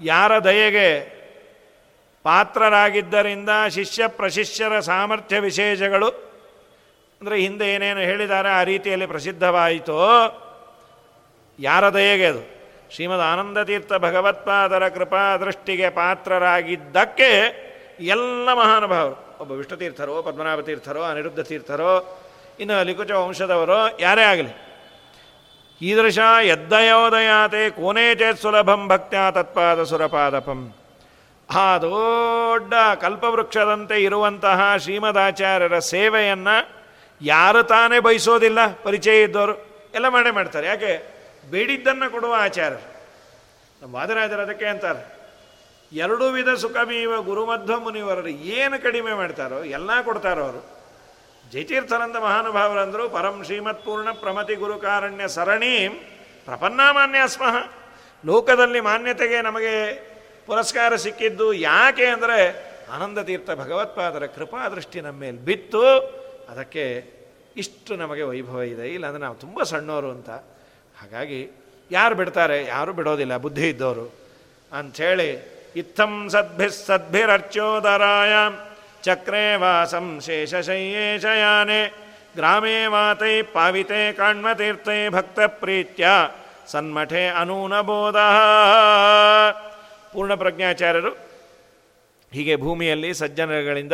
ಯಾರ 0.00 0.38
ದಯೆಗೆ 0.38 1.16
ಪಾತ್ರರಾಗಿದ್ದರಿಂದ 2.22 3.48
ಶಿಷ್ಯ 3.68 4.06
ಪ್ರಶಿಷ್ಯರ 4.06 4.80
ಸಾಮರ್ಥ್ಯ 4.80 5.38
ವಿಶೇಷಗಳು 5.38 6.35
ಅಂದರೆ 7.20 7.40
ಹಿಂದೆ 7.40 7.74
ಏನೇನು 7.74 8.00
ಹೇಳಿದ್ದಾರೆ 8.00 8.48
ಆ 8.48 8.62
ರೀತಿಯಲ್ಲಿ 8.62 9.06
ಪ್ರಸಿದ್ಧವಾಯಿತೋ, 9.06 10.00
ಯಾರ 11.58 11.88
ದಯೆಗೆ 11.88 12.26
ಅದು? 12.26 12.42
ಶ್ರೀಮದ್ 12.94 13.20
ಆನಂದತೀರ್ಥ 13.20 13.92
ಭಗವತ್ಪಾದರ 13.92 14.88
ಕೃಪಾ 14.88 15.36
ದೃಷ್ಟಿಗೆ 15.36 15.90
ಪಾತ್ರರಾಗಿದ್ದಕ್ಕೆ 15.90 17.30
ಎಲ್ಲ 18.00 18.52
ಮಹಾನುಭಾವರು, 18.52 19.38
ಒಬ್ಬ 19.40 19.52
ವಿಷ್ಣುತೀರ್ಥರೋ 19.52 20.22
ಪದ್ಮನಾಭ 20.22 20.60
ತೀರ್ಥರೋ 20.60 21.02
ಅನಿರುದ್ಧ 21.02 21.40
ತೀರ್ಥರೋ, 21.40 22.22
ಇನ್ನು 22.60 22.82
ಲಿಕುಚ 22.82 23.10
ವಂಶದವರೋ, 23.10 23.80
ಯಾರೇ 24.00 24.22
ಆಗಲಿ. 24.22 24.66
ಈದೃಶ 25.80 26.18
ಯದ್ದಯೋದಯಾತೆ 26.42 27.70
ಕೋನೇ 27.70 28.14
ಚೇತ್ 28.14 28.38
ಸುಲಭಂ 28.38 28.88
ಭಕ್ತ್ಯಾ 28.88 29.30
ತತ್ಪಾದ 29.30 29.82
ಸುರಪಾದಪಂ. 29.82 30.72
ಆ 31.54 31.78
ದೊಡ್ಡ 31.78 32.74
ಕಲ್ಪವೃಕ್ಷದಂತೆ 33.00 34.02
ಇರುವಂತಹ 34.02 34.76
ಶ್ರೀಮದಾಚಾರ್ಯರ 34.76 35.78
ಸೇವೆಯನ್ನು 35.78 36.76
ಯಾರು 37.22 37.62
ತಾನೇ 37.62 37.98
ಬಯಸೋದಿಲ್ಲ 38.00 38.72
ಪರಿಚಯ 38.72 39.22
ಇದ್ದವರು 39.22 39.54
ಎಲ್ಲ 39.94 40.08
ಮಾಡೇ 40.08 40.30
ಮಾಡ್ತಾರೆ. 40.30 40.66
ಯಾಕೆ? 40.66 41.16
ಬೇಡಿದ್ದನ್ನು 41.50 42.12
ಕೊಡುವ 42.12 42.34
ಆಚಾರ 42.38 42.72
ನಮ್ಮ 43.82 43.94
ವಾದರಾಜರು 43.94 44.42
ಅದಕ್ಕೆ 44.42 44.66
ಅಂತಾರೆ. 44.66 45.16
ಎರಡು 45.92 46.28
ವಿಧ 46.28 46.48
ಸುಖಮೀವ 46.48 47.22
ಗುರುಮಧ್ವ 47.22 47.80
ಮುನಿವರರು 47.80 48.28
ಏನು 48.28 48.82
ಕಡಿಮೆ 48.82 49.12
ಮಾಡ್ತಾರೋ, 49.12 49.64
ಎಲ್ಲ 49.64 50.02
ಕೊಡ್ತಾರೋ 50.02 50.42
ಅವರು. 50.44 50.76
ಜಯತೀರ್ಥನಂದ 51.52 52.16
ಮಹಾನುಭಾವರಂದರು, 52.16 53.08
ಪರಂ 53.08 53.44
ಶ್ರೀಮತ್ಪೂರ್ಣ 53.44 54.10
ಪ್ರಮತಿ 54.10 54.54
ಗುರುಕಾರಣ್ಯ 54.54 55.28
ಸರಣಿ 55.28 55.88
ಪ್ರಪನ್ನಾಮಾನ್ಯ 56.44 57.18
ಸ್ಮಃ 57.26 57.56
ಲೋಕದಲ್ಲಿ 58.26 58.80
ಮಾನ್ಯತೆಗೆ 58.80 59.42
ನಮಗೆ 59.42 59.94
ಪುರಸ್ಕಾರ 60.46 60.96
ಸಿಕ್ಕಿದ್ದು 60.96 61.52
ಯಾಕೆ 61.52 62.06
ಅಂದರೆ 62.06 62.38
ಆನಂದ 62.94 63.18
ತೀರ್ಥ 63.18 63.50
ಭಗವತ್ಪಾದರ 63.50 64.26
ಕೃಪಾದೃಷ್ಟಿ 64.26 65.00
ನಮ್ಮ 65.00 65.20
ಮೇಲೆ 65.20 65.36
ಬಿತ್ತು. 65.36 66.25
ಅದಕ್ಕೆ 66.48 67.10
ಇಷ್ಟು 67.56 67.96
ನಮಗೆ 67.96 68.22
ವೈಭವ 68.22 68.62
ಇದೆ. 68.62 68.88
ಇಲ್ಲಾಂದರೆ 68.88 69.20
ನಾವು 69.20 69.34
ತುಂಬ 69.34 69.62
ಸಣ್ಣವರು 69.62 70.10
ಅಂತ. 70.10 70.30
ಹಾಗಾಗಿ 71.00 71.50
ಯಾರು 71.90 72.14
ಬಿಡ್ತಾರೆ? 72.14 72.64
ಯಾರು 72.64 72.92
ಬಿಡೋದಿಲ್ಲ. 72.92 73.36
ಬುದ್ಧಿ 73.36 73.68
ಇದ್ದವರು 73.68 74.14
ಅಂಥೇಳಿ, 74.72 75.56
ಇತ್ತಂ 75.76 76.28
ಸದ್ಭಿ 76.28 76.86
ಸದ್ಭಿರರ್ಚೋದರಾಯ 76.86 78.32
ಚಕ್ರೇ 79.02 79.56
ವಾಸಂ 79.56 80.20
ಶೇಷಶಯ್ಯೇ 80.20 81.18
ಶಯಾನೆ 81.18 82.06
ಗ್ರಾಮೇ 82.34 82.86
ವಾತೈ 82.86 83.42
ಪಾವಿತೆ 83.42 84.12
ಕಾಣ್ಮತೀರ್ಥೈ 84.12 85.08
ಭಕ್ತ 85.08 85.40
ಪ್ರೀತ್ಯ 85.40 86.08
ಸನ್ಮಠೆ 86.66 87.26
ಅನೂನಬೋಧ. 87.26 88.16
ಪೂರ್ಣ 90.12 90.34
ಪ್ರಜ್ಞಾಚಾರ್ಯರು 90.34 91.10
ಹೀಗೆ 92.32 92.56
ಭೂಮಿಯಲ್ಲಿ 92.56 93.14
ಸಜ್ಜನಗಳಿಂದ 93.14 93.92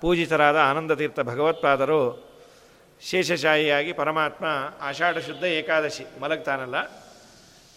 ಪೂಜಿತರಾದ 0.00 0.56
ಆನಂದತೀರ್ಥ 0.70 1.20
ಭಗವತ್ಪಾದರು 1.20 2.00
ಶೇಷಶಾಹಿಯಾಗಿ 3.08 3.92
ಪರಮಾತ್ಮ 3.92 4.44
ಆಷಾಢ 4.88 5.18
ಶುದ್ಧ 5.18 5.44
ಏಕಾದಶಿ 5.44 6.04
ಮಲಗ್ತಾನಲ್ಲ. 6.20 6.76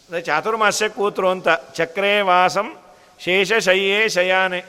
ಅಂದರೆ 0.10 0.22
ಚಾತುರ್ಮಾಸ್ಯ 0.22 0.90
ಕೂತರು 0.90 1.30
ಅಂತ, 1.30 1.48
ಚಕ್ರೇ 1.74 2.22
ವಾಸಂ 2.22 2.68
ಶೇಷಶಯ್ಯೇ 3.20 4.10
ಶಯಾನೆ. 4.10 4.60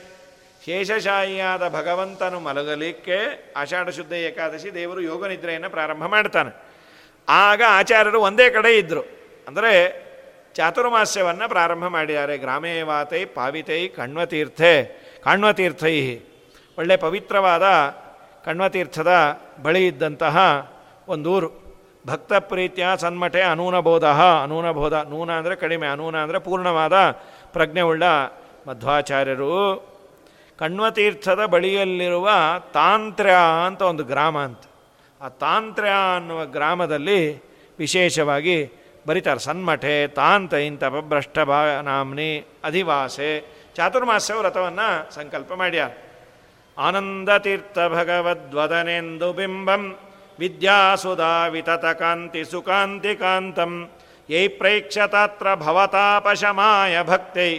ಶೇಷಶಾಹಿಯಾದ 0.65 1.65
ಭಗವಂತನು 1.69 2.41
ಮಲಗಲಿಕ್ಕೆ 2.41 3.19
ಆಷಾಢ 3.57 3.89
ಶುದ್ಧ 3.89 4.13
ಏಕಾದಶಿ 4.13 4.71
ದೇವರು 4.75 5.01
ಯೋಗ 5.01 5.27
ನಿದ್ರೆಯನ್ನು 5.27 5.71
ಪ್ರಾರಂಭ 5.71 6.07
ಮಾಡ್ತಾನೆ. 6.07 6.51
ಆಗ 7.29 7.63
ಆಚಾರ್ಯರು 7.69 8.21
ಒಂದೇ 8.21 8.51
ಕಡೆ 8.51 8.73
ಇದ್ದರು 8.79 9.03
ಅಂದರೆ 9.49 9.73
ಚಾತುರ್ಮಾಸ್ಯವನ್ನು 10.57 11.47
ಪ್ರಾರಂಭ 11.49 11.87
ಮಾಡಿದ್ದಾರೆ. 11.87 12.39
ಗ್ರಾಮೇ 12.39 12.83
ವಾತೈ 12.83 13.25
ಪಾವಿತೈ 13.25 13.89
ಕಣ್ವತೀರ್ಥೆ 13.89 14.73
ಕಾಣ್ವತೀರ್ಥೈ 15.25 15.95
ಒಳ್ಳೆ 16.79 16.97
ಪವಿತ್ರವಾದ 16.97 17.63
ಕಣ್ವತೀರ್ಥದ 18.45 19.13
ಬಳಿ 19.63 19.87
ಇದ್ದಂತಹ 19.87 20.37
ಒಂದೂರು. 21.09 21.69
ಭಕ್ತ 22.07 22.33
ಪ್ರೀತಿಯ 22.33 22.87
ಸನ್ಮಠೆ 22.97 23.43
ಅನೂನಬೋಧ 23.43 24.05
ಅನೂನಬೋಧ, 24.43 24.95
ನೂನ 24.95 25.33
ಅಂದರೆ 25.33 25.57
ಕಡಿಮೆ, 25.57 25.87
ಅನೂನ 25.87 26.17
ಅಂದರೆ 26.17 26.39
ಪೂರ್ಣವಾದ 26.39 27.11
ಪ್ರಜ್ಞೆಯುಳ್ಳ 27.53 28.03
ಮಧ್ವಾಚಾರ್ಯರು. 28.69 29.55
ಕಣ್ವತೀರ್ಥದ 30.59 31.47
ಬಳಿಯಲ್ಲಿರುವ 31.47 32.31
ತಾಂತ್ರ್ಯ 32.75 33.37
ಅಂತ 33.67 33.83
ಒಂದು 33.83 34.05
ಗ್ರಾಮ 34.05 34.39
ಅಂತ. 34.39 34.65
ಆ 35.21 35.29
ತಾಂತ್ರ್ಯ 35.29 35.91
ಅನ್ನುವ 36.17 36.45
ಗ್ರಾಮದಲ್ಲಿ 36.45 37.43
ವಿಶೇಷವಾಗಿ 37.79 38.57
ಬರೀತಾರೆ, 39.07 39.41
ಸನ್ಮಠೆ, 39.41 40.07
ತಾಂತ 40.07 40.55
ಇಂಥ 40.55 40.85
ಭ್ರಷ್ಟ 40.85 41.39
ಭಾ, 41.39 41.81
ನಾಮ್ನಿ, 41.81 42.47
ಅಧಿವಾಸೆ, 42.65 43.31
ಚಾತುರ್ಮಾಸ್ಯ 43.75 44.35
ವ್ರತವನ್ನು 44.35 45.15
ಸಂಕಲ್ಪ 45.15 45.53
ಮಾಡ್ಯಾರ. 45.53 45.91
ಆನಂದತೀರ್ಥ 46.87 47.79
ಭಗವದ್ವದನೆಂದು 47.97 49.29
ಬಿಂಬಂ 49.39 49.83
ವಿತತ 51.53 51.87
ಕಾಂತಿ 52.01 52.43
ಯೈ 54.31 54.45
ಪ್ರೇಕ್ಷತಾತ್ರ 54.61 55.55
ಭವತಾಪಶಮಾಯ 55.65 56.97
ಭಕ್ತೈ 57.03 57.51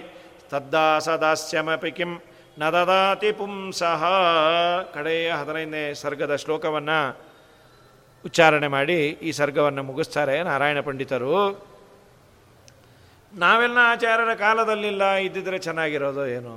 ತದ್ದಾಸದಾಸ್ಯಮಪಿ 0.51 1.91
ಕಿಂ 1.97 2.11
ನ 2.59 2.69
ದದಾತಿ 2.75 3.31
ಪುಂಸಃ. 3.31 4.03
ಕಡೆಯ 4.93 5.29
ಹದಿನೈದನೇ 5.39 5.83
ಸರ್ಗದ 5.93 6.35
ಶ್ಲೋಕವನ್ನು 6.35 6.99
ಉಚ್ಚಾರಣೆ 8.25 8.67
ಮಾಡಿ 8.67 8.99
ಈ 9.27 9.31
ಸರ್ಗವನ್ನು 9.39 9.83
ಮುಗಿಸ್ತಾರೆ 9.89 10.35
ನಾರಾಯಣ 10.43 10.79
ಪಂಡಿತರು. 10.87 11.35
ನಾವೆಲ್ಲ 13.33 13.77
ಆಚಾರ್ಯರ 13.91 14.33
ಕಾಲದಲ್ಲಿಲ್ಲ, 14.33 15.03
ಇದ್ದಿದ್ರೆ 15.27 15.57
ಚೆನ್ನಾಗಿರೋದು 15.67 16.23
ಏನು. 16.37 16.55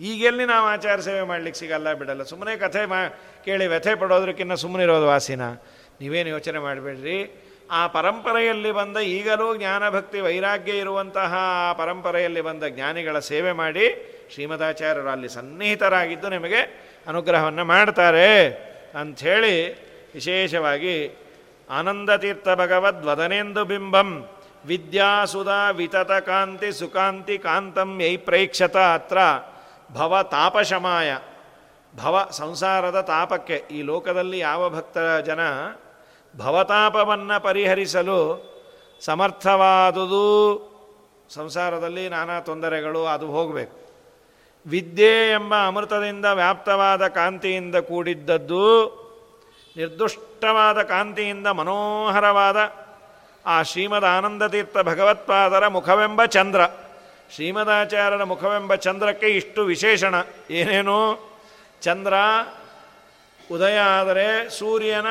ಈಗೆಲ್ಲಿ 0.00 0.44
ನಾವು 0.44 0.66
ಆಚಾರ 0.66 1.00
ಸೇವೆ 1.00 1.22
ಮಾಡ್ಲಿಕ್ಕೆ 1.22 1.60
ಸಿಗಲ್ಲ, 1.60 1.92
ಬಿಡಲ್ಲ. 1.92 2.22
ಸುಮ್ಮನೆ 2.22 2.56
ಕಥೆ 2.56 2.86
ಮಾ, 2.86 3.00
ಕೇಳಿ 3.44 3.66
ವ್ಯಥೆ 3.66 3.94
ಪಡೋದಕ್ಕಿಂತ 3.94 4.52
ಸುಮ್ಮನೆ 4.52 4.82
ಇರೋದು 4.82 5.06
ವಾಸಿನ. 5.06 5.42
ನೀವೇನು 6.00 6.28
ಯೋಚನೆ 6.28 6.58
ಮಾಡಬೇಡ್ರಿ? 6.58 7.18
ಆ 7.70 7.86
ಪರಂಪರೆಯಲ್ಲಿ 7.86 8.70
ಬಂದ 8.70 8.96
ಈಗಲೂ 8.96 9.56
ಜ್ಞಾನಭಕ್ತಿ 9.56 10.20
ವೈರಾಗ್ಯ 10.20 10.72
ಇರುವಂತಹ 10.72 11.34
ಆ 11.36 11.72
ಪರಂಪರೆಯಲ್ಲಿ 11.72 12.40
ಬಂದ 12.40 12.62
ಜ್ಞಾನಿಗಳ 12.68 13.18
ಸೇವೆ 13.18 13.52
ಮಾಡಿ 13.52 13.86
ಶ್ರೀಮದಾಚಾರ್ಯರು 14.34 15.10
ಅಲ್ಲಿ 15.10 15.28
ಸನ್ನಿಹಿತರಾಗಿದ್ದು 15.28 16.28
ನಿಮಗೆ 16.28 16.60
ಅನುಗ್ರಹವನ್ನು 17.06 17.64
ಮಾಡ್ತಾರೆ 17.64 18.28
ಅಂಥೇಳಿ 19.00 19.54
ವಿಶೇಷವಾಗಿ 20.14 20.96
ಆನಂದತೀರ್ಥ 21.70 22.48
ಭಗವದ್ವದನೆಂದು 22.48 23.64
ಬಿಂಬಂ 23.64 24.30
ವಿದ್ಯಾಸುಧಾ 24.66 25.70
ವಿತತ 25.70 26.12
ಕಾಂತಿ 26.12 26.72
ಸುಕಾಂತಿ 26.72 27.38
ಕಾಂತಂ 27.38 28.00
ಯೈ 28.02 28.16
ಪ್ರೇಕ್ಷತ 28.16 28.76
ಅತ್ರ 28.76 29.18
ಭವ 29.94 30.22
ತಾಪಶಮಾಯ, 30.22 31.18
ಭವ 31.96 32.28
ಸಂಸಾರದ 32.30 33.00
ತಾಪಕ್ಕೆ. 33.00 33.64
ಈ 33.70 33.82
ಲೋಕದಲ್ಲಿ 33.82 34.38
ಯಾವ 34.38 34.70
ಭಕ್ತರ 34.70 35.20
ಜನ 35.20 35.40
ಭವತಾಪವನ್ನು 36.36 37.42
ಪರಿಹರಿಸಲು 37.42 38.50
ಸಮರ್ಥವಾದುದು? 39.00 40.26
ಸಂಸಾರದಲ್ಲಿ 41.34 42.08
ನಾನಾ 42.08 42.40
ತೊಂದರೆಗಳು, 42.40 43.06
ಅದು 43.06 43.26
ಹೋಗಬೇಕು. 43.26 43.80
ವಿದ್ಯೆ 44.66 45.32
ಎಂಬ 45.32 45.66
ಅಮೃತದಿಂದ 45.66 46.24
ವ್ಯಾಪ್ತವಾದ 46.24 47.08
ಕಾಂತಿಯಿಂದ 47.08 47.76
ಕೂಡಿದ್ದದ್ದು, 47.76 48.86
ನಿರ್ದುಷ್ಟವಾದ 49.76 50.82
ಕಾಂತಿಯಿಂದ 50.82 51.46
ಮನೋಹರವಾದ 51.46 52.56
ಆ 53.46 53.62
ಶ್ರೀಮದ್ 53.62 54.04
ಆನಂದತೀರ್ಥ 54.04 54.78
ಭಗವತ್ಪಾದರ 54.78 55.68
ಮುಖವೆಂಬ 55.68 56.24
ಚಂದ್ರ. 56.24 56.60
ಶ್ರೀಮದಾಚಾರ್ಯರ 57.34 58.24
ಮುಖವೆಂಬ 58.24 58.74
ಚಂದ್ರಕ್ಕೆ 58.74 59.26
ಇಷ್ಟು 59.26 59.64
ವಿಶೇಷಣ. 59.64 60.14
ಏನೇನು? 60.50 61.30
ಚಂದ್ರ, 61.82 62.14
ಉದಯ 63.52 63.78
ಆದರೆ 63.78 64.50
ಸೂರ್ಯನ 64.50 65.06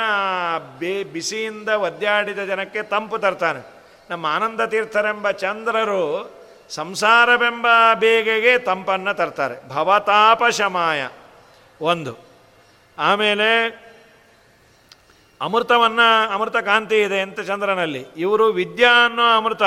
ಬೇ, 0.80 1.04
ಬಿಸಿಯಿಂದ 1.04 1.70
ಒದ್ದಾಡಿದ 1.70 2.40
ಜನಕ್ಕೆ 2.40 2.84
ತಂಪು 2.84 3.18
ತರ್ತಾನೆ. 3.18 3.68
ನಮ್ಮ 4.10 4.26
ಆನಂದ 4.26 4.62
ತೀರ್ಥರೆಂಬ 4.62 5.32
ಚಂದ್ರರು 5.32 6.32
ಸಂಸಾರವೆಂಬ 6.70 7.68
ಬೇಗೆಗೆ 7.94 8.60
ತಂಪನ್ನು 8.60 9.14
ತರ್ತಾರೆ. 9.14 9.70
ಭವತಾಪಶಮಾಯ 9.70 11.08
ಒಂದು. 11.82 12.18
ಆಮೇಲೆ 12.98 13.68
ಅಮೃತವನ್ನು, 15.42 16.34
ಅಮೃತ 16.34 16.58
ಕಾಂತಿ 16.58 17.02
ಇದೆ 17.02 17.22
ಅಂತ 17.22 17.40
ಚಂದ್ರನಲ್ಲಿ? 17.40 18.06
ಇವರು 18.18 18.46
ವಿದ್ಯಾ 18.46 19.06
ಅನ್ನೋ 19.06 19.38
ಅಮೃತ. 19.38 19.64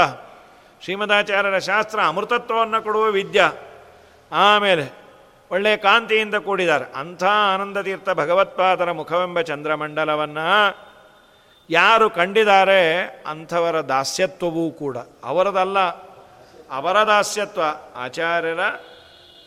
ಶ್ರೀಮದಾಚಾರ್ಯರ 0.83 1.59
ಶಾಸ್ತ್ರ 1.59 2.01
ಅಮೃತತ್ವವನ್ನು 2.07 2.83
ಕೊಡುವ 2.83 3.05
ವಿದ್ಯ. 3.05 3.53
ಆಮೇಲೆ 4.33 4.93
ಒಳ್ಳೆಯ 5.51 5.76
ಕಾಂತಿಯಿಂದ 5.76 6.35
ಕೂಡಿದ್ದಾರೆ. 6.35 6.93
ಅಂಥ 6.97 7.24
ಆನಂದತೀರ್ಥ 7.24 8.11
ಭಗವತ್ಪಾದರ 8.11 8.93
ಮುಖವೆಂಬ 8.93 9.41
ಚಂದ್ರಮಂಡಲವನ್ನು 9.41 10.76
ಯಾರು 11.70 12.11
ಕಂಡಿದ್ದಾರೆ? 12.11 13.03
ಅಂಥವರ 13.26 13.80
ದಾಸ್ಯತ್ವವೂ 13.80 14.70
ಕೂಡ. 14.70 14.97
ಅವರದಲ್ಲ, 15.24 15.78
ಅವರ 16.70 17.07
ದಾಸ್ಯತ್ವ. 17.07 17.62
ಆಚಾರ್ಯರ 17.97 18.61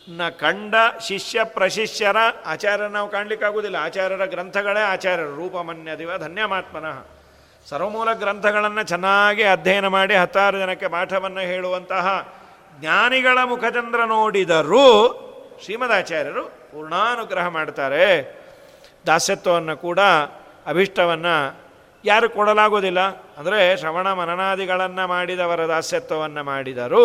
ನ 0.08 0.28
ಕಂಡ 0.28 0.74
ಶಿಷ್ಯ 1.00 1.44
ಪ್ರಶಿಷ್ಯರ 1.44 2.16
ಆಚಾರ್ಯ 2.46 2.88
ನಾವು 2.88 3.10
ಕಾಣಲಿಕ್ಕಾಗುವುದಿಲ್ಲ. 3.10 3.76
ಆಚಾರ್ಯರ 3.76 4.24
ಗ್ರಂಥಗಳೇ 4.24 4.80
ಆಚಾರ್ಯರು 4.80 5.36
ರೂಪಮನ್ಯದಿವ 5.36 6.18
ಧನ್ಯಮಾತ್ಮನಃ. 6.18 7.15
ಸರ್ವಮೂಲ 7.70 8.12
ಗ್ರಂಥಗಳನ್ನು 8.12 8.82
ಚೆನ್ನಾಗಿ 8.82 9.42
ಅಧ್ಯಯನ 9.42 9.86
ಮಾಡಿ 9.86 10.14
ಹತ್ತಾರು 10.14 10.58
ಜನಕ್ಕೆ 10.58 10.88
ಪಾಠವನ್ನು 10.88 11.40
ಹೇಳುವಂತಹ 11.40 12.32
ಜ್ಞಾನಿಗಳ 12.80 13.38
ಮುಖಚಂದ್ರ 13.44 14.04
ನೋಡಿದರೂ 14.04 14.88
ಶ್ರೀಮದಾಚಾರ್ಯರು 15.64 16.44
ಪೂರ್ಣಾನುಗ್ರಹ 16.44 17.48
ಮಾಡ್ತಾರೆ. 17.48 18.06
ದಾಸ್ಯತ್ವವನ್ನು 19.06 19.76
ಕೂಡ 19.76 19.98
ಅಭಿಷ್ಟವನ್ನು 20.66 21.56
ಯಾರು 22.04 22.30
ಕೊಡಲಾಗೋದಿಲ್ಲ. 22.30 23.00
ಅಂದರೆ 23.38 23.76
ಶ್ರವಣ 23.76 24.12
ಮನನಾದಿಗಳನ್ನು 24.12 25.08
ಮಾಡಿದವರ 25.08 25.68
ದಾಸ್ಯತ್ವವನ್ನು 25.68 26.44
ಮಾಡಿದರೂ 26.44 27.04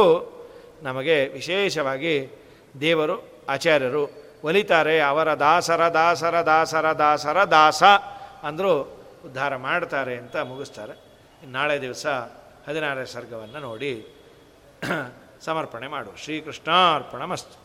ನಮಗೆ 0.82 1.28
ವಿಶೇಷವಾಗಿ 1.28 2.44
ದೇವರು, 2.80 3.44
ಆಚಾರ್ಯರು 3.50 4.04
ಒಲಿತಾರೆ, 4.44 5.00
ಅವರ 5.00 5.34
ದಾಸರ 5.34 5.94
ದಾಸರ 5.94 6.46
ದಾಸರ 6.46 6.92
ದಾಸರ, 6.98 7.44
ದಾಸ 7.44 7.84
ಅಂದರೂ 8.44 9.01
ಉದ್ಧಾರ 9.26 9.56
ಮಾಡ್ತಾರೆ 9.56 10.18
ಅಂತ 10.18 10.36
ಮುಗಿಸ್ತಾರೆ. 10.36 10.96
ನಾಳೆ 11.46 11.82
ದಿವಸ 11.82 12.08
ಹದಿನಾರನೇ 12.68 13.06
ಸರ್ಗವನ್ನು 13.06 13.60
ನೋಡಿ 13.60 14.08
ಸಮರ್ಪಣೆ 15.42 15.88
ಮಾಡು. 15.88 16.18
ಶ್ರೀಕೃಷ್ಣಾರ್ಪಣ 16.18 17.26
ಮಸ್ತು 17.26 17.61